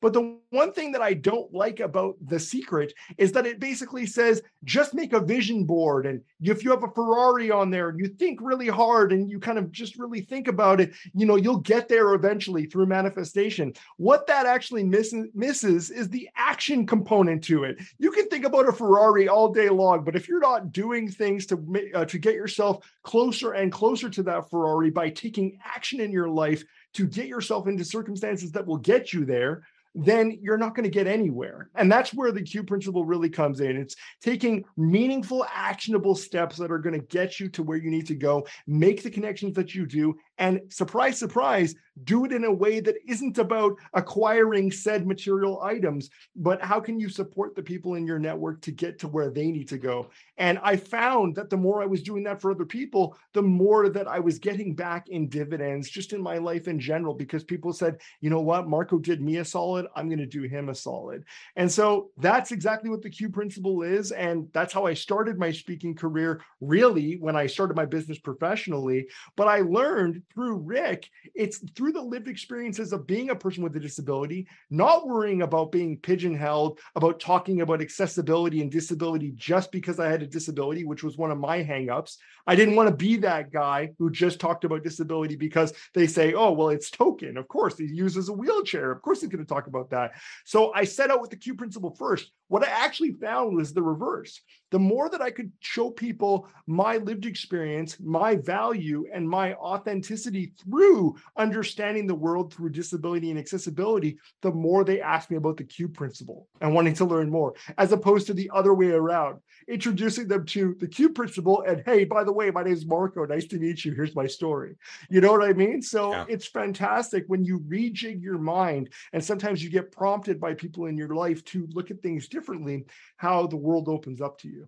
But 0.00 0.12
the 0.12 0.36
one 0.50 0.72
thing 0.72 0.92
that 0.92 1.02
I 1.02 1.14
don't 1.14 1.52
like 1.52 1.80
about 1.80 2.16
The 2.26 2.38
Secret 2.38 2.92
is 3.16 3.32
that 3.32 3.46
it 3.46 3.60
basically 3.60 4.06
says 4.06 4.42
just 4.64 4.94
make 4.94 5.12
a 5.12 5.20
vision 5.20 5.64
board, 5.64 6.06
and 6.06 6.20
if 6.42 6.62
you 6.64 6.70
have 6.70 6.84
a 6.84 6.90
Ferrari 6.90 7.50
on 7.50 7.70
there 7.70 7.88
and 7.88 7.98
you 7.98 8.08
think 8.08 8.40
really 8.42 8.68
hard 8.68 9.12
and 9.12 9.30
you 9.30 9.40
kind 9.40 9.58
of 9.58 9.72
just 9.72 9.98
really 9.98 10.20
think 10.20 10.48
about 10.48 10.80
it, 10.80 10.92
you 11.14 11.26
know, 11.26 11.36
you'll 11.36 11.58
get 11.58 11.88
there 11.88 12.14
eventually 12.14 12.66
through 12.66 12.86
manifestation. 12.86 13.72
What 13.96 14.26
that 14.26 14.46
actually 14.46 14.84
miss- 14.84 15.14
misses 15.34 15.90
is 15.90 16.08
the 16.08 16.28
action 16.36 16.86
component 16.86 17.42
to 17.44 17.64
it. 17.64 17.78
You 17.98 18.10
can 18.10 18.28
think 18.28 18.44
about 18.44 18.68
a 18.68 18.72
Ferrari 18.72 19.28
all 19.28 19.52
day 19.52 19.70
long, 19.70 20.04
but 20.04 20.16
if 20.16 20.28
you're 20.28 20.40
not 20.40 20.72
doing 20.72 21.08
things 21.10 21.46
to 21.46 21.90
uh, 21.94 22.04
to 22.04 22.18
get 22.18 22.34
yourself 22.34 22.84
closer 23.02 23.52
and 23.52 23.72
closer 23.72 24.10
to 24.10 24.22
that 24.24 24.50
Ferrari 24.50 24.90
by 24.90 25.10
taking 25.10 25.58
action 25.64 26.00
in 26.00 26.12
your 26.12 26.28
life 26.28 26.64
to 26.94 27.06
get 27.06 27.26
yourself 27.26 27.66
into 27.66 27.84
circumstances 27.84 28.52
that 28.52 28.66
will 28.66 28.78
get 28.78 29.12
you 29.12 29.24
there, 29.24 29.62
then 29.94 30.38
you're 30.40 30.58
not 30.58 30.74
going 30.74 30.84
to 30.84 30.90
get 30.90 31.06
anywhere. 31.06 31.68
And 31.74 31.90
that's 31.90 32.14
where 32.14 32.30
the 32.32 32.42
Cube 32.42 32.68
principle 32.68 33.04
really 33.04 33.28
comes 33.28 33.60
in. 33.60 33.76
It's 33.76 33.96
taking 34.22 34.64
meaningful, 34.76 35.44
actionable 35.52 36.14
steps 36.14 36.56
that 36.58 36.70
are 36.70 36.78
going 36.78 36.98
to 36.98 37.06
get 37.06 37.40
you 37.40 37.48
to 37.50 37.62
where 37.62 37.78
you 37.78 37.90
need 37.90 38.06
to 38.06 38.14
go, 38.14 38.46
make 38.66 39.02
the 39.02 39.10
connections 39.10 39.54
that 39.56 39.74
you 39.74 39.86
do, 39.86 40.16
and 40.40 40.60
surprise, 40.70 41.18
surprise, 41.18 41.74
do 42.04 42.24
it 42.24 42.32
in 42.32 42.44
a 42.44 42.52
way 42.52 42.80
that 42.80 42.96
isn't 43.06 43.36
about 43.36 43.76
acquiring 43.92 44.72
said 44.72 45.06
material 45.06 45.60
items, 45.62 46.08
but 46.34 46.62
how 46.62 46.80
can 46.80 46.98
you 46.98 47.10
support 47.10 47.54
the 47.54 47.62
people 47.62 47.94
in 47.94 48.06
your 48.06 48.18
network 48.18 48.62
to 48.62 48.72
get 48.72 48.98
to 48.98 49.08
where 49.08 49.28
they 49.30 49.50
need 49.50 49.68
to 49.68 49.76
go? 49.76 50.08
And 50.38 50.58
I 50.62 50.76
found 50.76 51.36
that 51.36 51.50
the 51.50 51.58
more 51.58 51.82
I 51.82 51.86
was 51.86 52.02
doing 52.02 52.24
that 52.24 52.40
for 52.40 52.50
other 52.50 52.64
people, 52.64 53.18
the 53.34 53.42
more 53.42 53.90
that 53.90 54.08
I 54.08 54.18
was 54.18 54.38
getting 54.38 54.74
back 54.74 55.08
in 55.10 55.28
dividends 55.28 55.90
just 55.90 56.14
in 56.14 56.22
my 56.22 56.38
life 56.38 56.68
in 56.68 56.80
general, 56.80 57.12
because 57.12 57.44
people 57.44 57.72
said, 57.74 58.00
you 58.22 58.30
know 58.30 58.40
what, 58.40 58.66
Marco 58.66 58.98
did 58.98 59.20
me 59.20 59.36
a 59.36 59.44
solid, 59.44 59.86
I'm 59.94 60.08
going 60.08 60.18
to 60.18 60.26
do 60.26 60.42
him 60.44 60.70
a 60.70 60.74
solid. 60.74 61.24
And 61.56 61.70
so 61.70 62.10
that's 62.16 62.50
exactly 62.50 62.88
what 62.88 63.02
the 63.02 63.10
Cube 63.10 63.34
principle 63.34 63.82
is. 63.82 64.10
And 64.12 64.48
that's 64.52 64.72
how 64.72 64.86
I 64.86 64.94
started 64.94 65.38
my 65.38 65.52
speaking 65.52 65.94
career, 65.94 66.40
really, 66.62 67.18
when 67.18 67.36
I 67.36 67.46
started 67.46 67.76
my 67.76 67.84
business 67.84 68.18
professionally. 68.18 69.06
But 69.36 69.48
I 69.48 69.60
learned 69.60 70.22
through 70.32 70.56
Rick, 70.56 71.08
it's 71.34 71.58
through 71.74 71.92
the 71.92 72.02
lived 72.02 72.28
experiences 72.28 72.92
of 72.92 73.06
being 73.06 73.30
a 73.30 73.34
person 73.34 73.62
with 73.62 73.76
a 73.76 73.80
disability, 73.80 74.46
not 74.70 75.06
worrying 75.06 75.42
about 75.42 75.72
being 75.72 75.96
pigeonholed, 75.96 76.78
about 76.94 77.20
talking 77.20 77.60
about 77.60 77.80
accessibility 77.80 78.62
and 78.62 78.70
disability 78.70 79.32
just 79.34 79.72
because 79.72 79.98
I 79.98 80.08
had 80.08 80.22
a 80.22 80.26
disability, 80.26 80.84
which 80.84 81.02
was 81.02 81.16
one 81.16 81.30
of 81.30 81.38
my 81.38 81.62
hangups. 81.62 82.16
I 82.46 82.56
didn't 82.56 82.76
want 82.76 82.88
to 82.88 82.96
be 82.96 83.16
that 83.18 83.52
guy 83.52 83.90
who 83.98 84.10
just 84.10 84.40
talked 84.40 84.64
about 84.64 84.84
disability 84.84 85.36
because 85.36 85.72
they 85.94 86.06
say, 86.06 86.34
oh, 86.34 86.52
well, 86.52 86.70
it's 86.70 86.90
token. 86.90 87.36
Of 87.36 87.48
course, 87.48 87.78
he 87.78 87.86
uses 87.86 88.28
a 88.28 88.32
wheelchair. 88.32 88.90
Of 88.90 89.02
course, 89.02 89.20
he's 89.20 89.30
going 89.30 89.44
to 89.44 89.54
talk 89.54 89.66
about 89.66 89.90
that. 89.90 90.12
So 90.44 90.72
I 90.72 90.84
set 90.84 91.10
out 91.10 91.20
with 91.20 91.30
the 91.30 91.36
Cube 91.36 91.58
principle 91.58 91.94
first. 91.96 92.30
What 92.48 92.66
I 92.66 92.70
actually 92.70 93.12
found 93.12 93.56
was 93.56 93.72
the 93.72 93.82
reverse. 93.82 94.40
The 94.70 94.78
more 94.78 95.08
that 95.10 95.20
I 95.20 95.30
could 95.30 95.50
show 95.60 95.90
people 95.90 96.48
my 96.66 96.98
lived 96.98 97.26
experience, 97.26 97.98
my 98.00 98.36
value, 98.36 99.06
and 99.12 99.28
my 99.28 99.54
authenticity 99.54 100.52
through 100.62 101.16
understanding 101.36 102.06
the 102.06 102.14
world 102.14 102.54
through 102.54 102.70
disability 102.70 103.30
and 103.30 103.38
accessibility, 103.38 104.18
the 104.42 104.52
more 104.52 104.84
they 104.84 105.00
asked 105.00 105.30
me 105.30 105.36
about 105.36 105.56
the 105.56 105.64
Cube 105.64 105.94
principle 105.94 106.46
and 106.60 106.74
wanting 106.74 106.94
to 106.94 107.04
learn 107.04 107.30
more, 107.30 107.54
as 107.78 107.92
opposed 107.92 108.26
to 108.28 108.34
the 108.34 108.50
other 108.54 108.74
way 108.74 108.90
around, 108.90 109.40
introducing 109.68 110.28
them 110.28 110.44
to 110.46 110.76
the 110.78 110.86
Cube 110.86 111.14
principle 111.14 111.62
and 111.66 111.82
hey, 111.84 112.04
by 112.04 112.22
the 112.22 112.32
way, 112.32 112.50
my 112.50 112.62
name 112.62 112.72
is 112.72 112.86
Marco. 112.86 113.24
Nice 113.24 113.46
to 113.46 113.58
meet 113.58 113.84
you. 113.84 113.92
Here's 113.92 114.14
my 114.14 114.26
story. 114.26 114.76
You 115.08 115.20
know 115.20 115.32
what 115.32 115.48
I 115.48 115.52
mean? 115.52 115.82
So 115.82 116.12
yeah. 116.12 116.24
it's 116.28 116.46
fantastic 116.46 117.24
when 117.26 117.44
you 117.44 117.60
rejig 117.60 118.22
your 118.22 118.38
mind, 118.38 118.90
and 119.12 119.24
sometimes 119.24 119.62
you 119.62 119.70
get 119.70 119.92
prompted 119.92 120.40
by 120.40 120.54
people 120.54 120.86
in 120.86 120.96
your 120.96 121.14
life 121.14 121.44
to 121.46 121.68
look 121.72 121.90
at 121.90 122.02
things 122.02 122.28
differently, 122.28 122.84
how 123.16 123.46
the 123.46 123.56
world 123.56 123.88
opens 123.88 124.20
up 124.20 124.38
to 124.38 124.48
you. 124.48 124.59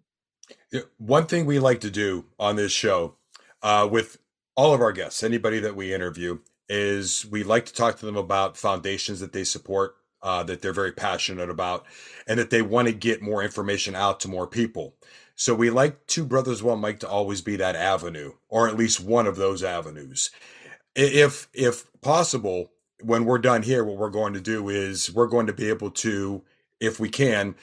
One 0.99 1.27
thing 1.27 1.47
we 1.47 1.59
like 1.59 1.81
to 1.81 1.91
do 1.91 2.27
on 2.39 2.57
this 2.57 2.73
show 2.73 3.17
uh, 3.63 3.89
with 3.91 4.19
all 4.55 4.75
of 4.75 4.81
our 4.81 4.93
guests, 4.93 5.23
anybody 5.23 5.59
that 5.61 5.77
we 5.77 5.95
interview, 5.95 6.39
is 6.69 7.27
we 7.31 7.43
like 7.43 7.67
to 7.67 7.75
talk 7.75 7.99
to 7.99 8.07
them 8.07 8.17
about 8.17 8.57
foundations 8.57 9.21
that 9.21 9.33
they 9.33 9.45
support, 9.45 9.97
uh, 10.23 10.43
that 10.45 10.63
they're 10.63 10.73
very 10.73 10.93
passionate 10.93 11.51
about, 11.51 11.85
and 12.27 12.39
that 12.39 12.51
they 12.51 12.63
want 12.63 12.89
to 12.89 12.95
get 12.95 13.21
more 13.23 13.43
information 13.43 13.95
out 13.95 14.21
to 14.21 14.29
more 14.29 14.47
people. 14.47 14.95
So 15.35 15.55
we 15.55 15.71
like 15.71 16.07
Two 16.07 16.25
Brothers 16.25 16.63
One 16.63 16.81
Mic 16.81 17.01
to 17.01 17.09
always 17.09 17.41
be 17.41 17.57
that 17.57 17.77
avenue, 17.77 18.33
or 18.49 18.69
at 18.69 18.77
least 18.77 19.01
one 19.01 19.27
of 19.27 19.37
those 19.37 19.63
avenues. 19.63 20.31
If 20.95 21.49
if 21.53 21.91
possible, 22.01 22.71
when 23.03 23.25
we're 23.25 23.39
done 23.39 23.63
here, 23.63 23.85
what 23.85 23.97
we're 23.97 24.11
going 24.11 24.35
to 24.35 24.41
do 24.41 24.69
is 24.69 25.13
we're 25.13 25.27
going 25.27 25.47
to 25.47 25.53
be 25.53 25.69
able 25.69 25.91
to, 25.91 26.43
if 26.81 27.01
we 27.01 27.09
can, 27.09 27.55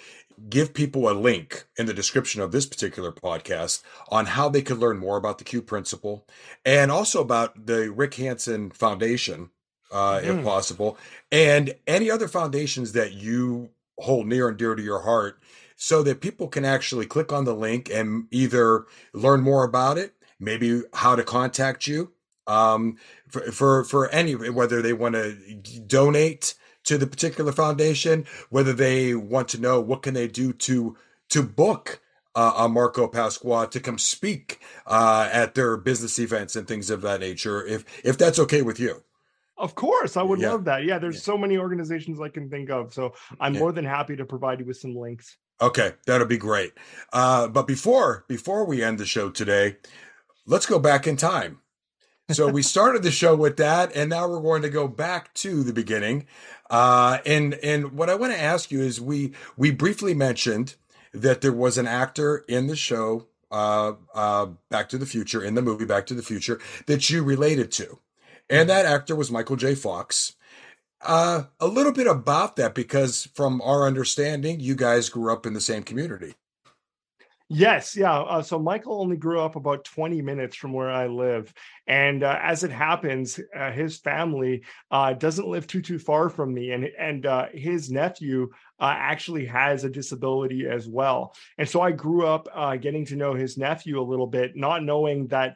give 0.47 0.73
people 0.73 1.09
a 1.09 1.13
link 1.13 1.65
in 1.77 1.85
the 1.85 1.93
description 1.93 2.41
of 2.41 2.51
this 2.51 2.65
particular 2.65 3.11
podcast 3.11 3.81
on 4.09 4.27
how 4.27 4.49
they 4.49 4.61
could 4.61 4.77
learn 4.77 4.97
more 4.97 5.17
about 5.17 5.37
the 5.37 5.43
Cube 5.43 5.65
principle 5.65 6.27
and 6.65 6.91
also 6.91 7.21
about 7.21 7.65
the 7.65 7.91
Rick 7.91 8.15
Hansen 8.15 8.71
Foundation, 8.71 9.49
uh, 9.91 10.19
mm. 10.19 10.23
if 10.23 10.43
possible, 10.43 10.97
and 11.31 11.75
any 11.87 12.09
other 12.09 12.27
foundations 12.27 12.93
that 12.93 13.13
you 13.13 13.69
hold 13.99 14.27
near 14.27 14.47
and 14.47 14.57
dear 14.57 14.75
to 14.75 14.83
your 14.83 15.01
heart 15.01 15.39
so 15.75 16.03
that 16.03 16.21
people 16.21 16.47
can 16.47 16.65
actually 16.65 17.05
click 17.05 17.31
on 17.31 17.45
the 17.45 17.55
link 17.55 17.89
and 17.89 18.27
either 18.31 18.85
learn 19.13 19.41
more 19.41 19.63
about 19.63 19.97
it, 19.97 20.13
maybe 20.39 20.81
how 20.93 21.15
to 21.15 21.23
contact 21.23 21.87
you, 21.87 22.11
um, 22.47 22.97
for, 23.29 23.51
for, 23.51 23.83
for 23.83 24.09
any, 24.09 24.35
whether 24.35 24.81
they 24.81 24.93
want 24.93 25.15
to 25.15 25.35
donate 25.87 26.55
to 26.89 26.97
the 26.97 27.05
particular 27.05 27.51
foundation, 27.51 28.25
whether 28.49 28.73
they 28.73 29.13
want 29.13 29.47
to 29.49 29.61
know 29.61 29.79
what 29.79 30.01
can 30.01 30.15
they 30.15 30.27
do 30.27 30.51
to 30.51 30.97
to 31.29 31.43
book 31.43 32.01
uh, 32.33 32.53
a 32.57 32.67
Marco 32.67 33.07
Pasqua 33.07 33.69
to 33.69 33.79
come 33.79 33.99
speak 33.99 34.59
uh, 34.87 35.29
at 35.31 35.53
their 35.53 35.77
business 35.77 36.17
events 36.17 36.55
and 36.55 36.67
things 36.67 36.89
of 36.89 37.01
that 37.01 37.19
nature. 37.19 37.63
If 37.63 37.85
if 38.03 38.17
that's 38.17 38.39
okay 38.39 38.63
with 38.63 38.79
you. 38.79 39.03
Of 39.55 39.75
course, 39.75 40.17
I 40.17 40.23
would 40.23 40.39
yeah. 40.39 40.51
love 40.51 40.65
that. 40.65 40.83
Yeah, 40.83 40.97
there's 40.97 41.17
yeah. 41.17 41.21
so 41.21 41.37
many 41.37 41.57
organizations 41.57 42.19
I 42.19 42.29
can 42.29 42.49
think 42.49 42.71
of, 42.71 42.91
so 42.91 43.13
I'm 43.39 43.53
yeah. 43.53 43.59
more 43.59 43.71
than 43.71 43.85
happy 43.85 44.15
to 44.15 44.25
provide 44.25 44.59
you 44.59 44.65
with 44.65 44.77
some 44.77 44.95
links. 44.95 45.37
Okay, 45.61 45.91
that'll 46.07 46.25
be 46.25 46.37
great. 46.37 46.73
Uh, 47.13 47.47
but 47.49 47.67
before 47.67 48.25
before 48.27 48.65
we 48.65 48.81
end 48.83 48.97
the 48.97 49.05
show 49.05 49.29
today, 49.29 49.77
let's 50.47 50.65
go 50.65 50.79
back 50.79 51.05
in 51.05 51.17
time. 51.17 51.59
So 52.31 52.47
we 52.47 52.61
started 52.61 53.01
the 53.01 53.09
show 53.11 53.35
with 53.35 53.57
that, 53.57 53.95
and 53.95 54.09
now 54.09 54.27
we're 54.27 54.41
going 54.41 54.61
to 54.61 54.69
go 54.69 54.87
back 54.87 55.33
to 55.35 55.63
the 55.63 55.73
beginning. 55.73 56.27
Uh, 56.69 57.17
and 57.25 57.55
and 57.55 57.93
what 57.93 58.09
I 58.09 58.15
want 58.15 58.33
to 58.33 58.39
ask 58.39 58.71
you 58.71 58.81
is 58.81 59.01
we 59.01 59.33
we 59.57 59.71
briefly 59.71 60.13
mentioned 60.13 60.75
that 61.11 61.41
there 61.41 61.51
was 61.51 61.79
an 61.79 61.87
actor 61.87 62.45
in 62.47 62.67
the 62.67 62.75
show 62.75 63.25
uh, 63.49 63.93
uh, 64.13 64.47
Back 64.69 64.89
to 64.89 64.99
the 64.99 65.07
Future 65.07 65.43
in 65.43 65.55
the 65.55 65.63
movie 65.63 65.85
Back 65.85 66.05
to 66.07 66.13
the 66.13 66.21
Future 66.21 66.59
that 66.85 67.09
you 67.09 67.23
related 67.23 67.71
to, 67.73 67.97
and 68.47 68.69
that 68.69 68.85
actor 68.85 69.15
was 69.15 69.31
Michael 69.31 69.55
J. 69.55 69.73
Fox. 69.73 70.33
Uh, 71.01 71.43
a 71.59 71.67
little 71.67 71.93
bit 71.93 72.07
about 72.07 72.57
that 72.57 72.75
because 72.75 73.27
from 73.33 73.61
our 73.61 73.87
understanding, 73.87 74.59
you 74.59 74.75
guys 74.75 75.09
grew 75.09 75.33
up 75.33 75.45
in 75.47 75.53
the 75.53 75.61
same 75.61 75.81
community. 75.81 76.35
Yes, 77.51 77.97
yeah. 77.97 78.19
Uh, 78.19 78.43
so 78.43 78.59
Michael 78.59 79.01
only 79.01 79.17
grew 79.17 79.41
up 79.41 79.55
about 79.55 79.83
20 79.83 80.21
minutes 80.21 80.55
from 80.55 80.71
where 80.71 80.91
I 80.91 81.07
live. 81.07 81.51
And 81.87 82.21
uh, 82.21 82.37
as 82.43 82.63
it 82.63 82.69
happens, 82.69 83.39
uh, 83.57 83.71
his 83.71 83.97
family 83.97 84.61
uh, 84.91 85.13
doesn't 85.13 85.47
live 85.47 85.65
too, 85.65 85.81
too 85.81 85.97
far 85.97 86.29
from 86.29 86.53
me. 86.53 86.71
And, 86.73 86.85
and 86.99 87.25
uh, 87.25 87.47
his 87.51 87.89
nephew 87.89 88.51
uh, 88.79 88.93
actually 88.95 89.47
has 89.47 89.83
a 89.83 89.89
disability 89.89 90.67
as 90.67 90.87
well. 90.87 91.33
And 91.57 91.67
so 91.67 91.81
I 91.81 91.91
grew 91.91 92.27
up 92.27 92.47
getting 92.81 93.05
to 93.05 93.15
know 93.15 93.33
his 93.33 93.57
nephew 93.57 93.99
a 93.99 94.05
little 94.05 94.27
bit, 94.27 94.55
not 94.55 94.83
knowing 94.83 95.25
that 95.27 95.55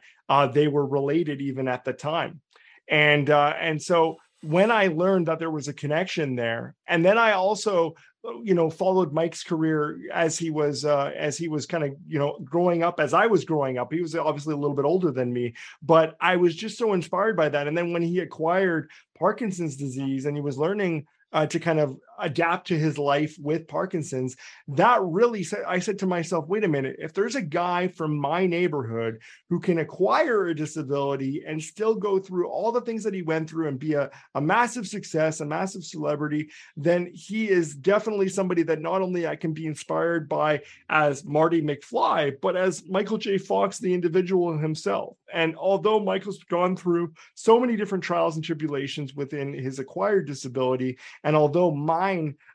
they 0.52 0.66
were 0.66 0.86
related 0.86 1.40
even 1.40 1.68
at 1.68 1.84
the 1.84 1.92
time. 1.92 2.40
And, 2.88 3.30
and 3.30 3.80
so 3.80 4.16
when 4.42 4.72
I 4.72 4.88
learned 4.88 5.28
that 5.28 5.38
there 5.38 5.50
was 5.50 5.68
a 5.68 5.72
connection 5.72 6.34
there, 6.34 6.74
and 6.88 7.04
then 7.04 7.18
I 7.18 7.32
also 7.32 7.94
you 8.42 8.54
know 8.54 8.70
followed 8.70 9.12
mike's 9.12 9.42
career 9.42 9.98
as 10.12 10.38
he 10.38 10.50
was 10.50 10.84
uh, 10.84 11.12
as 11.16 11.36
he 11.36 11.48
was 11.48 11.66
kind 11.66 11.84
of 11.84 11.94
you 12.06 12.18
know 12.18 12.38
growing 12.44 12.82
up 12.82 13.00
as 13.00 13.12
i 13.14 13.26
was 13.26 13.44
growing 13.44 13.78
up. 13.78 13.92
He 13.92 14.00
was 14.00 14.14
obviously 14.14 14.54
a 14.54 14.56
little 14.56 14.76
bit 14.76 14.84
older 14.84 15.10
than 15.10 15.32
me 15.32 15.54
but 15.82 16.16
i 16.20 16.36
was 16.36 16.54
just 16.54 16.78
so 16.78 16.92
inspired 16.92 17.36
by 17.36 17.48
that. 17.48 17.68
And 17.68 17.76
then 17.76 17.92
when 17.92 18.02
he 18.02 18.20
acquired 18.20 18.90
parkinson's 19.18 19.76
disease 19.76 20.26
and 20.26 20.36
he 20.36 20.40
was 20.40 20.58
learning 20.58 21.06
uh, 21.32 21.46
to 21.46 21.58
kind 21.58 21.80
of 21.80 21.98
adapt 22.18 22.68
to 22.68 22.78
his 22.78 22.98
life 22.98 23.36
with 23.40 23.68
Parkinson's, 23.68 24.36
that 24.68 25.00
really 25.02 25.42
said, 25.42 25.64
I 25.66 25.78
said 25.78 25.98
to 26.00 26.06
myself, 26.06 26.48
wait 26.48 26.64
a 26.64 26.68
minute, 26.68 26.96
if 26.98 27.12
there's 27.12 27.34
a 27.34 27.42
guy 27.42 27.88
from 27.88 28.16
my 28.18 28.46
neighborhood 28.46 29.20
who 29.50 29.60
can 29.60 29.78
acquire 29.78 30.46
a 30.46 30.54
disability 30.54 31.44
and 31.46 31.62
still 31.62 31.94
go 31.94 32.18
through 32.18 32.48
all 32.48 32.72
the 32.72 32.80
things 32.80 33.04
that 33.04 33.14
he 33.14 33.22
went 33.22 33.48
through 33.48 33.68
and 33.68 33.78
be 33.78 33.94
a, 33.94 34.10
a 34.34 34.40
massive 34.40 34.86
success, 34.86 35.40
a 35.40 35.46
massive 35.46 35.84
celebrity, 35.84 36.48
then 36.76 37.10
he 37.12 37.48
is 37.48 37.74
definitely 37.74 38.28
somebody 38.28 38.62
that 38.62 38.80
not 38.80 39.02
only 39.02 39.26
I 39.26 39.36
can 39.36 39.52
be 39.52 39.66
inspired 39.66 40.28
by 40.28 40.62
as 40.88 41.24
Marty 41.24 41.62
McFly, 41.62 42.40
but 42.40 42.56
as 42.56 42.86
Michael 42.88 43.18
J. 43.18 43.38
Fox, 43.38 43.78
the 43.78 43.92
individual 43.92 44.56
himself. 44.56 45.16
And 45.32 45.56
although 45.56 45.98
Michael's 45.98 46.42
gone 46.44 46.76
through 46.76 47.12
so 47.34 47.58
many 47.58 47.76
different 47.76 48.04
trials 48.04 48.36
and 48.36 48.44
tribulations 48.44 49.14
within 49.14 49.52
his 49.52 49.78
acquired 49.78 50.26
disability, 50.26 50.98
and 51.24 51.34
although 51.34 51.72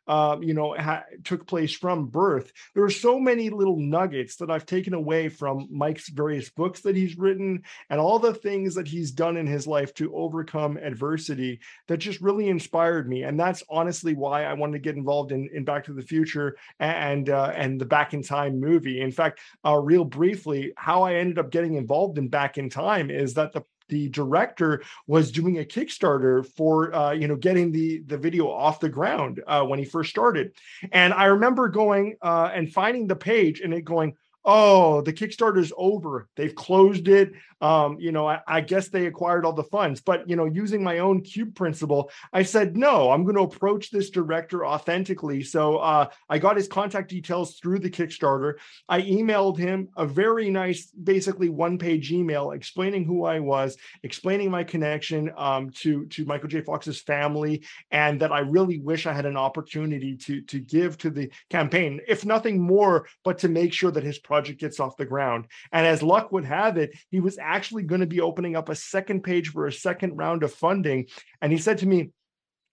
uh, 0.07 0.37
you 0.41 0.53
know, 0.53 0.75
ha- 0.77 1.03
took 1.23 1.45
place 1.47 1.73
from 1.73 2.07
birth. 2.07 2.51
There 2.73 2.83
are 2.83 2.89
so 2.89 3.19
many 3.19 3.49
little 3.49 3.77
nuggets 3.77 4.37
that 4.37 4.49
I've 4.49 4.65
taken 4.65 4.93
away 4.93 5.29
from 5.29 5.67
Mike's 5.71 6.09
various 6.09 6.49
books 6.49 6.81
that 6.81 6.95
he's 6.95 7.17
written 7.17 7.63
and 7.89 7.99
all 7.99 8.17
the 8.17 8.33
things 8.33 8.75
that 8.75 8.87
he's 8.87 9.11
done 9.11 9.37
in 9.37 9.45
his 9.45 9.67
life 9.67 9.93
to 9.95 10.15
overcome 10.15 10.77
adversity 10.77 11.59
that 11.87 11.97
just 11.97 12.21
really 12.21 12.49
inspired 12.49 13.07
me. 13.07 13.23
And 13.23 13.39
that's 13.39 13.63
honestly 13.69 14.15
why 14.15 14.45
I 14.45 14.53
wanted 14.53 14.73
to 14.73 14.79
get 14.79 14.95
involved 14.95 15.31
in, 15.31 15.47
in 15.53 15.63
Back 15.63 15.85
to 15.85 15.93
the 15.93 16.01
Future 16.01 16.57
and 16.79 17.29
uh, 17.29 17.53
and 17.55 17.79
the 17.79 17.85
Back 17.85 18.13
in 18.13 18.23
Time 18.23 18.59
movie. 18.59 19.01
In 19.01 19.11
fact, 19.11 19.39
uh, 19.65 19.77
real 19.77 20.05
briefly, 20.05 20.73
how 20.75 21.03
I 21.03 21.15
ended 21.15 21.37
up 21.37 21.51
getting 21.51 21.75
involved 21.75 22.17
in 22.17 22.29
Back 22.29 22.57
in 22.57 22.69
Time 22.69 23.11
is 23.11 23.35
that 23.35 23.53
the 23.53 23.63
the 23.89 24.09
director 24.09 24.83
was 25.07 25.31
doing 25.31 25.59
a 25.59 25.65
Kickstarter 25.65 26.45
for 26.55 26.93
uh, 26.93 27.11
you 27.11 27.27
know 27.27 27.35
getting 27.35 27.71
the 27.71 27.99
the 28.07 28.17
video 28.17 28.49
off 28.49 28.79
the 28.79 28.89
ground 28.89 29.41
uh, 29.47 29.63
when 29.63 29.79
he 29.79 29.85
first 29.85 30.09
started, 30.09 30.53
and 30.91 31.13
I 31.13 31.25
remember 31.25 31.67
going 31.67 32.15
uh, 32.21 32.51
and 32.53 32.71
finding 32.71 33.07
the 33.07 33.15
page 33.15 33.61
and 33.61 33.73
it 33.73 33.83
going 33.83 34.15
oh, 34.45 35.01
the 35.01 35.13
Kickstarter's 35.13 35.73
over. 35.77 36.27
They've 36.35 36.55
closed 36.55 37.07
it. 37.07 37.33
Um, 37.61 37.97
you 37.99 38.13
know, 38.13 38.27
I, 38.27 38.39
I, 38.47 38.61
guess 38.61 38.87
they 38.87 39.05
acquired 39.05 39.45
all 39.45 39.51
the 39.51 39.63
funds. 39.63 39.99
But, 39.99 40.29
you 40.29 40.37
know, 40.37 40.45
using 40.45 40.81
my 40.81 40.99
own 40.99 41.21
cube 41.21 41.55
principle, 41.55 42.09
I 42.31 42.43
said, 42.43 42.77
no, 42.77 43.11
I'm 43.11 43.23
going 43.23 43.35
to 43.35 43.41
approach 43.41 43.91
this 43.91 44.09
director 44.09 44.65
authentically. 44.65 45.43
So 45.43 45.77
uh, 45.77 46.07
I 46.29 46.39
got 46.39 46.55
his 46.55 46.69
contact 46.69 47.09
details 47.09 47.55
through 47.55 47.79
the 47.79 47.89
Kickstarter. 47.89 48.53
I 48.87 49.01
emailed 49.01 49.57
him 49.57 49.89
a 49.97 50.05
very 50.05 50.49
nice, 50.49 50.85
basically 50.91 51.49
one 51.49 51.77
page 51.77 52.13
email 52.13 52.51
explaining 52.51 53.03
who 53.03 53.25
I 53.25 53.41
was, 53.41 53.75
explaining 54.03 54.51
my 54.51 54.63
connection 54.63 55.29
um, 55.35 55.69
to, 55.81 56.05
to 56.05 56.23
Michael 56.23 56.47
J. 56.47 56.61
Fox's 56.61 57.01
family, 57.01 57.65
and 57.91 58.21
that 58.21 58.31
I 58.31 58.39
really 58.39 58.79
wish 58.79 59.05
I 59.05 59.11
had 59.11 59.25
an 59.25 59.37
opportunity 59.37 60.15
to, 60.15 60.41
to 60.43 60.59
give 60.59 60.97
to 60.99 61.09
the 61.09 61.29
campaign, 61.49 61.99
if 62.07 62.23
nothing 62.23 62.61
more, 62.61 63.05
but 63.25 63.39
to 63.39 63.49
make 63.49 63.73
sure 63.73 63.91
that 63.91 64.03
his 64.03 64.19
project 64.29 64.61
gets 64.61 64.79
off 64.79 64.95
the 64.95 65.11
ground. 65.13 65.47
And 65.71 65.87
as 65.87 66.03
luck 66.03 66.31
would 66.31 66.45
have 66.45 66.77
it, 66.77 66.91
he 67.09 67.19
was 67.19 67.39
actually 67.41 67.83
going 67.83 68.01
to 68.01 68.15
be 68.15 68.21
opening 68.21 68.55
up 68.55 68.69
a 68.69 68.75
second 68.75 69.23
page 69.23 69.49
for 69.49 69.65
a 69.65 69.73
second 69.87 70.11
round 70.23 70.43
of 70.43 70.53
funding. 70.53 71.07
And 71.41 71.51
he 71.51 71.57
said 71.57 71.79
to 71.79 71.87
me, 71.87 72.11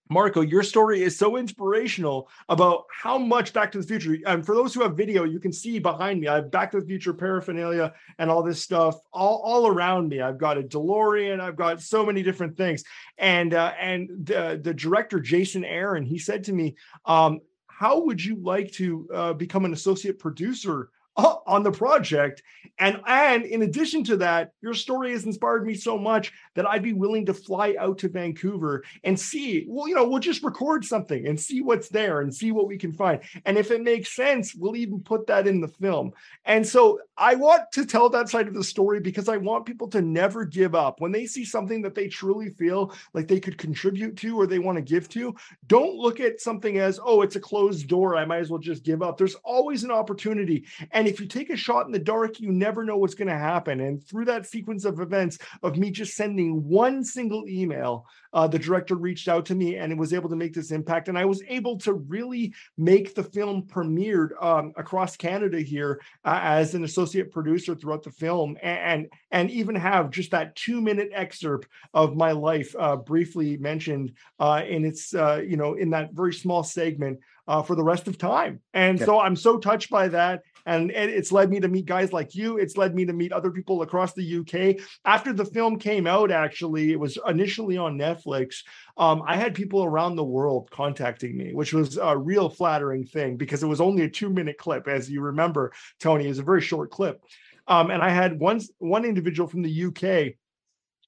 Marco, 0.09 0.41
your 0.41 0.63
story 0.63 1.03
is 1.03 1.19
so 1.19 1.37
inspirational 1.37 2.29
about 2.49 2.85
how 3.03 3.19
much 3.19 3.53
Back 3.53 3.73
to 3.73 3.81
the 3.81 3.87
Future. 3.87 4.17
And 4.25 4.45
for 4.47 4.55
those 4.55 4.73
who 4.73 4.83
have 4.83 4.97
video, 4.97 5.25
you 5.25 5.41
can 5.41 5.53
see 5.53 5.81
behind 5.81 6.21
me, 6.21 6.29
I 6.29 6.37
have 6.37 6.51
Back 6.51 6.71
to 6.71 6.81
the 6.81 6.87
Future 6.87 7.15
paraphernalia 7.15 7.93
and 8.19 8.31
all 8.31 8.43
this 8.43 8.63
stuff 8.63 8.95
all, 9.13 9.43
all 9.45 9.67
around 9.67 10.09
me. 10.09 10.21
I've 10.21 10.39
got 10.39 10.59
a 10.59 10.63
DeLorean, 10.63 11.41
I've 11.41 11.57
got 11.57 11.81
so 11.81 12.07
many 12.07 12.23
different 12.23 12.57
things. 12.57 12.85
And 13.19 13.55
uh, 13.55 13.73
and 13.81 14.09
the, 14.29 14.61
the 14.63 14.75
director, 14.75 15.19
Jason 15.19 15.65
Aron, 15.65 16.05
he 16.05 16.19
said 16.19 16.45
to 16.45 16.53
me, 16.53 16.77
um, 17.05 17.41
how 17.67 17.95
would 18.05 18.25
you 18.25 18.37
like 18.37 18.71
to 18.73 18.87
uh, 19.13 19.33
become 19.33 19.65
an 19.65 19.73
associate 19.73 20.19
producer 20.19 20.91
on 21.17 21.63
the 21.63 21.73
project. 21.73 22.43
And 22.79 23.01
and 23.07 23.45
in 23.45 23.63
addition 23.63 24.05
to 24.05 24.17
that, 24.19 24.53
your 24.61 24.75
story 24.75 25.13
has 25.13 25.25
inspired 25.25 25.67
me 25.67 25.75
so 25.75 25.97
much 25.97 26.33
that 26.55 26.67
I'd 26.67 26.83
be 26.83 26.93
willing 26.93 27.25
to 27.27 27.35
fly 27.35 27.75
out 27.79 27.99
to 27.99 28.09
Vancouver 28.09 28.85
and 29.05 29.19
see. 29.19 29.65
Well, 29.69 29.89
you 29.89 29.95
know, 29.95 30.07
we'll 30.07 30.19
just 30.19 30.43
record 30.43 30.85
something 30.85 31.27
and 31.27 31.41
see 31.41 31.63
what's 31.63 31.89
there 31.89 32.21
and 32.21 32.35
see 32.35 32.53
what 32.53 32.67
we 32.67 32.77
can 32.77 32.93
find. 32.93 33.21
And 33.47 33.57
if 33.57 33.71
it 33.71 33.83
makes 33.83 34.15
sense, 34.15 34.55
we'll 34.55 34.77
even 34.77 35.01
put 35.01 35.27
that 35.29 35.47
in 35.47 35.61
the 35.61 35.69
film. 35.69 36.13
And 36.45 36.67
so 36.67 37.01
I 37.17 37.35
want 37.35 37.73
to 37.73 37.87
tell 37.87 38.11
that 38.11 38.29
side 38.29 38.49
of 38.49 38.55
the 38.55 38.65
story 38.65 39.01
because 39.01 39.29
I 39.29 39.39
want 39.39 39.65
people 39.65 39.89
to 39.89 40.03
never 40.03 40.45
give 40.45 40.75
up 40.75 41.01
when 41.01 41.13
they 41.13 41.25
see 41.25 41.45
something 41.45 41.81
that 41.83 41.95
they 41.95 42.09
truly 42.09 42.51
feel 42.51 42.93
like 43.15 43.27
they 43.27 43.41
could 43.41 43.57
contribute 43.57 44.17
to 44.19 44.39
or 44.39 44.47
they 44.47 44.59
want 44.59 44.77
to 44.77 44.83
give 44.83 45.09
to. 45.11 45.35
Don't 45.67 45.97
look 45.97 46.21
at 46.21 46.41
something 46.41 46.79
as, 46.79 47.01
oh, 47.03 47.23
it's 47.23 47.37
a 47.37 47.41
closed 47.41 47.89
door. 47.89 48.17
I 48.17 48.27
might 48.27 48.41
as 48.41 48.51
well 48.51 48.61
just 48.61 48.83
give 48.83 49.03
up. 49.03 49.17
There's 49.17 49.35
always 49.37 49.83
an 49.83 49.91
opportunity. 49.91 50.67
And 50.91 51.06
if 51.07 51.21
you 51.21 51.27
take 51.27 51.51
a 51.51 51.57
shot 51.57 51.87
in 51.87 51.93
the 51.93 51.99
dark, 51.99 52.41
you 52.41 52.53
never 52.53 52.85
know 52.85 52.97
what's 52.97 53.15
going 53.15 53.29
to 53.29 53.35
happen. 53.35 53.81
And 53.81 54.03
through 54.03 54.27
that 54.27 54.47
sequence 54.47 54.85
of 54.85 55.01
events 55.01 55.39
of 55.63 55.77
me 55.77 55.91
just 55.91 56.15
sending 56.15 56.65
one 56.67 57.05
single 57.05 57.49
email, 57.49 58.07
uh, 58.33 58.47
the 58.47 58.59
director 58.59 58.97
reached 58.97 59.29
out 59.29 59.47
to 59.47 59.55
me 59.55 59.77
and 59.77 59.93
it 59.93 59.99
was 59.99 60.13
able 60.13 60.29
to 60.29 60.37
make 60.37 60.53
this 60.53 60.71
impact. 60.71 61.09
And 61.09 61.19
I 61.19 61.25
was 61.25 61.43
able 61.49 61.79
to 61.79 61.95
really 61.95 62.53
make 62.77 63.15
the 63.15 63.23
film 63.23 63.63
premiered 63.63 64.31
um, 64.43 64.73
across 64.77 65.17
Canada 65.17 65.61
here 65.61 66.01
uh, 66.25 66.41
as 66.43 66.75
an 66.75 66.85
associate 66.85 67.33
producer 67.33 67.75
throughout 67.75 68.03
the 68.03 68.11
film, 68.11 68.57
and 68.63 69.09
and 69.31 69.51
even 69.51 69.75
have 69.75 70.11
just 70.11 70.31
that 70.31 70.55
two 70.57 70.81
minute 70.81 71.11
excerpt 71.13 71.69
of 71.95 72.17
my 72.17 72.33
life 72.33 72.75
uh, 72.79 72.97
briefly 72.97 73.57
mentioned 73.57 74.13
uh, 74.39 74.63
in 74.67 74.85
its 74.85 75.15
uh, 75.15 75.43
you 75.47 75.57
know 75.57 75.75
in 75.75 75.91
that 75.91 76.13
very 76.13 76.35
small 76.35 76.63
segment 76.63 77.19
uh, 77.49 77.63
for 77.63 77.75
the 77.75 77.85
rest 77.85 78.09
of 78.09 78.19
time. 78.19 78.61
And 78.75 78.99
yeah. 78.99 79.07
so 79.07 79.21
I'm 79.21 79.37
so 79.37 79.59
touched 79.59 79.91
by 79.91 80.09
that. 80.09 80.43
And, 80.67 80.91
it's 80.91 81.33
led 81.33 81.49
me 81.49 81.61
to 81.61 81.69
meet 81.69 81.87
guys 81.87 82.13
like 82.13 82.35
you. 82.35 82.59
It's 82.59 82.77
led 82.77 82.95
me 82.95 83.07
to 83.07 83.13
meet 83.13 83.33
other 83.33 83.51
people 83.51 83.83
across 83.83 84.13
the 84.13 84.39
UK. 84.39 84.85
After 85.05 85.33
the 85.33 85.45
film 85.45 85.79
came 85.79 86.07
out, 86.07 86.33
actually, 86.33 86.93
it 86.93 86.99
was 86.99 87.19
initially 87.27 87.77
on 87.77 87.97
Netflix. 87.97 88.65
Um, 88.97 89.23
I 89.27 89.37
had 89.37 89.55
people 89.55 89.85
around 89.85 90.17
the 90.17 90.25
world 90.25 90.71
contacting 90.71 91.37
me, 91.37 91.55
which 91.55 91.73
was 91.73 91.97
a 91.97 92.19
real 92.19 92.49
flattering 92.49 93.05
thing 93.07 93.37
because 93.37 93.63
it 93.63 93.69
was 93.69 93.81
only 93.81 94.03
a 94.03 94.11
two 94.11 94.29
minute 94.29 94.59
clip. 94.59 94.89
As 94.89 95.09
you 95.09 95.21
remember, 95.21 95.73
Tony, 96.01 96.27
is 96.27 96.41
a 96.41 96.43
very 96.43 96.61
short 96.61 96.91
clip. 96.91 97.23
Um, 97.69 97.91
and 97.91 98.03
I 98.03 98.11
had 98.11 98.39
one, 98.39 98.61
one 98.79 99.05
individual 99.05 99.49
from 99.49 99.63
the 99.63 99.85
UK 99.85 100.35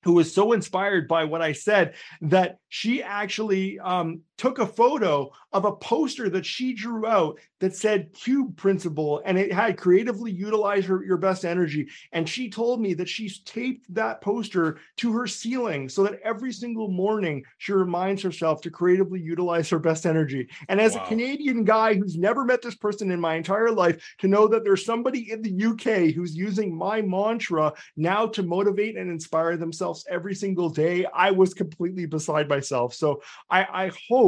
who 0.04 0.12
was 0.12 0.32
so 0.32 0.52
inspired 0.52 1.08
by 1.08 1.24
what 1.24 1.42
I 1.42 1.52
said 1.52 1.94
that 2.22 2.58
she 2.68 3.02
actually 3.02 3.78
um, 3.78 4.22
took 4.38 4.60
a 4.60 4.66
photo 4.66 5.30
of 5.52 5.64
a 5.64 5.76
poster 5.76 6.30
that 6.30 6.46
she 6.46 6.72
drew 6.72 7.06
out 7.06 7.38
that 7.58 7.74
said 7.74 8.12
cube 8.14 8.56
principle 8.56 9.20
and 9.24 9.36
it 9.36 9.52
had 9.52 9.76
creatively 9.76 10.30
utilize 10.30 10.84
her, 10.84 11.04
your 11.04 11.16
best 11.16 11.44
energy. 11.44 11.88
And 12.12 12.28
she 12.28 12.48
told 12.48 12.80
me 12.80 12.94
that 12.94 13.08
she's 13.08 13.40
taped 13.40 13.92
that 13.94 14.20
poster 14.20 14.78
to 14.98 15.12
her 15.12 15.26
ceiling 15.26 15.88
so 15.88 16.04
that 16.04 16.20
every 16.22 16.52
single 16.52 16.88
morning 16.88 17.44
she 17.58 17.72
reminds 17.72 18.22
herself 18.22 18.60
to 18.62 18.70
creatively 18.70 19.20
utilize 19.20 19.68
her 19.70 19.78
best 19.78 20.06
energy. 20.06 20.48
And 20.68 20.80
as 20.80 20.94
wow. 20.94 21.04
a 21.04 21.08
canadian 21.08 21.64
guy 21.64 21.94
who's 21.94 22.16
never 22.16 22.44
met 22.44 22.62
this 22.62 22.76
person 22.76 23.10
in 23.10 23.20
my 23.20 23.34
entire 23.34 23.72
life 23.72 24.02
to 24.18 24.28
know 24.28 24.46
that 24.48 24.62
there's 24.62 24.84
somebody 24.84 25.32
in 25.32 25.42
the 25.42 25.64
uk 25.66 26.14
who's 26.14 26.36
using 26.36 26.76
my 26.76 27.02
mantra 27.02 27.72
now 27.96 28.26
to 28.26 28.42
motivate 28.42 28.96
and 28.96 29.10
inspire 29.10 29.56
themselves 29.56 30.06
every 30.08 30.34
single 30.34 30.68
day 30.68 31.04
i 31.14 31.30
was 31.30 31.54
completely 31.54 32.06
beside 32.06 32.48
myself. 32.48 32.94
So 32.94 33.20
i, 33.50 33.66
I 33.72 33.90
hope 34.08 34.27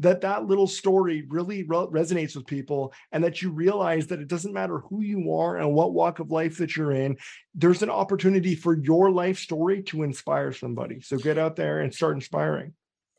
that 0.00 0.20
that 0.20 0.46
little 0.46 0.66
story 0.66 1.24
really 1.28 1.64
re- 1.64 1.86
resonates 1.90 2.36
with 2.36 2.46
people 2.46 2.92
and 3.12 3.24
that 3.24 3.42
you 3.42 3.50
realize 3.50 4.06
that 4.06 4.20
it 4.20 4.28
doesn't 4.28 4.52
matter 4.52 4.78
who 4.78 5.00
you 5.00 5.32
are 5.34 5.56
and 5.56 5.72
what 5.72 5.92
walk 5.92 6.18
of 6.18 6.30
life 6.30 6.58
that 6.58 6.76
you're 6.76 6.92
in 6.92 7.16
there's 7.54 7.82
an 7.82 7.90
opportunity 7.90 8.54
for 8.54 8.74
your 8.74 9.10
life 9.10 9.38
story 9.38 9.82
to 9.82 10.04
inspire 10.04 10.52
somebody. 10.52 11.00
So 11.00 11.16
get 11.16 11.38
out 11.38 11.56
there 11.56 11.80
and 11.80 11.92
start 11.92 12.14
inspiring. 12.14 12.72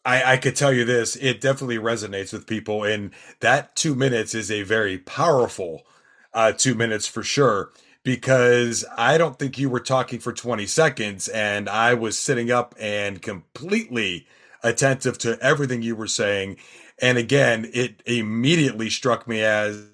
I, 0.06 0.34
I 0.34 0.38
could 0.38 0.56
tell 0.56 0.72
you 0.72 0.86
this 0.86 1.18
it 1.18 1.42
definitely 1.42 1.78
resonates 1.78 2.32
with 2.32 2.48
people 2.48 2.84
and 2.84 3.12
that 3.42 3.76
two 3.76 3.96
minutes 3.96 4.34
is 4.34 4.50
a 4.50 4.64
very 4.64 4.98
powerful 4.98 5.86
uh, 6.34 6.54
two 6.54 6.74
minutes 6.74 7.06
for 7.06 7.22
sure 7.22 7.72
because 8.04 8.86
I 8.98 9.18
don't 9.18 9.38
think 9.38 9.58
you 9.58 9.70
were 9.70 9.82
talking 9.82 10.20
for 10.20 10.32
20 10.32 10.66
seconds 10.68 11.28
and 11.28 11.68
I 11.68 11.96
was 11.96 12.18
sitting 12.18 12.50
up 12.50 12.74
and 12.80 13.22
completely 13.22 14.26
attentive 14.64 15.18
to 15.20 15.38
everything 15.42 15.82
you 15.82 15.96
were 15.96 16.08
saying. 16.08 16.58
And 17.02 17.18
again, 17.18 17.70
it 17.74 18.02
immediately 18.06 18.90
struck 18.90 19.28
me 19.28 19.42
as 19.42 19.88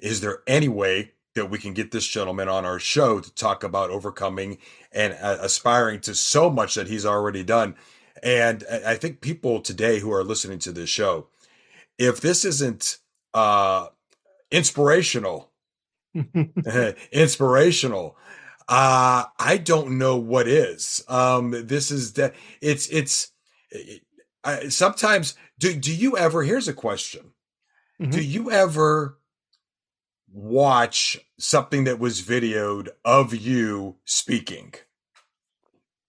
is 0.00 0.20
there 0.20 0.42
any 0.46 0.68
way 0.68 1.12
that 1.34 1.50
we 1.50 1.58
can 1.58 1.74
get 1.74 1.90
this 1.90 2.06
gentleman 2.06 2.48
on 2.48 2.64
our 2.64 2.78
show 2.78 3.20
to 3.20 3.34
talk 3.34 3.64
about 3.64 3.90
overcoming 3.90 4.58
and 4.92 5.16
uh, 5.20 5.38
aspiring 5.40 6.00
to 6.00 6.14
so 6.14 6.50
much 6.50 6.74
that 6.74 6.88
he's 6.88 7.06
already 7.06 7.42
done? 7.42 7.74
And 8.22 8.64
I 8.86 8.94
think 8.96 9.20
people 9.20 9.60
today 9.60 9.98
who 9.98 10.12
are 10.12 10.24
listening 10.24 10.58
to 10.60 10.72
this 10.72 10.88
show, 10.88 11.28
if 11.98 12.20
this 12.20 12.44
isn't 12.44 12.98
uh, 13.34 13.88
inspirational, 14.50 15.50
inspirational, 17.12 18.16
uh, 18.68 19.24
I 19.38 19.58
don't 19.58 19.98
know 19.98 20.16
what 20.16 20.48
is. 20.48 21.04
Um, 21.08 21.50
this 21.66 21.90
is 21.90 22.14
that 22.14 22.34
it's 22.62 22.86
it's 22.88 23.32
I, 24.44 24.68
sometimes 24.68 25.34
do 25.58 25.74
do 25.74 25.94
you 25.94 26.16
ever? 26.16 26.42
Here's 26.42 26.68
a 26.68 26.74
question: 26.74 27.32
mm-hmm. 28.00 28.10
Do 28.10 28.22
you 28.22 28.50
ever 28.50 29.18
watch 30.32 31.18
something 31.38 31.84
that 31.84 31.98
was 31.98 32.22
videoed 32.22 32.88
of 33.04 33.34
you 33.34 33.96
speaking? 34.04 34.74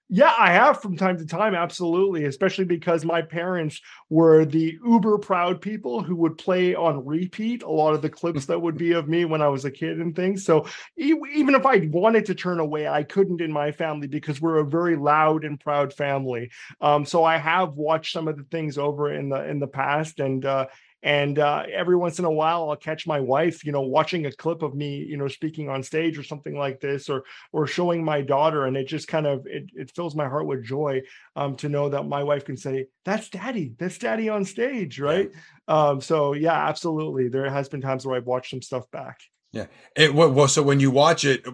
Yeah, 0.07 0.31
I 0.37 0.51
have 0.51 0.83
from 0.83 0.97
time 0.97 1.17
to 1.17 1.25
time, 1.25 1.55
absolutely, 1.55 2.25
especially 2.25 2.65
because 2.65 3.03
my 3.03 3.23
parents 3.23 3.81
were 4.07 4.45
the 4.45 4.77
uber 4.85 5.17
proud 5.17 5.61
people 5.61 6.03
who 6.03 6.15
would 6.17 6.37
play 6.37 6.75
on 6.75 7.03
repeat 7.03 7.63
a 7.63 7.69
lot 7.71 7.95
of 7.95 8.03
the 8.03 8.09
clips 8.09 8.45
that 8.45 8.61
would 8.61 8.77
be 8.77 8.91
of 8.91 9.07
me 9.09 9.25
when 9.25 9.41
I 9.41 9.47
was 9.47 9.65
a 9.65 9.71
kid 9.71 9.99
and 9.99 10.15
things. 10.15 10.45
So 10.45 10.67
even 10.95 11.55
if 11.55 11.65
I 11.65 11.89
wanted 11.91 12.27
to 12.27 12.35
turn 12.35 12.59
away, 12.59 12.87
I 12.87 13.01
couldn't 13.01 13.41
in 13.41 13.51
my 13.51 13.71
family 13.71 14.05
because 14.07 14.39
we're 14.39 14.59
a 14.59 14.63
very 14.65 14.95
loud 14.95 15.43
and 15.43 15.59
proud 15.59 15.91
family. 15.91 16.51
Um, 16.81 17.03
so 17.03 17.23
I 17.23 17.37
have 17.37 17.73
watched 17.73 18.13
some 18.13 18.27
of 18.27 18.37
the 18.37 18.43
things 18.43 18.77
over 18.77 19.11
in 19.11 19.29
the 19.29 19.43
in 19.49 19.59
the 19.59 19.67
past, 19.67 20.19
and 20.19 20.45
uh, 20.45 20.67
and 21.05 21.37
uh, 21.37 21.65
every 21.71 21.95
once 21.95 22.17
in 22.17 22.25
a 22.25 22.31
while, 22.31 22.67
I'll 22.67 22.75
catch 22.75 23.05
my 23.05 23.19
wife, 23.19 23.63
you 23.63 23.71
know, 23.71 23.81
watching 23.81 24.25
a 24.25 24.31
clip 24.31 24.63
of 24.63 24.73
me, 24.73 24.97
you 24.97 25.17
know, 25.17 25.27
speaking 25.27 25.69
on 25.69 25.83
stage 25.83 26.17
or 26.17 26.23
something 26.23 26.57
like 26.57 26.79
this, 26.81 27.09
or 27.09 27.25
or 27.51 27.67
showing 27.67 28.03
my 28.03 28.21
daughter, 28.21 28.65
and 28.65 28.75
it 28.75 28.87
just 28.87 29.07
kind 29.07 29.27
of 29.27 29.45
it, 29.45 29.69
it 29.75 29.91
fills 29.91 30.15
my 30.15 30.27
heart 30.27 30.47
with 30.47 30.63
joy 30.63 31.03
um, 31.35 31.55
to 31.57 31.69
know 31.69 31.89
that 31.89 32.07
my 32.07 32.23
wife 32.23 32.43
can 32.43 32.57
say, 32.57 32.87
"That's 33.05 33.29
Daddy, 33.29 33.75
that's 33.77 33.99
Daddy 33.99 34.29
on 34.29 34.45
stage," 34.45 34.99
right? 34.99 35.29
Yeah. 35.31 35.89
Um, 35.89 36.01
so 36.01 36.33
yeah, 36.33 36.67
absolutely. 36.67 37.29
There 37.29 37.51
has 37.51 37.69
been 37.69 37.81
times 37.81 38.03
where 38.03 38.17
I've 38.17 38.25
watched 38.25 38.49
some 38.49 38.63
stuff 38.63 38.89
back. 38.89 39.19
Yeah. 39.51 39.67
It, 39.95 40.15
well, 40.15 40.47
so 40.47 40.63
when 40.63 40.79
you 40.79 40.89
watch 40.89 41.23
it, 41.23 41.45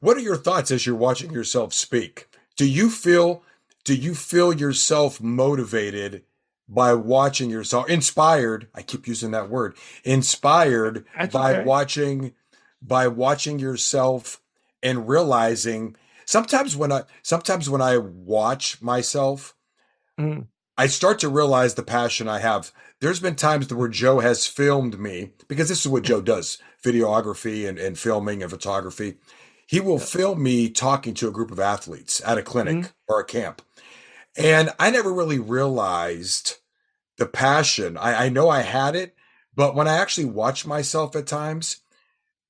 what 0.00 0.16
are 0.16 0.20
your 0.20 0.36
thoughts 0.36 0.72
as 0.72 0.84
you're 0.84 0.96
watching 0.96 1.30
yourself 1.30 1.72
speak? 1.72 2.28
Do 2.56 2.68
you 2.68 2.90
feel 2.90 3.44
do 3.84 3.94
you 3.94 4.16
feel 4.16 4.52
yourself 4.52 5.20
motivated? 5.20 6.24
By 6.68 6.94
watching 6.94 7.50
yourself 7.50 7.88
inspired 7.88 8.68
i 8.74 8.82
keep 8.82 9.06
using 9.06 9.30
that 9.30 9.48
word 9.48 9.76
inspired 10.04 11.04
That's 11.16 11.32
by 11.32 11.54
okay. 11.54 11.64
watching 11.64 12.34
by 12.82 13.08
watching 13.08 13.58
yourself 13.58 14.40
and 14.82 15.08
realizing 15.08 15.96
sometimes 16.24 16.76
when 16.76 16.92
i 16.92 17.02
sometimes 17.22 17.70
when 17.70 17.82
i 17.82 17.98
watch 17.98 18.82
myself 18.82 19.54
mm. 20.18 20.46
i 20.76 20.86
start 20.86 21.18
to 21.20 21.28
realize 21.28 21.74
the 21.74 21.82
passion 21.82 22.28
i 22.28 22.40
have 22.40 22.72
there's 23.00 23.20
been 23.20 23.36
times 23.36 23.72
where 23.72 23.88
joe 23.88 24.20
has 24.20 24.46
filmed 24.46 24.98
me 24.98 25.30
because 25.48 25.68
this 25.68 25.80
is 25.80 25.88
what 25.88 26.04
joe 26.04 26.20
does 26.20 26.58
videography 26.84 27.68
and, 27.68 27.78
and 27.78 27.98
filming 27.98 28.42
and 28.42 28.50
photography 28.50 29.16
he 29.68 29.80
will 29.80 29.98
film 29.98 30.42
me 30.42 30.68
talking 30.70 31.12
to 31.14 31.28
a 31.28 31.32
group 31.32 31.50
of 31.50 31.58
athletes 31.58 32.22
at 32.24 32.38
a 32.38 32.42
clinic 32.42 32.76
mm. 32.76 32.92
or 33.08 33.20
a 33.20 33.24
camp 33.24 33.62
and 34.36 34.70
I 34.78 34.90
never 34.90 35.12
really 35.12 35.38
realized 35.38 36.56
the 37.18 37.26
passion. 37.26 37.96
I, 37.96 38.26
I 38.26 38.28
know 38.28 38.48
I 38.48 38.60
had 38.60 38.94
it, 38.94 39.14
but 39.54 39.74
when 39.74 39.88
I 39.88 39.96
actually 39.96 40.26
watched 40.26 40.66
myself 40.66 41.16
at 41.16 41.26
times, 41.26 41.78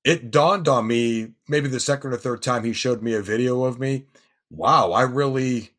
it 0.05 0.31
dawned 0.31 0.69
on 0.69 0.87
me 0.87 1.33
maybe 1.49 1.69
the 1.69 1.81
second 1.81 2.13
or 2.13 2.17
third 2.17 2.43
time 2.43 2.65
he 2.65 2.73
showed 2.73 3.03
me 3.03 3.15
a 3.15 3.23
video 3.23 3.65
of 3.65 3.79
me. 3.79 4.07
Wow, 4.51 4.93
I 4.93 5.03
really, 5.03 5.71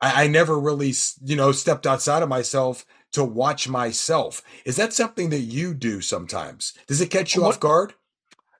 I, 0.00 0.24
I 0.24 0.26
never 0.26 0.58
really, 0.58 0.92
you 1.24 1.36
know, 1.36 1.52
stepped 1.52 1.86
outside 1.86 2.22
of 2.22 2.28
myself 2.28 2.84
to 3.12 3.24
watch 3.24 3.68
myself. 3.68 4.42
Is 4.64 4.76
that 4.76 4.92
something 4.92 5.30
that 5.30 5.40
you 5.40 5.74
do 5.74 6.00
sometimes? 6.00 6.74
Does 6.86 7.00
it 7.00 7.10
catch 7.10 7.34
you 7.34 7.42
what, 7.42 7.54
off 7.54 7.60
guard? 7.60 7.94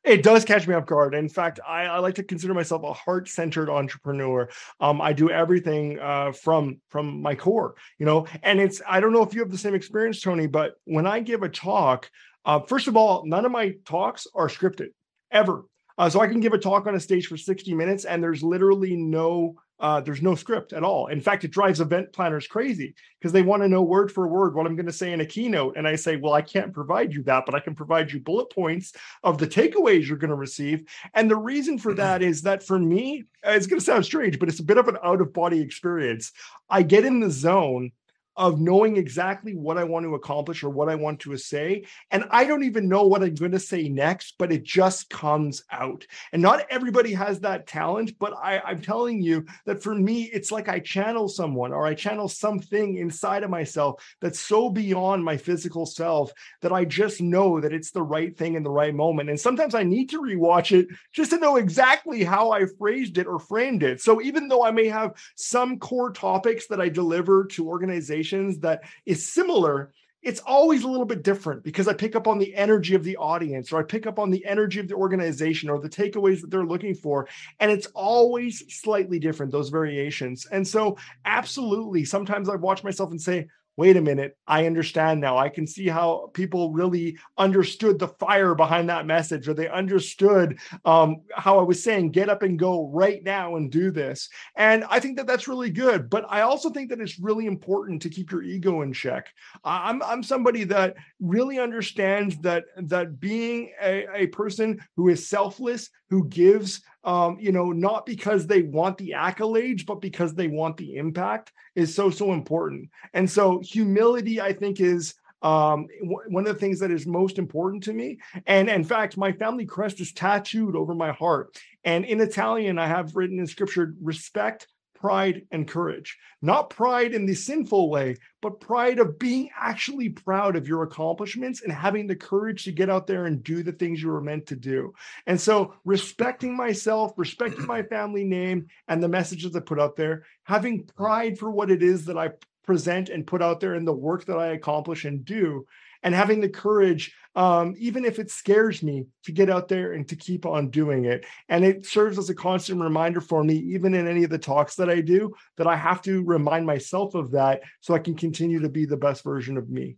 It 0.05 0.23
does 0.25 0.45
catch 0.45 0.67
me 0.67 0.75
off 0.75 0.87
guard. 0.87 1.15
In 1.15 1.29
fact, 1.29 1.61
I, 1.67 1.85
I 1.85 1.99
like 1.99 2.17
to 2.17 2.25
consider 2.25 2.55
myself 2.55 2.83
a 2.83 2.93
heart-centered 2.93 3.71
entrepreneur. 3.71 4.49
Um, 4.81 5.01
I 5.01 5.13
do 5.13 5.31
everything 5.31 5.99
uh, 6.01 6.33
from 6.33 6.81
from 6.89 7.23
my 7.23 7.35
core, 7.35 7.77
you 7.99 8.07
know. 8.07 8.27
And 8.43 8.61
it's 8.61 8.83
I 8.89 9.01
don't 9.01 9.13
know 9.13 9.23
if 9.23 9.33
you 9.33 9.41
have 9.41 9.51
the 9.51 9.59
same 9.59 9.75
experience, 9.75 10.21
Tony, 10.21 10.49
but 10.49 10.75
when 10.85 11.07
I 11.07 11.21
give 11.21 11.43
a 11.43 11.49
talk, 11.49 12.11
uh, 12.45 12.61
first 12.61 12.89
of 12.89 12.97
all, 12.97 13.25
none 13.27 13.45
of 13.45 13.53
my 13.53 13.75
talks 13.85 14.27
are 14.35 14.49
scripted 14.49 14.89
ever. 15.31 15.65
Uh, 15.99 16.09
so 16.09 16.21
I 16.21 16.27
can 16.27 16.41
give 16.41 16.53
a 16.53 16.59
talk 16.59 16.87
on 16.87 16.95
a 16.95 17.01
stage 17.01 17.27
for 17.27 17.37
60 17.37 17.75
minutes 17.75 18.05
and 18.05 18.23
there's 18.23 18.43
literally 18.43 18.97
no 18.97 19.57
uh, 19.83 20.01
there's 20.01 20.23
no 20.23 20.37
script 20.37 20.73
at 20.73 20.85
all. 20.85 21.09
In 21.09 21.21
fact, 21.21 21.43
it 21.43 21.51
drives 21.51 21.81
event 21.81 22.13
planners 22.13 22.47
crazy 22.47 22.95
because 23.19 23.33
they 23.33 23.43
want 23.43 23.63
to 23.63 23.69
know 23.69 23.83
word 23.83 24.13
for 24.13 24.29
word 24.29 24.55
what 24.55 24.65
I'm 24.65 24.77
going 24.77 24.87
to 24.87 24.93
say 24.93 25.13
in 25.13 25.21
a 25.21 25.27
keynote. 25.27 25.77
And 25.77 25.89
I 25.89 25.97
say, 25.97 26.17
well, 26.17 26.33
I 26.33 26.41
can't 26.41 26.73
provide 26.73 27.13
you 27.13 27.25
that, 27.25 27.45
but 27.45 27.57
I 27.57 27.61
can 27.61 27.75
provide 27.75 28.13
you 28.13 28.21
bullet 28.21 28.51
points 28.51 28.93
of 29.25 29.39
the 29.39 29.47
takeaways 29.47 30.07
you're 30.07 30.17
going 30.17 30.31
to 30.31 30.37
receive. 30.37 30.85
And 31.15 31.29
the 31.29 31.37
reason 31.37 31.79
for 31.79 31.95
that 31.95 32.23
is 32.23 32.43
that 32.43 32.63
for 32.63 32.79
me, 32.79 33.25
it's 33.43 33.67
going 33.67 33.81
to 33.81 33.85
sound 33.85 34.05
strange, 34.05 34.39
but 34.39 34.49
it's 34.49 34.61
a 34.61 34.65
bit 34.65 34.79
of 34.79 34.87
an 34.87 34.99
out 35.03 35.21
of 35.21 35.33
body 35.33 35.61
experience. 35.61 36.31
I 36.71 36.83
get 36.83 37.05
in 37.05 37.19
the 37.19 37.31
zone 37.31 37.91
of 38.37 38.61
knowing 38.61 38.97
exactly 38.97 39.55
what 39.55 39.77
I 39.77 39.85
want 39.85 40.05
to 40.05 40.15
accomplish 40.15 40.63
or 40.63 40.71
what 40.71 40.89
I 40.89 40.95
want 40.95 41.21
to 41.21 41.37
say. 41.37 41.85
And 42.11 42.25
I 42.31 42.45
don't 42.45 42.65
even 42.65 42.89
know 42.89 43.07
what 43.07 43.23
I'm 43.23 43.35
going 43.35 43.53
to 43.53 43.59
say 43.59 43.89
next, 43.89 44.35
but 44.39 44.51
it 44.51 44.63
just 44.63 45.11
comes 45.11 45.63
out. 45.71 46.07
And 46.33 46.41
not 46.41 46.67
everybody 46.71 47.13
has 47.13 47.41
that 47.41 47.67
talent, 47.67 48.19
but 48.19 48.33
I, 48.43 48.71
am 48.71 48.81
telling 48.81 49.23
you 49.23 49.45
that 49.67 49.83
for 49.83 49.95
me, 49.95 50.25
it's 50.25 50.51
like 50.51 50.69
I 50.69 50.79
channel 50.79 51.29
someone 51.29 51.73
or 51.73 51.87
I 51.87 51.95
channel 51.95 52.29
something 52.29 52.97
inside 52.97 53.43
of 53.43 53.51
myself 53.51 54.03
that's 54.21 54.41
so 54.41 54.71
beyond 54.71 55.25
my 55.25 55.37
physical 55.37 55.85
self 55.85 56.33
that 56.63 56.73
I 56.73 56.85
just 56.87 57.21
know 57.21 57.61
that 57.61 57.75
it's 57.75 57.91
the 57.91 58.03
right 58.03 58.37
thing 58.37 58.55
in 58.55 58.63
the 58.63 58.71
right 58.71 58.95
moment. 58.95 59.29
And 59.29 59.39
sometimes 59.39 59.75
I 59.75 59.83
need 59.83 60.09
to 60.11 60.23
rewatch 60.23 60.77
it 60.77 60.89
just 61.13 61.31
to 61.31 61.39
know 61.39 61.57
exactly 61.57 62.25
how 62.25 62.51
I 62.51 62.65
phrased 62.79 63.19
it 63.19 63.27
or 63.27 63.39
framed 63.39 63.83
it. 63.83 64.01
So 64.01 64.23
even 64.23 64.49
though 64.49 64.65
I 64.65 64.71
may 64.71 64.89
have 64.89 65.13
some 65.37 65.79
core 65.79 66.13
topics 66.13 66.67
that 66.69 66.81
I 66.81 66.89
deliver 66.89 67.45
to 67.45 67.69
organizations, 67.69 68.22
conversations 68.23 68.61
that 68.61 68.83
is 69.07 69.33
similar 69.33 69.93
it's 70.23 70.39
always 70.47 70.85
a 70.85 70.89
little 70.89 71.05
bit 71.05 71.25
different 71.25 71.65
because 71.65 71.89
I 71.89 71.95
pick 71.95 72.15
up 72.15 72.29
on 72.29 72.39
the 72.39 72.55
energy 72.55 72.95
of 72.95 73.03
the 73.03 73.17
audience 73.17 73.73
or 73.73 73.81
I 73.81 73.83
pick 73.83 74.07
up 74.07 74.21
on 74.21 74.31
the 74.31 74.47
energy 74.47 74.79
of 74.79 74.87
the 74.87 74.95
organization 74.95 75.69
or 75.69 75.81
the 75.81 75.89
takeaways 75.89 76.41
that 76.43 76.49
they're 76.49 76.65
looking 76.65 76.95
for. 76.95 77.27
And 77.59 77.73
it's 77.73 77.89
always 77.89 78.63
slightly 78.73 79.19
different, 79.19 79.51
those 79.51 79.69
variations. 79.69 80.47
And 80.47 80.65
so, 80.65 80.97
absolutely, 81.25 82.05
sometimes 82.05 82.49
I 82.49 82.55
watch 82.55 82.85
myself 82.85 83.11
and 83.11 83.21
say, 83.21 83.49
wait 83.77 83.97
a 83.97 84.01
minute, 84.01 84.37
I 84.47 84.67
understand 84.67 85.21
now. 85.21 85.39
I 85.39 85.49
can 85.49 85.67
see 85.67 85.89
how 85.89 86.31
people 86.35 86.73
really 86.73 87.19
understood 87.39 87.99
the 87.99 88.09
fire 88.09 88.55
behind 88.55 88.89
that 88.89 89.07
message, 89.07 89.49
or 89.49 89.55
they 89.55 89.69
understood 89.69 90.59
um, 90.85 91.23
how 91.35 91.59
I 91.59 91.63
was 91.63 91.83
saying, 91.83 92.11
get 92.11 92.29
up 92.29 92.43
and 92.43 92.59
go 92.59 92.89
right 92.89 93.23
now 93.23 93.57
and 93.57 93.71
do 93.71 93.91
this. 93.91 94.29
And 94.57 94.85
I 94.91 95.01
think 95.01 95.17
that 95.17 95.27
that's 95.27 95.49
really 95.49 95.71
good. 95.71 96.11
But 96.11 96.27
I 96.29 96.43
also 96.43 96.71
think 96.71 96.91
that 96.91 97.01
it's 97.01 97.19
really 97.19 97.47
important 97.47 98.03
to 98.03 98.11
keep 98.11 98.31
your 98.31 98.43
ego 98.43 98.83
in 98.83 98.93
check. 98.93 99.29
I'm, 99.65 100.03
I'm 100.03 100.23
somebody 100.23 100.65
that 100.65 100.97
really 101.21 101.59
understands 101.59 102.37
that, 102.39 102.65
that 102.77 103.21
being 103.21 103.73
a, 103.83 104.07
a 104.15 104.27
person 104.29 104.81
who 104.97 105.09
is 105.09 105.29
selfless, 105.29 105.89
who 106.11 106.29
gives 106.29 106.83
um, 107.05 107.39
you 107.41 107.53
know, 107.53 107.73
not 107.73 108.07
because 108.07 108.47
they 108.47 108.63
want 108.63 108.99
the 108.99 109.15
accolades, 109.17 109.85
but 109.85 110.01
because 110.01 110.35
they 110.35 110.49
want 110.49 110.77
the 110.77 110.97
impact 110.97 111.53
is 111.75 111.95
so, 111.95 112.11
so 112.11 112.33
important. 112.33 112.91
And 113.13 113.29
so 113.29 113.61
humility, 113.61 114.41
I 114.41 114.53
think, 114.53 114.81
is 114.81 115.15
um, 115.43 115.89
one 116.01 116.47
of 116.47 116.55
the 116.55 116.61
things 116.61 116.79
that 116.79 116.93
is 116.93 117.07
most 117.07 117.39
important 117.39 117.83
to 117.85 117.93
me. 117.93 118.19
And 118.47 118.69
in 118.69 118.85
fact, 118.85 119.17
my 119.17 119.33
family 119.33 119.67
crest 119.67 120.01
is 120.01 120.13
tattooed 120.13 120.77
over 120.77 120.95
my 120.95 121.11
heart. 121.13 121.57
And 121.85 122.05
in 122.05 122.21
Italian, 122.21 122.79
I 122.79 122.87
have 122.87 123.17
written 123.17 123.41
in 123.41 123.47
scripture, 123.47 123.95
respect 124.01 124.69
pride 125.03 125.45
and 125.51 125.67
courage. 125.67 126.17
Not 126.43 126.71
pride 126.71 127.13
in 127.13 127.27
the 127.27 127.35
sinful 127.35 127.91
way, 127.91 128.15
but 128.41 128.61
pride 128.61 129.01
of 129.01 129.19
being 129.19 129.51
actually 129.61 130.11
proud 130.11 130.55
of 130.55 130.69
your 130.69 130.85
accomplishments 130.85 131.61
and 131.61 131.73
having 131.73 132.07
the 132.07 132.15
courage 132.15 132.63
to 132.65 132.73
get 132.73 132.89
out 132.89 133.09
there 133.09 133.27
and 133.27 133.43
do 133.43 133.65
the 133.65 133.73
things 133.73 134.01
you 134.01 134.11
were 134.11 134.21
meant 134.21 134.47
to 134.47 134.57
do. 134.57 134.95
And 135.27 135.41
so, 135.41 135.75
respecting 135.85 136.57
myself, 136.57 137.15
respecting 137.17 137.67
my 137.67 137.83
family 137.83 138.23
name 138.23 138.69
and 138.87 139.03
the 139.03 139.09
messages 139.09 139.57
I 139.57 139.61
put 139.61 139.81
out 139.81 139.97
there, 139.97 140.25
having 140.45 140.85
pride 140.85 141.37
for 141.37 141.51
what 141.51 141.73
it 141.73 141.83
is 141.83 142.05
that 142.05 142.17
I 142.17 142.31
present 142.65 143.09
and 143.09 143.27
put 143.27 143.43
out 143.43 143.59
there 143.59 143.75
in 143.75 143.85
the 143.85 143.93
work 143.93 144.25
that 144.27 144.39
I 144.39 144.53
accomplish 144.53 145.05
and 145.05 145.25
do, 145.25 145.67
and 146.05 146.15
having 146.15 146.41
the 146.41 146.49
courage, 146.49 147.13
um, 147.35 147.75
even 147.79 148.05
if 148.05 148.19
it 148.19 148.31
scares 148.31 148.83
me, 148.83 149.07
to 149.25 149.33
get 149.33 149.49
out 149.49 149.69
there 149.69 149.93
and 149.93 150.09
to 150.09 150.17
keep 150.17 150.45
on 150.45 150.69
doing 150.69 151.05
it. 151.05 151.25
And 151.49 151.65
it 151.65 151.87
serves 151.87 152.19
as 152.19 152.31
a 152.31 152.35
constant 152.35 152.81
reminder 152.81 153.21
for 153.21 153.43
me, 153.43 153.55
even 153.55 153.95
in 153.95 154.07
any 154.07 154.25
of 154.25 154.31
the 154.31 154.39
talks 154.39 154.77
that 154.77 154.91
I 154.91 155.01
do, 155.01 155.35
that 155.57 155.67
I 155.67 155.77
have 155.77 156.03
to 156.03 156.23
remind 156.25 156.67
myself 156.67 157.15
of 157.15 157.31
that 157.33 157.63
so 157.81 157.95
I 157.95 157.99
can 157.99 158.15
continue 158.15 158.61
to 158.61 158.69
be 158.69 158.85
the 158.85 158.97
best 158.97 159.25
version 159.25 159.57
of 159.57 159.69
me. 159.69 159.97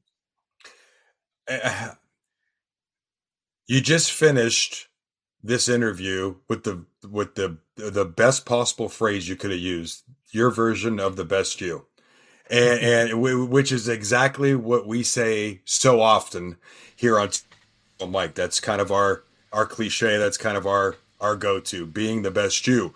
You 3.66 3.80
just 3.80 4.12
finished 4.12 4.88
this 5.42 5.70
interview 5.70 6.34
with 6.50 6.64
the 6.64 6.84
with 7.10 7.34
the 7.34 7.56
the 7.76 8.04
best 8.04 8.44
possible 8.44 8.90
phrase 8.90 9.26
you 9.26 9.36
could 9.36 9.52
have 9.52 9.58
used. 9.58 10.02
Your 10.32 10.50
version 10.50 11.00
of 11.00 11.16
the 11.16 11.24
best 11.24 11.62
you 11.62 11.86
and, 12.50 12.80
and 13.12 13.50
which 13.50 13.72
is 13.72 13.88
exactly 13.88 14.54
what 14.54 14.86
we 14.86 15.02
say 15.02 15.60
so 15.64 16.00
often 16.00 16.56
here 16.94 17.18
on 17.18 17.30
Mic. 18.06 18.34
That's 18.34 18.60
kind 18.60 18.80
of 18.80 18.92
our 18.92 19.24
our 19.52 19.66
cliche. 19.66 20.18
That's 20.18 20.36
kind 20.36 20.56
of 20.56 20.66
our 20.66 20.96
our 21.20 21.36
go 21.36 21.60
to 21.60 21.86
being 21.86 22.22
the 22.22 22.30
best 22.30 22.66
you, 22.66 22.94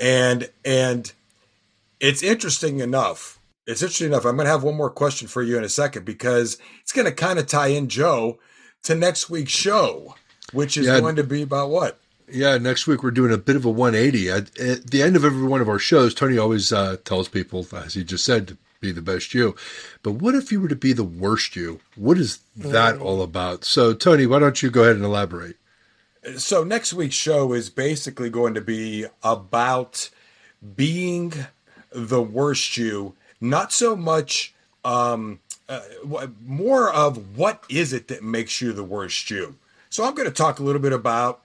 and 0.00 0.50
and 0.64 1.12
it's 2.00 2.22
interesting 2.22 2.80
enough. 2.80 3.38
It's 3.66 3.82
interesting 3.82 4.08
enough. 4.08 4.24
I'm 4.24 4.36
going 4.36 4.46
to 4.46 4.50
have 4.52 4.62
one 4.62 4.76
more 4.76 4.90
question 4.90 5.28
for 5.28 5.42
you 5.42 5.58
in 5.58 5.64
a 5.64 5.68
second 5.68 6.04
because 6.04 6.58
it's 6.80 6.92
going 6.92 7.04
to 7.04 7.12
kind 7.12 7.38
of 7.38 7.46
tie 7.46 7.68
in 7.68 7.88
Joe 7.88 8.38
to 8.84 8.94
next 8.94 9.28
week's 9.28 9.52
show, 9.52 10.14
which 10.52 10.76
is 10.76 10.86
yeah. 10.86 11.00
going 11.00 11.16
to 11.16 11.24
be 11.24 11.42
about 11.42 11.68
what? 11.68 11.98
Yeah, 12.30 12.56
next 12.58 12.86
week 12.86 13.02
we're 13.02 13.10
doing 13.10 13.32
a 13.32 13.38
bit 13.38 13.56
of 13.56 13.64
a 13.64 13.70
180. 13.70 14.30
At, 14.30 14.58
at 14.58 14.90
the 14.90 15.02
end 15.02 15.16
of 15.16 15.24
every 15.24 15.46
one 15.46 15.60
of 15.60 15.68
our 15.68 15.78
shows, 15.78 16.14
Tony 16.14 16.38
always 16.38 16.72
uh, 16.72 16.96
tells 17.04 17.28
people, 17.28 17.66
as 17.72 17.94
he 17.94 18.04
just 18.04 18.24
said, 18.24 18.56
be 18.80 18.92
the 18.92 19.02
best 19.02 19.34
you. 19.34 19.56
But 20.02 20.12
what 20.12 20.34
if 20.34 20.52
you 20.52 20.60
were 20.60 20.68
to 20.68 20.76
be 20.76 20.92
the 20.92 21.04
worst 21.04 21.56
you? 21.56 21.80
What 21.96 22.18
is 22.18 22.40
that 22.56 22.96
mm. 22.96 23.02
all 23.02 23.22
about? 23.22 23.64
So, 23.64 23.92
Tony, 23.94 24.26
why 24.26 24.38
don't 24.38 24.62
you 24.62 24.70
go 24.70 24.82
ahead 24.82 24.96
and 24.96 25.04
elaborate? 25.04 25.56
So, 26.36 26.64
next 26.64 26.92
week's 26.92 27.14
show 27.14 27.52
is 27.52 27.70
basically 27.70 28.30
going 28.30 28.54
to 28.54 28.60
be 28.60 29.06
about 29.22 30.10
being 30.76 31.32
the 31.90 32.22
worst 32.22 32.76
you, 32.76 33.14
not 33.40 33.72
so 33.72 33.96
much 33.96 34.54
um, 34.84 35.40
uh, 35.68 35.80
more 36.44 36.92
of 36.92 37.36
what 37.36 37.64
is 37.68 37.92
it 37.92 38.08
that 38.08 38.22
makes 38.22 38.60
you 38.60 38.72
the 38.72 38.84
worst 38.84 39.30
you. 39.30 39.56
So, 39.90 40.04
I'm 40.04 40.14
going 40.14 40.28
to 40.28 40.34
talk 40.34 40.58
a 40.58 40.62
little 40.62 40.82
bit 40.82 40.92
about 40.92 41.42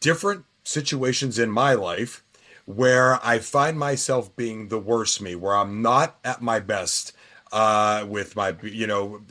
different 0.00 0.44
situations 0.64 1.38
in 1.38 1.50
my 1.50 1.72
life 1.72 2.22
where 2.68 3.18
I 3.26 3.38
find 3.38 3.78
myself 3.78 4.36
being 4.36 4.68
the 4.68 4.78
worst 4.78 5.22
me, 5.22 5.34
where 5.34 5.56
I'm 5.56 5.80
not 5.80 6.18
at 6.22 6.42
my 6.42 6.60
best 6.60 7.14
uh, 7.50 8.04
with 8.06 8.36
my, 8.36 8.54
you 8.62 8.86
know, 8.86 9.22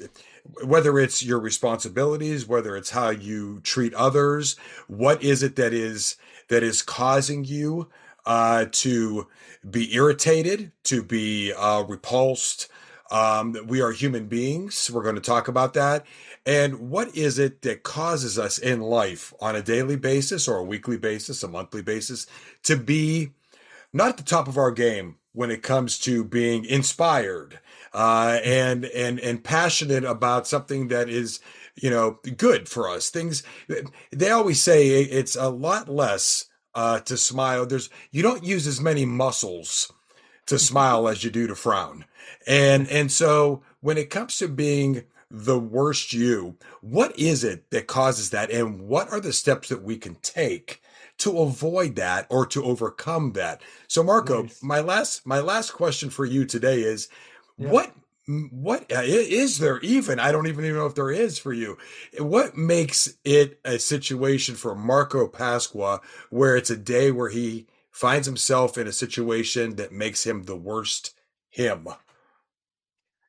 whether 0.65 0.97
it's 0.97 1.23
your 1.23 1.39
responsibilities, 1.39 2.47
whether 2.47 2.75
it's 2.75 2.89
how 2.89 3.11
you 3.11 3.59
treat 3.59 3.93
others, 3.93 4.55
what 4.87 5.21
is 5.21 5.43
it 5.43 5.55
that 5.55 5.71
is 5.71 6.17
that 6.47 6.63
is 6.63 6.81
causing 6.81 7.45
you 7.45 7.89
uh, 8.25 8.65
to 8.71 9.27
be 9.69 9.93
irritated, 9.93 10.71
to 10.85 11.03
be 11.03 11.53
uh, 11.53 11.83
repulsed. 11.83 12.69
Um, 13.11 13.55
we 13.67 13.81
are 13.81 13.91
human 13.91 14.25
beings. 14.25 14.89
We're 14.91 15.03
going 15.03 15.13
to 15.13 15.21
talk 15.21 15.47
about 15.47 15.75
that. 15.75 16.07
And 16.47 16.89
what 16.89 17.13
is 17.13 17.37
it 17.39 17.61
that 17.63 17.83
causes 17.83 18.39
us 18.39 18.57
in 18.57 18.79
life 18.79 19.33
on 19.41 19.57
a 19.57 19.61
daily 19.61 19.97
basis 19.97 20.47
or 20.47 20.55
a 20.55 20.63
weekly 20.63 20.97
basis, 20.97 21.43
a 21.43 21.47
monthly 21.49 21.81
basis, 21.81 22.25
to 22.63 22.77
be 22.77 23.31
not 23.91 24.11
at 24.11 24.17
the 24.17 24.23
top 24.23 24.47
of 24.47 24.57
our 24.57 24.71
game 24.71 25.17
when 25.33 25.51
it 25.51 25.61
comes 25.61 25.99
to 25.99 26.23
being 26.23 26.63
inspired 26.63 27.59
uh, 27.93 28.39
and 28.45 28.85
and 28.85 29.19
and 29.19 29.43
passionate 29.43 30.05
about 30.05 30.47
something 30.47 30.87
that 30.87 31.09
is 31.09 31.41
you 31.75 31.89
know 31.89 32.19
good 32.37 32.69
for 32.69 32.89
us? 32.89 33.09
Things 33.09 33.43
they 34.11 34.29
always 34.29 34.63
say 34.63 34.87
it's 34.87 35.35
a 35.35 35.49
lot 35.49 35.89
less 35.89 36.45
uh, 36.73 37.01
to 37.01 37.17
smile. 37.17 37.65
There's 37.65 37.89
you 38.11 38.23
don't 38.23 38.45
use 38.45 38.67
as 38.67 38.79
many 38.79 39.05
muscles 39.05 39.91
to 40.45 40.57
smile 40.57 41.09
as 41.09 41.25
you 41.25 41.29
do 41.29 41.45
to 41.47 41.55
frown, 41.55 42.05
and 42.47 42.87
and 42.87 43.11
so 43.11 43.63
when 43.81 43.97
it 43.97 44.09
comes 44.09 44.37
to 44.37 44.47
being 44.47 45.03
the 45.29 45.59
worst 45.59 46.13
you. 46.13 46.57
What 46.81 47.17
is 47.17 47.43
it 47.43 47.69
that 47.71 47.87
causes 47.87 48.29
that? 48.29 48.51
And 48.51 48.81
what 48.81 49.11
are 49.11 49.19
the 49.19 49.33
steps 49.33 49.69
that 49.69 49.83
we 49.83 49.97
can 49.97 50.15
take 50.15 50.81
to 51.19 51.39
avoid 51.39 51.95
that 51.95 52.27
or 52.29 52.45
to 52.47 52.63
overcome 52.63 53.33
that? 53.33 53.61
So 53.87 54.03
Marco, 54.03 54.43
nice. 54.43 54.63
my 54.63 54.79
last 54.79 55.25
my 55.25 55.39
last 55.39 55.71
question 55.71 56.09
for 56.09 56.25
you 56.25 56.45
today 56.45 56.81
is 56.81 57.09
yeah. 57.57 57.69
what 57.69 57.93
what 58.51 58.91
uh, 58.91 59.03
there 59.57 59.79
even 59.79 60.19
i 60.19 60.33
don't 60.33 60.47
even 60.47 60.67
know 60.73 60.85
if 60.85 60.95
there 60.95 61.11
is 61.11 61.39
for 61.39 61.53
you 61.53 61.77
what 62.19 62.57
makes 62.57 63.15
it 63.23 63.57
a 63.63 63.79
situation 63.79 64.53
for 64.53 64.75
marco 64.75 65.29
pasqua 65.29 66.01
where 66.29 66.57
it's 66.57 66.69
a 66.69 66.75
day 66.75 67.09
where 67.09 67.29
he 67.29 67.65
finds 67.89 68.27
himself 68.27 68.77
in 68.77 68.85
a 68.85 68.91
situation 68.91 69.77
that 69.77 69.93
makes 69.93 70.25
him 70.25 70.43
the 70.43 70.57
worst 70.57 71.15
him 71.49 71.87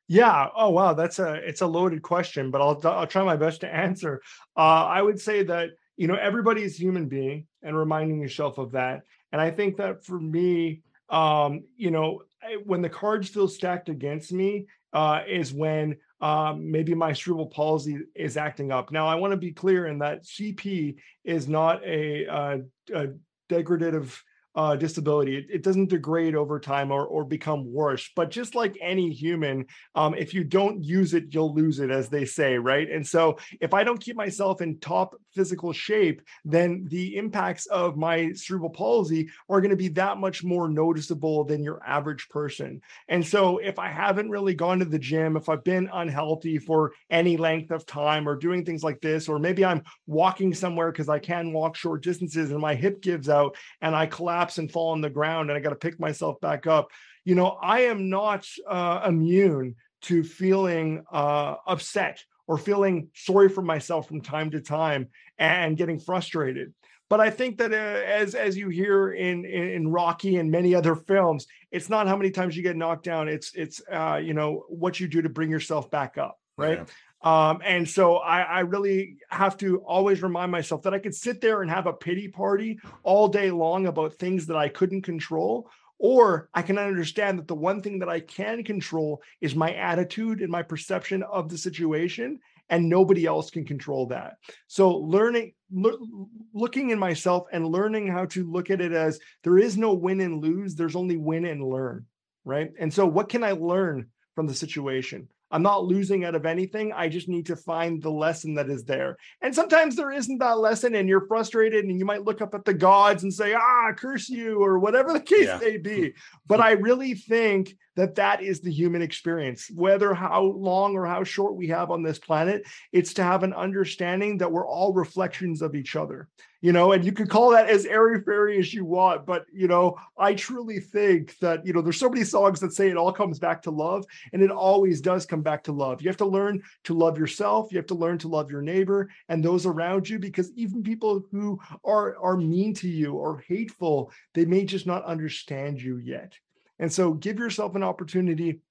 yeah. 0.09 0.47
Oh 0.53 0.71
wow, 0.71 0.93
that's 0.93 1.19
a 1.19 1.35
it's 1.35 1.61
a 1.61 1.67
loaded 1.67 2.01
question, 2.01 2.51
but 2.51 2.59
I'll 2.61 2.79
I'll 2.85 3.07
try 3.07 3.23
my 3.23 3.37
best 3.37 3.61
to 3.61 3.73
answer. 3.73 4.21
Uh, 4.57 4.85
I 4.85 5.01
would 5.01 5.21
say 5.21 5.43
that 5.43 5.69
you 5.99 6.07
know, 6.07 6.15
everybody 6.15 6.63
is 6.63 6.79
human 6.79 7.09
being 7.09 7.45
and 7.61 7.77
reminding 7.77 8.21
yourself 8.21 8.57
of 8.57 8.71
that. 8.71 9.01
And 9.33 9.41
I 9.41 9.51
think 9.51 9.75
that 9.77 10.05
for 10.05 10.17
me, 10.17 10.81
um, 11.09 11.65
you 11.75 11.91
know, 11.91 12.23
when 12.63 12.81
the 12.81 12.87
cards 12.87 13.27
feel 13.27 13.49
stacked 13.49 13.89
against 13.89 14.31
me, 14.31 14.67
uh, 14.93 15.21
is 15.27 15.53
when 15.53 15.97
um, 16.21 16.71
maybe 16.71 16.95
my 16.95 17.11
cerebral 17.11 17.47
palsy 17.47 17.99
is 18.15 18.37
acting 18.37 18.71
up. 18.71 18.93
Now, 18.93 19.07
I 19.07 19.15
want 19.15 19.31
to 19.31 19.37
be 19.37 19.51
clear 19.51 19.87
in 19.87 19.99
that 19.99 20.23
CP 20.23 20.95
is 21.25 21.49
not 21.49 21.83
a, 21.85 22.25
uh, 22.27 22.57
a 22.93 23.07
degradative 23.49 24.17
uh, 24.55 24.75
disability. 24.75 25.37
It, 25.37 25.45
it, 25.49 25.63
doesn't 25.63 25.89
degrade 25.89 26.35
over 26.35 26.59
time 26.59 26.91
or, 26.91 27.05
or 27.05 27.23
become 27.23 27.71
worse. 27.71 28.09
But 28.15 28.31
just 28.31 28.55
like 28.55 28.77
any 28.81 29.11
human, 29.11 29.65
um, 29.93 30.15
if 30.15 30.33
you 30.33 30.43
don't 30.43 30.83
use 30.83 31.13
it, 31.13 31.25
you'll 31.29 31.53
lose 31.53 31.79
it, 31.79 31.91
as 31.91 32.09
they 32.09 32.25
say, 32.25 32.57
right? 32.57 32.89
And 32.89 33.05
so 33.05 33.37
if 33.61 33.73
I 33.73 33.83
don't 33.83 34.01
keep 34.01 34.15
myself 34.15 34.61
in 34.61 34.79
top 34.79 35.15
physical 35.35 35.71
shape, 35.71 36.23
then 36.43 36.87
the 36.89 37.17
impacts 37.17 37.67
of 37.67 37.95
my 37.95 38.31
cerebral 38.33 38.71
palsy 38.71 39.29
are 39.49 39.61
going 39.61 39.69
to 39.69 39.75
be 39.75 39.89
that 39.89 40.17
much 40.17 40.43
more 40.43 40.67
noticeable 40.67 41.43
than 41.43 41.63
your 41.63 41.81
average 41.85 42.27
person. 42.29 42.81
And 43.07 43.25
so 43.25 43.59
if 43.59 43.77
I 43.77 43.89
haven't 43.89 44.31
really 44.31 44.55
gone 44.55 44.79
to 44.79 44.85
the 44.85 44.97
gym, 44.97 45.37
if 45.37 45.47
I've 45.47 45.63
been 45.63 45.89
unhealthy 45.93 46.57
for 46.57 46.93
any 47.11 47.37
length 47.37 47.69
of 47.69 47.85
time 47.85 48.27
or 48.27 48.35
doing 48.35 48.65
things 48.65 48.83
like 48.83 48.99
this, 48.99 49.29
or 49.29 49.37
maybe 49.37 49.63
I'm 49.63 49.83
walking 50.07 50.55
somewhere 50.55 50.91
because 50.91 51.09
I 51.09 51.19
can 51.19 51.53
walk 51.53 51.75
short 51.75 52.01
distances 52.01 52.49
and 52.49 52.59
my 52.59 52.73
hip 52.73 53.01
gives 53.01 53.29
out 53.29 53.55
and 53.81 53.95
I 53.95 54.07
collapse 54.07 54.38
collapse 54.39 54.57
and 54.57 54.71
fall 54.71 54.91
on 54.91 55.01
the 55.01 55.09
ground 55.09 55.49
and 55.49 55.57
I 55.57 55.61
got 55.61 55.69
to 55.69 55.75
pick 55.75 55.99
myself 55.99 56.39
back 56.39 56.67
up. 56.67 56.89
You 57.25 57.35
know, 57.35 57.57
I 57.61 57.81
am 57.81 58.09
not 58.09 58.47
uh, 58.67 59.05
immune 59.07 59.75
to 60.03 60.23
feeling 60.23 61.03
uh, 61.11 61.55
upset 61.67 62.23
or 62.47 62.57
feeling 62.57 63.09
sorry 63.13 63.49
for 63.49 63.61
myself 63.61 64.07
from 64.07 64.21
time 64.21 64.51
to 64.51 64.61
time 64.61 65.09
and 65.37 65.77
getting 65.77 65.99
frustrated. 65.99 66.73
But 67.09 67.19
I 67.19 67.31
think 67.31 67.57
that 67.57 67.73
uh, 67.73 67.75
as 67.75 68.35
as 68.35 68.55
you 68.55 68.69
hear 68.69 69.11
in, 69.11 69.43
in, 69.43 69.69
in 69.69 69.91
Rocky 69.91 70.37
and 70.37 70.49
many 70.51 70.75
other 70.75 70.95
films, 70.95 71.47
it's 71.71 71.89
not 71.89 72.07
how 72.07 72.15
many 72.15 72.29
times 72.29 72.55
you 72.55 72.63
get 72.63 72.77
knocked 72.77 73.03
down. 73.03 73.27
It's 73.27 73.51
it's 73.55 73.81
uh, 73.91 74.19
you 74.23 74.33
know 74.33 74.65
what 74.69 74.99
you 74.99 75.07
do 75.07 75.21
to 75.21 75.29
bring 75.29 75.49
yourself 75.49 75.89
back 75.89 76.17
up, 76.17 76.39
right? 76.55 76.77
Yeah. 76.77 76.85
Um, 77.21 77.61
and 77.65 77.87
so 77.87 78.15
I, 78.17 78.41
I, 78.41 78.59
really 78.61 79.17
have 79.29 79.57
to 79.57 79.79
always 79.79 80.23
remind 80.23 80.53
myself 80.53 80.83
that 80.83 80.93
I 80.93 80.99
could 80.99 81.13
sit 81.13 81.41
there 81.41 81.61
and 81.61 81.69
have 81.69 81.85
a 81.85 81.91
pity 81.91 82.29
party 82.29 82.79
all 83.03 83.27
day 83.27 83.51
long 83.51 83.87
about 83.87 84.13
things 84.13 84.45
that 84.45 84.55
I 84.55 84.69
couldn't 84.69 85.01
control. 85.01 85.69
Or 85.97 86.47
I 86.53 86.61
can 86.61 86.77
understand 86.77 87.37
that 87.37 87.47
the 87.49 87.55
one 87.55 87.81
thing 87.81 87.99
that 87.99 88.07
I 88.07 88.21
can 88.21 88.63
control 88.63 89.21
is 89.41 89.53
my 89.53 89.73
attitude 89.73 90.39
and 90.39 90.49
my 90.49 90.63
perception 90.63 91.23
of 91.23 91.49
the 91.49 91.57
situation, 91.57 92.39
and 92.69 92.87
nobody 92.87 93.25
else 93.25 93.49
can 93.49 93.65
control 93.65 94.05
that. 94.07 94.37
So, 94.67 94.95
learning, 94.95 95.55
lo- 95.69 96.29
looking 96.53 96.91
in 96.91 96.99
myself 96.99 97.47
and 97.51 97.67
learning 97.67 98.07
how 98.07 98.25
to 98.27 98.49
look 98.49 98.69
at 98.69 98.79
it 98.79 98.93
as 98.93 99.19
there 99.43 99.57
is 99.57 99.77
no 99.77 99.93
win 99.93 100.21
and 100.21 100.41
lose, 100.41 100.75
there's 100.75 100.95
only 100.95 101.17
win 101.17 101.43
and 101.43 101.61
learn, 101.61 102.05
right? 102.45 102.71
And 102.79 102.93
so, 102.93 103.05
what 103.05 103.27
can 103.27 103.43
I 103.43 103.51
learn 103.51 104.07
from 104.35 104.47
the 104.47 104.55
situation? 104.55 105.27
I'm 105.51 105.63
not 105.63 105.85
losing 105.85 106.25
out 106.25 106.35
of 106.35 106.45
anything. 106.45 106.93
I 106.93 107.09
just 107.09 107.27
need 107.27 107.47
to 107.47 107.55
find 107.55 108.01
the 108.01 108.11
lesson 108.11 108.53
that 108.55 108.69
is 108.69 108.83
there. 108.83 109.17
And 109.41 109.53
sometimes 109.53 109.95
there 109.95 110.11
isn't 110.11 110.37
that 110.37 110.59
lesson, 110.59 110.95
and 110.95 111.09
you're 111.09 111.27
frustrated, 111.27 111.85
and 111.85 111.97
you 111.97 112.05
might 112.05 112.23
look 112.23 112.41
up 112.41 112.53
at 112.53 112.65
the 112.65 112.73
gods 112.73 113.23
and 113.23 113.33
say, 113.33 113.53
ah, 113.53 113.91
curse 113.95 114.29
you, 114.29 114.61
or 114.61 114.79
whatever 114.79 115.13
the 115.13 115.19
case 115.19 115.47
yeah. 115.47 115.59
may 115.61 115.77
be. 115.77 116.13
But 116.47 116.61
I 116.61 116.71
really 116.71 117.13
think 117.13 117.75
that 117.95 118.15
that 118.15 118.41
is 118.41 118.61
the 118.61 118.71
human 118.71 119.01
experience. 119.01 119.69
Whether 119.73 120.13
how 120.13 120.43
long 120.43 120.95
or 120.95 121.05
how 121.05 121.23
short 121.23 121.55
we 121.55 121.67
have 121.67 121.91
on 121.91 122.03
this 122.03 122.19
planet 122.19 122.63
it's 122.91 123.13
to 123.15 123.23
have 123.23 123.43
an 123.43 123.53
understanding 123.53 124.37
that 124.37 124.51
we're 124.51 124.67
all 124.67 124.93
reflections 124.93 125.61
of 125.61 125.75
each 125.75 125.95
other 125.95 126.27
you 126.61 126.71
know 126.71 126.91
and 126.91 127.05
you 127.05 127.11
can 127.11 127.27
call 127.27 127.51
that 127.51 127.69
as 127.69 127.85
airy 127.85 128.21
fairy 128.21 128.59
as 128.59 128.73
you 128.73 128.83
want 128.85 129.25
but 129.25 129.45
you 129.51 129.67
know 129.67 129.97
i 130.17 130.33
truly 130.33 130.79
think 130.79 131.37
that 131.39 131.65
you 131.65 131.73
know 131.73 131.81
there's 131.81 131.99
so 131.99 132.09
many 132.09 132.23
songs 132.23 132.59
that 132.59 132.73
say 132.73 132.89
it 132.89 132.97
all 132.97 133.11
comes 133.11 133.39
back 133.39 133.61
to 133.61 133.71
love 133.71 134.05
and 134.33 134.41
it 134.41 134.51
always 134.51 135.01
does 135.01 135.25
come 135.25 135.41
back 135.41 135.63
to 135.63 135.71
love. 135.71 136.01
You 136.01 136.09
have 136.09 136.17
to 136.17 136.25
learn 136.25 136.61
to 136.85 136.93
love 136.93 137.17
yourself 137.17 137.71
you 137.71 137.77
have 137.77 137.87
to 137.87 137.95
learn 137.95 138.17
to 138.19 138.27
love 138.27 138.51
your 138.51 138.61
neighbor 138.61 139.09
and 139.29 139.43
those 139.43 139.65
around 139.65 140.09
you 140.09 140.19
because 140.19 140.51
even 140.55 140.83
people 140.83 141.23
who 141.31 141.59
are 141.83 142.17
are 142.17 142.37
mean 142.37 142.73
to 142.75 142.89
you 142.89 143.13
or 143.13 143.43
hateful 143.47 144.11
they 144.33 144.45
may 144.45 144.65
just 144.65 144.85
not 144.85 145.05
understand 145.05 145.81
you 145.81 145.97
yet 145.97 146.33
and 146.79 146.91
so 146.91 147.13
give 147.13 147.37
yourself 147.37 147.75
an 147.75 147.83
opportunity 147.83 148.61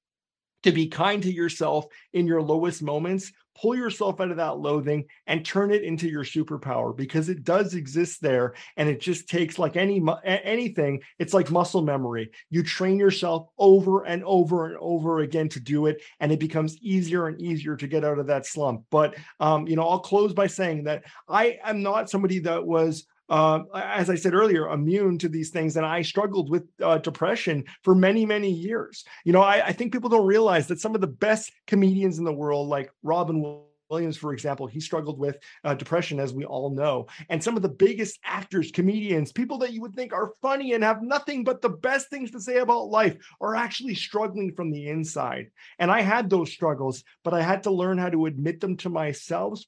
to 0.63 0.73
be 0.73 0.89
kind 0.89 1.23
to 1.23 1.33
yourself 1.33 1.87
in 2.13 2.27
your 2.27 2.43
lowest 2.43 2.83
moments. 2.83 3.33
Pull 3.61 3.75
yourself 3.75 4.21
out 4.21 4.31
of 4.31 4.37
that 4.37 4.59
loathing 4.59 5.05
and 5.27 5.45
turn 5.45 5.73
it 5.73 5.83
into 5.83 6.09
your 6.09 6.23
superpower 6.23 6.97
because 6.97 7.29
it 7.29 7.43
does 7.43 7.75
exist 7.75 8.23
there. 8.23 8.55
And 8.77 8.89
it 8.89 9.01
just 9.01 9.29
takes 9.29 9.59
like 9.59 9.77
any 9.77 10.01
anything, 10.25 11.03
it's 11.19 11.35
like 11.35 11.51
muscle 11.51 11.83
memory. 11.83 12.31
You 12.51 12.63
train 12.63 13.01
yourself 13.01 13.49
over 13.59 14.05
and 14.05 14.23
over 14.25 14.67
and 14.67 14.77
over 14.81 15.21
again 15.21 15.49
to 15.51 15.61
do 15.61 15.87
it, 15.87 16.01
and 16.21 16.31
it 16.31 16.39
becomes 16.39 16.79
easier 16.79 17.27
and 17.27 17.41
easier 17.41 17.77
to 17.77 17.87
get 17.89 18.05
out 18.05 18.21
of 18.21 18.29
that 18.29 18.47
slump. 18.47 18.85
But 18.91 19.17
um, 19.41 19.67
you 19.67 19.75
know, 19.75 19.89
I'll 19.89 19.99
close 19.99 20.33
by 20.33 20.47
saying 20.47 20.85
that 20.85 21.03
I 21.29 21.59
am 21.65 21.83
not 21.83 22.11
somebody 22.11 22.39
that 22.41 22.65
was 22.65 23.07
uh, 23.29 23.61
as 23.74 24.09
I 24.09 24.14
said 24.14 24.35
earlier, 24.35 24.68
immune 24.68 25.18
to 25.18 25.29
these 25.29 25.51
things. 25.51 25.76
And 25.76 25.85
I 25.85 26.03
struggled 26.03 26.51
with 26.51 26.66
uh, 26.83 26.99
depression 26.99 27.64
for 27.83 27.95
many, 27.95 28.24
many 28.24 28.51
years. 28.51 29.05
You 29.24 29.33
know, 29.33 29.43
I, 29.43 29.66
I, 29.66 29.72
think 29.72 29.93
people 29.93 30.09
don't 30.09 30.26
realize 30.26 30.66
that 30.68 30.81
some 30.81 30.95
of 30.95 31.01
the 31.01 31.07
best 31.07 31.53
comedians 31.66 32.18
in 32.18 32.24
the 32.24 32.33
world, 32.33 32.68
like 32.68 32.91
Robin 33.03 33.64
Williams, 33.91 34.16
for 34.16 34.32
example, 34.32 34.66
he 34.66 34.80
struggled 34.80 35.18
with 35.18 35.39
uh, 35.64 35.74
depression, 35.74 36.20
as 36.20 36.32
we 36.32 36.45
all 36.45 36.70
know. 36.70 37.07
And 37.28 37.43
some 37.43 37.57
of 37.57 37.62
the 37.62 37.68
biggest 37.68 38.18
actors, 38.24 38.70
comedians, 38.70 39.32
people 39.32 39.59
that 39.59 39.72
you 39.72 39.80
would 39.80 39.95
think 39.95 40.12
are 40.12 40.32
funny 40.43 40.74
and 40.74 40.84
have 40.84 41.03
nothing 41.03 41.45
but 41.45 41.62
the 41.62 41.68
best 41.68 42.11
things 42.11 42.30
to 42.32 42.41
say 42.41 42.59
about 42.59 42.89
life 42.89 43.16
are 43.41 43.57
actually 43.57 43.95
struggling 43.95 44.53
from 44.55 44.70
the 44.70 44.89
inside. 44.89 45.51
And 45.78 45.91
I 45.91 46.03
had 46.03 46.28
those 46.28 46.53
struggles, 46.53 47.03
but 47.24 47.34
I 47.34 47.43
had 47.43 47.62
to 47.64 47.70
learn 47.70 47.99
how 47.99 48.11
to 48.11 48.26
admit 48.26 48.61
them 48.61 48.76
to 48.78 48.89
myself, 48.89 49.61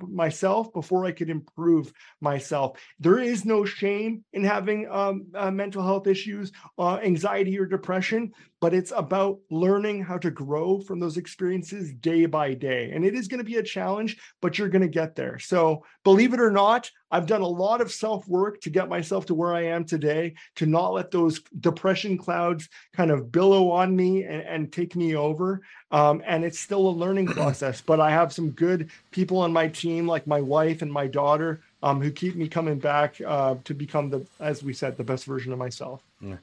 myself 0.00 0.72
before 0.72 1.04
I 1.04 1.12
could 1.12 1.30
improve 1.30 1.92
myself. 2.20 2.78
There 2.98 3.18
is 3.18 3.44
no 3.44 3.64
shame 3.64 4.24
in 4.32 4.44
having 4.44 4.88
um, 4.90 5.26
uh, 5.34 5.50
mental 5.50 5.82
health 5.82 6.06
issues, 6.06 6.52
uh, 6.78 6.96
anxiety, 6.96 7.58
or 7.58 7.66
depression 7.66 8.32
but 8.60 8.74
it's 8.74 8.92
about 8.96 9.38
learning 9.50 10.02
how 10.02 10.18
to 10.18 10.30
grow 10.30 10.80
from 10.80 10.98
those 10.98 11.16
experiences 11.16 11.92
day 11.92 12.26
by 12.26 12.54
day. 12.54 12.90
And 12.92 13.04
it 13.04 13.14
is 13.14 13.28
going 13.28 13.38
to 13.38 13.44
be 13.44 13.56
a 13.56 13.62
challenge, 13.62 14.18
but 14.40 14.58
you're 14.58 14.68
going 14.68 14.82
to 14.82 14.88
get 14.88 15.14
there. 15.14 15.38
So, 15.38 15.84
believe 16.04 16.34
it 16.34 16.40
or 16.40 16.50
not, 16.50 16.90
I've 17.10 17.26
done 17.26 17.40
a 17.40 17.48
lot 17.48 17.80
of 17.80 17.90
self 17.90 18.26
work 18.28 18.60
to 18.62 18.70
get 18.70 18.88
myself 18.88 19.26
to 19.26 19.34
where 19.34 19.54
I 19.54 19.66
am 19.66 19.84
today, 19.84 20.34
to 20.56 20.66
not 20.66 20.92
let 20.92 21.10
those 21.10 21.40
depression 21.60 22.18
clouds 22.18 22.68
kind 22.94 23.10
of 23.10 23.32
billow 23.32 23.70
on 23.70 23.94
me 23.94 24.24
and, 24.24 24.42
and 24.42 24.72
take 24.72 24.96
me 24.96 25.14
over. 25.14 25.62
Um, 25.90 26.22
and 26.26 26.44
it's 26.44 26.58
still 26.58 26.88
a 26.88 26.90
learning 26.90 27.26
process, 27.28 27.80
but 27.80 28.00
I 28.00 28.10
have 28.10 28.32
some 28.32 28.50
good 28.50 28.90
people 29.10 29.38
on 29.38 29.52
my 29.52 29.68
team, 29.68 30.06
like 30.06 30.26
my 30.26 30.40
wife 30.40 30.82
and 30.82 30.92
my 30.92 31.06
daughter, 31.06 31.60
um, 31.82 32.00
who 32.02 32.10
keep 32.10 32.34
me 32.34 32.48
coming 32.48 32.78
back 32.78 33.20
uh, 33.24 33.54
to 33.64 33.74
become 33.74 34.10
the, 34.10 34.26
as 34.40 34.62
we 34.62 34.72
said, 34.72 34.96
the 34.96 35.04
best 35.04 35.24
version 35.24 35.52
of 35.52 35.58
myself. 35.58 36.02
Yeah. 36.20 36.36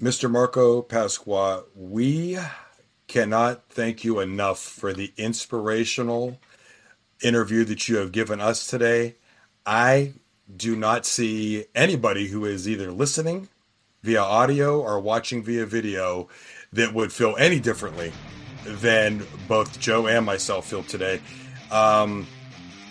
Mr. 0.00 0.28
Marco 0.28 0.82
Pasqua, 0.82 1.64
we 1.76 2.36
cannot 3.06 3.68
thank 3.68 4.02
you 4.02 4.18
enough 4.18 4.58
for 4.58 4.92
the 4.92 5.12
inspirational 5.16 6.40
interview 7.22 7.64
that 7.64 7.88
you 7.88 7.98
have 7.98 8.10
given 8.10 8.40
us 8.40 8.66
today. 8.66 9.14
I 9.64 10.14
do 10.54 10.74
not 10.74 11.06
see 11.06 11.66
anybody 11.76 12.26
who 12.26 12.44
is 12.44 12.68
either 12.68 12.90
listening 12.90 13.48
via 14.02 14.20
audio 14.20 14.80
or 14.80 14.98
watching 14.98 15.44
via 15.44 15.64
video 15.64 16.28
that 16.72 16.92
would 16.92 17.12
feel 17.12 17.36
any 17.38 17.60
differently 17.60 18.12
than 18.66 19.24
both 19.46 19.78
Joe 19.78 20.08
and 20.08 20.26
myself 20.26 20.68
feel 20.68 20.82
today. 20.82 21.20
Um, 21.70 22.26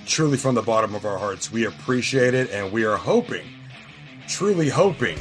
truly, 0.05 0.37
from 0.37 0.55
the 0.55 0.61
bottom 0.61 0.95
of 0.95 1.03
our 1.05 1.17
hearts, 1.17 1.51
we 1.51 1.65
appreciate 1.65 2.33
it 2.33 2.49
and 2.51 2.71
we 2.71 2.85
are 2.85 2.95
hoping, 2.95 3.45
truly 4.29 4.69
hoping, 4.69 5.19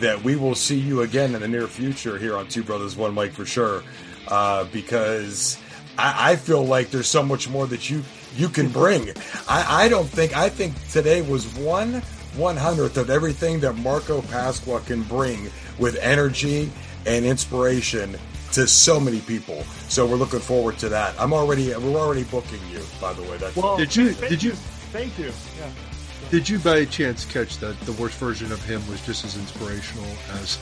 that 0.00 0.22
we 0.22 0.36
will 0.36 0.54
see 0.54 0.78
you 0.78 1.02
again 1.02 1.34
in 1.34 1.40
the 1.40 1.48
near 1.48 1.66
future 1.66 2.18
here 2.18 2.36
on 2.36 2.48
Two 2.48 2.62
Brothers 2.62 2.96
One 2.96 3.14
Mic 3.14 3.32
for 3.32 3.46
sure, 3.46 3.82
uh, 4.28 4.64
because 4.64 5.58
I, 5.98 6.32
I, 6.32 6.36
feel 6.36 6.64
like 6.64 6.90
there's 6.90 7.08
so 7.08 7.22
much 7.22 7.48
more 7.48 7.66
that 7.66 7.88
you 7.88 8.02
you 8.36 8.48
can 8.48 8.68
bring. 8.68 9.10
I, 9.48 9.84
I 9.84 9.88
don't 9.88 10.08
think 10.08 10.36
I 10.36 10.48
think 10.48 10.74
today 10.90 11.22
was 11.22 11.46
one 11.56 12.02
one 12.36 12.56
hundredth 12.56 12.96
of 12.96 13.10
everything 13.10 13.60
that 13.60 13.74
Marco 13.76 14.20
Pasqua 14.22 14.84
can 14.86 15.02
bring 15.04 15.50
with 15.78 15.96
energy 15.96 16.70
and 17.06 17.24
inspiration 17.24 18.16
to 18.52 18.66
so 18.66 19.00
many 19.00 19.20
people. 19.20 19.62
So 19.88 20.06
we're 20.06 20.16
looking 20.16 20.40
forward 20.40 20.78
to 20.78 20.88
that. 20.90 21.14
I'm 21.20 21.32
already 21.32 21.68
we're 21.74 21.98
already 21.98 22.24
booking 22.24 22.60
you. 22.70 22.82
By 23.00 23.12
the 23.12 23.22
way, 23.22 23.36
that's 23.36 23.56
well, 23.56 23.76
did 23.76 23.94
you 23.94 24.12
did 24.14 24.42
you 24.42 24.52
thank 24.52 25.18
you. 25.18 25.32
Yeah. 25.58 25.70
Did 26.30 26.48
you 26.48 26.58
by 26.58 26.84
chance 26.84 27.24
catch 27.24 27.58
that 27.58 27.78
the 27.82 27.92
worst 27.92 28.18
version 28.18 28.50
of 28.50 28.62
him 28.64 28.86
was 28.88 29.00
just 29.06 29.24
as 29.24 29.36
inspirational 29.36 30.10
as 30.32 30.58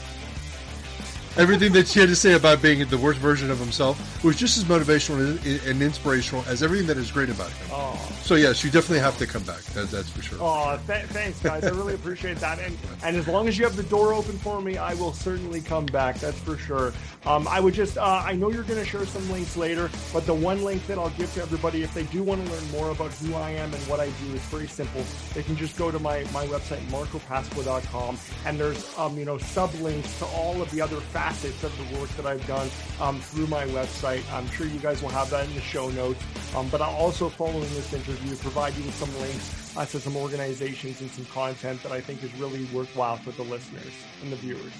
Everything 1.37 1.73
that 1.73 1.87
she 1.87 1.99
had 1.99 2.07
to 2.07 2.15
say 2.15 2.33
about 2.33 2.61
being 2.61 2.87
the 2.87 2.97
worst 2.97 3.19
version 3.19 3.51
of 3.51 3.59
himself 3.59 4.23
was 4.23 4.37
just 4.37 4.57
as 4.57 4.63
motivational 4.63 5.37
and 5.69 5.81
inspirational 5.81 6.45
as 6.47 6.63
everything 6.63 6.87
that 6.87 6.97
is 6.97 7.11
great 7.11 7.29
about 7.29 7.51
him. 7.51 7.67
Oh. 7.71 8.11
So 8.21 8.35
yes, 8.35 8.63
you 8.63 8.71
definitely 8.71 8.99
have 8.99 9.17
to 9.17 9.27
come 9.27 9.43
back. 9.43 9.61
That, 9.73 9.91
that's 9.91 10.09
for 10.09 10.21
sure. 10.21 10.37
Oh, 10.41 10.79
th- 10.87 11.05
thanks, 11.07 11.39
guys. 11.39 11.65
I 11.65 11.69
really 11.69 11.93
appreciate 11.93 12.37
that. 12.37 12.59
And 12.59 12.77
and 13.03 13.17
as 13.17 13.27
long 13.27 13.47
as 13.47 13.57
you 13.57 13.65
have 13.65 13.75
the 13.75 13.83
door 13.83 14.13
open 14.13 14.37
for 14.39 14.61
me, 14.61 14.77
I 14.77 14.93
will 14.95 15.13
certainly 15.13 15.61
come 15.61 15.85
back. 15.87 16.19
That's 16.19 16.39
for 16.39 16.57
sure. 16.57 16.93
Um, 17.25 17.47
I 17.47 17.59
would 17.59 17.73
just, 17.73 17.97
uh, 17.97 18.23
I 18.23 18.33
know 18.33 18.51
you're 18.51 18.63
going 18.63 18.79
to 18.79 18.85
share 18.85 19.05
some 19.05 19.29
links 19.31 19.57
later, 19.57 19.89
but 20.13 20.25
the 20.25 20.33
one 20.33 20.63
link 20.63 20.85
that 20.87 20.99
I'll 20.99 21.09
give 21.11 21.33
to 21.33 21.41
everybody, 21.41 21.81
if 21.81 21.93
they 21.93 22.03
do 22.03 22.21
want 22.21 22.45
to 22.45 22.51
learn 22.51 22.71
more 22.71 22.91
about 22.91 23.11
who 23.13 23.33
I 23.33 23.49
am 23.51 23.73
and 23.73 23.83
what 23.87 23.99
I 23.99 24.05
do, 24.05 24.33
is 24.33 24.41
very 24.43 24.67
simple. 24.67 25.03
They 25.33 25.43
can 25.43 25.55
just 25.55 25.75
go 25.77 25.91
to 25.91 25.99
my 25.99 26.23
my 26.31 26.45
website 26.47 26.81
marcopasqua.com, 26.87 28.17
and 28.45 28.59
there's 28.59 28.97
um, 28.97 29.17
you 29.17 29.25
know 29.25 29.37
sub 29.37 29.73
links 29.75 30.17
to 30.19 30.25
all 30.25 30.61
of 30.61 30.71
the 30.71 30.81
other 30.81 31.01
facets 31.25 31.63
of 31.63 31.75
the 31.77 31.99
work 31.99 32.09
that 32.09 32.27
I've 32.27 32.45
done 32.45 32.69
um, 33.01 33.19
through 33.19 33.47
my 33.47 33.65
website. 33.67 34.21
I'm 34.31 34.47
sure 34.51 34.67
you 34.67 34.79
guys 34.79 35.01
will 35.01 35.09
have 35.09 35.31
that 35.31 35.47
in 35.47 35.55
the 35.55 35.61
show 35.61 35.89
notes. 35.89 36.23
Um, 36.55 36.69
but 36.69 36.81
I'll 36.81 36.93
also, 36.95 37.29
following 37.29 37.61
this 37.61 37.91
interview, 37.93 38.35
provide 38.35 38.75
you 38.75 38.83
with 38.83 38.93
some 38.93 39.11
links 39.19 39.75
uh, 39.75 39.85
to 39.87 39.99
some 39.99 40.15
organizations 40.15 41.01
and 41.01 41.09
some 41.09 41.25
content 41.25 41.81
that 41.81 41.91
I 41.91 41.99
think 41.99 42.23
is 42.23 42.31
really 42.35 42.65
worthwhile 42.65 43.17
for 43.17 43.31
the 43.31 43.41
listeners 43.41 43.91
and 44.21 44.31
the 44.31 44.35
viewers. 44.35 44.71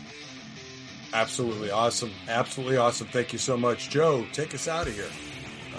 Absolutely 1.14 1.72
awesome. 1.72 2.12
Absolutely 2.28 2.78
awesome. 2.78 3.08
Thank 3.08 3.34
you 3.34 3.40
so 3.40 3.58
much. 3.58 3.90
Joe, 3.90 4.28
take 4.32 4.54
us 4.54 4.68
out 4.68 4.88
of 4.88 4.94
here. 4.94 5.10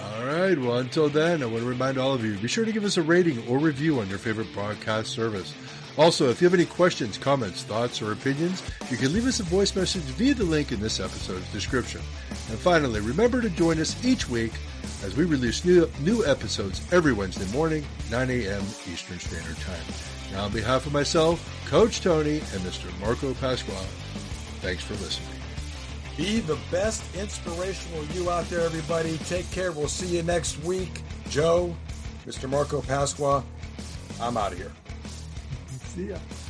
All 0.03 0.25
right. 0.25 0.59
Well, 0.59 0.79
until 0.79 1.07
then, 1.07 1.41
I 1.41 1.45
want 1.45 1.59
to 1.59 1.69
remind 1.69 1.97
all 1.97 2.13
of 2.13 2.25
you 2.25 2.37
be 2.37 2.49
sure 2.49 2.65
to 2.65 2.73
give 2.73 2.83
us 2.83 2.97
a 2.97 3.01
rating 3.01 3.47
or 3.47 3.57
review 3.57 4.01
on 4.01 4.09
your 4.09 4.19
favorite 4.19 4.51
broadcast 4.53 5.11
service. 5.11 5.53
Also, 5.97 6.29
if 6.29 6.39
you 6.39 6.45
have 6.45 6.53
any 6.53 6.65
questions, 6.65 7.17
comments, 7.17 7.63
thoughts, 7.63 8.03
or 8.03 8.11
opinions, 8.11 8.61
you 8.91 8.97
can 8.97 9.11
leave 9.11 9.25
us 9.25 9.39
a 9.39 9.43
voice 9.43 9.75
message 9.75 10.03
via 10.03 10.35
the 10.35 10.43
link 10.43 10.71
in 10.71 10.79
this 10.79 10.99
episode's 10.99 11.51
description. 11.51 12.01
And 12.49 12.59
finally, 12.59 13.01
remember 13.01 13.41
to 13.41 13.49
join 13.49 13.79
us 13.79 14.05
each 14.05 14.29
week 14.29 14.53
as 15.03 15.15
we 15.15 15.25
release 15.25 15.65
new, 15.65 15.89
new 16.01 16.23
episodes 16.23 16.81
every 16.93 17.13
Wednesday 17.13 17.51
morning, 17.51 17.83
9 18.11 18.29
a.m. 18.29 18.61
Eastern 18.91 19.17
Standard 19.17 19.57
Time. 19.57 19.81
Now, 20.31 20.45
on 20.45 20.51
behalf 20.51 20.85
of 20.85 20.93
myself, 20.93 21.43
Coach 21.65 22.01
Tony, 22.01 22.37
and 22.37 22.61
Mr. 22.61 22.87
Marco 22.99 23.33
Pasqua, 23.33 23.83
thanks 24.61 24.83
for 24.83 24.93
listening. 24.95 25.29
Be 26.15 26.41
the 26.41 26.59
best 26.69 27.03
inspirational 27.15 28.05
you 28.07 28.29
out 28.29 28.47
there, 28.49 28.61
everybody. 28.61 29.17
Take 29.19 29.49
care. 29.51 29.71
We'll 29.71 29.87
see 29.87 30.17
you 30.17 30.21
next 30.21 30.63
week. 30.63 31.01
Joe, 31.29 31.75
Mr. 32.27 32.47
Marco 32.47 32.81
Pasqua, 32.81 33.43
I'm 34.21 34.37
out 34.37 34.51
of 34.51 34.59
here. 34.59 34.71
See 35.97 36.09
ya. 36.09 36.46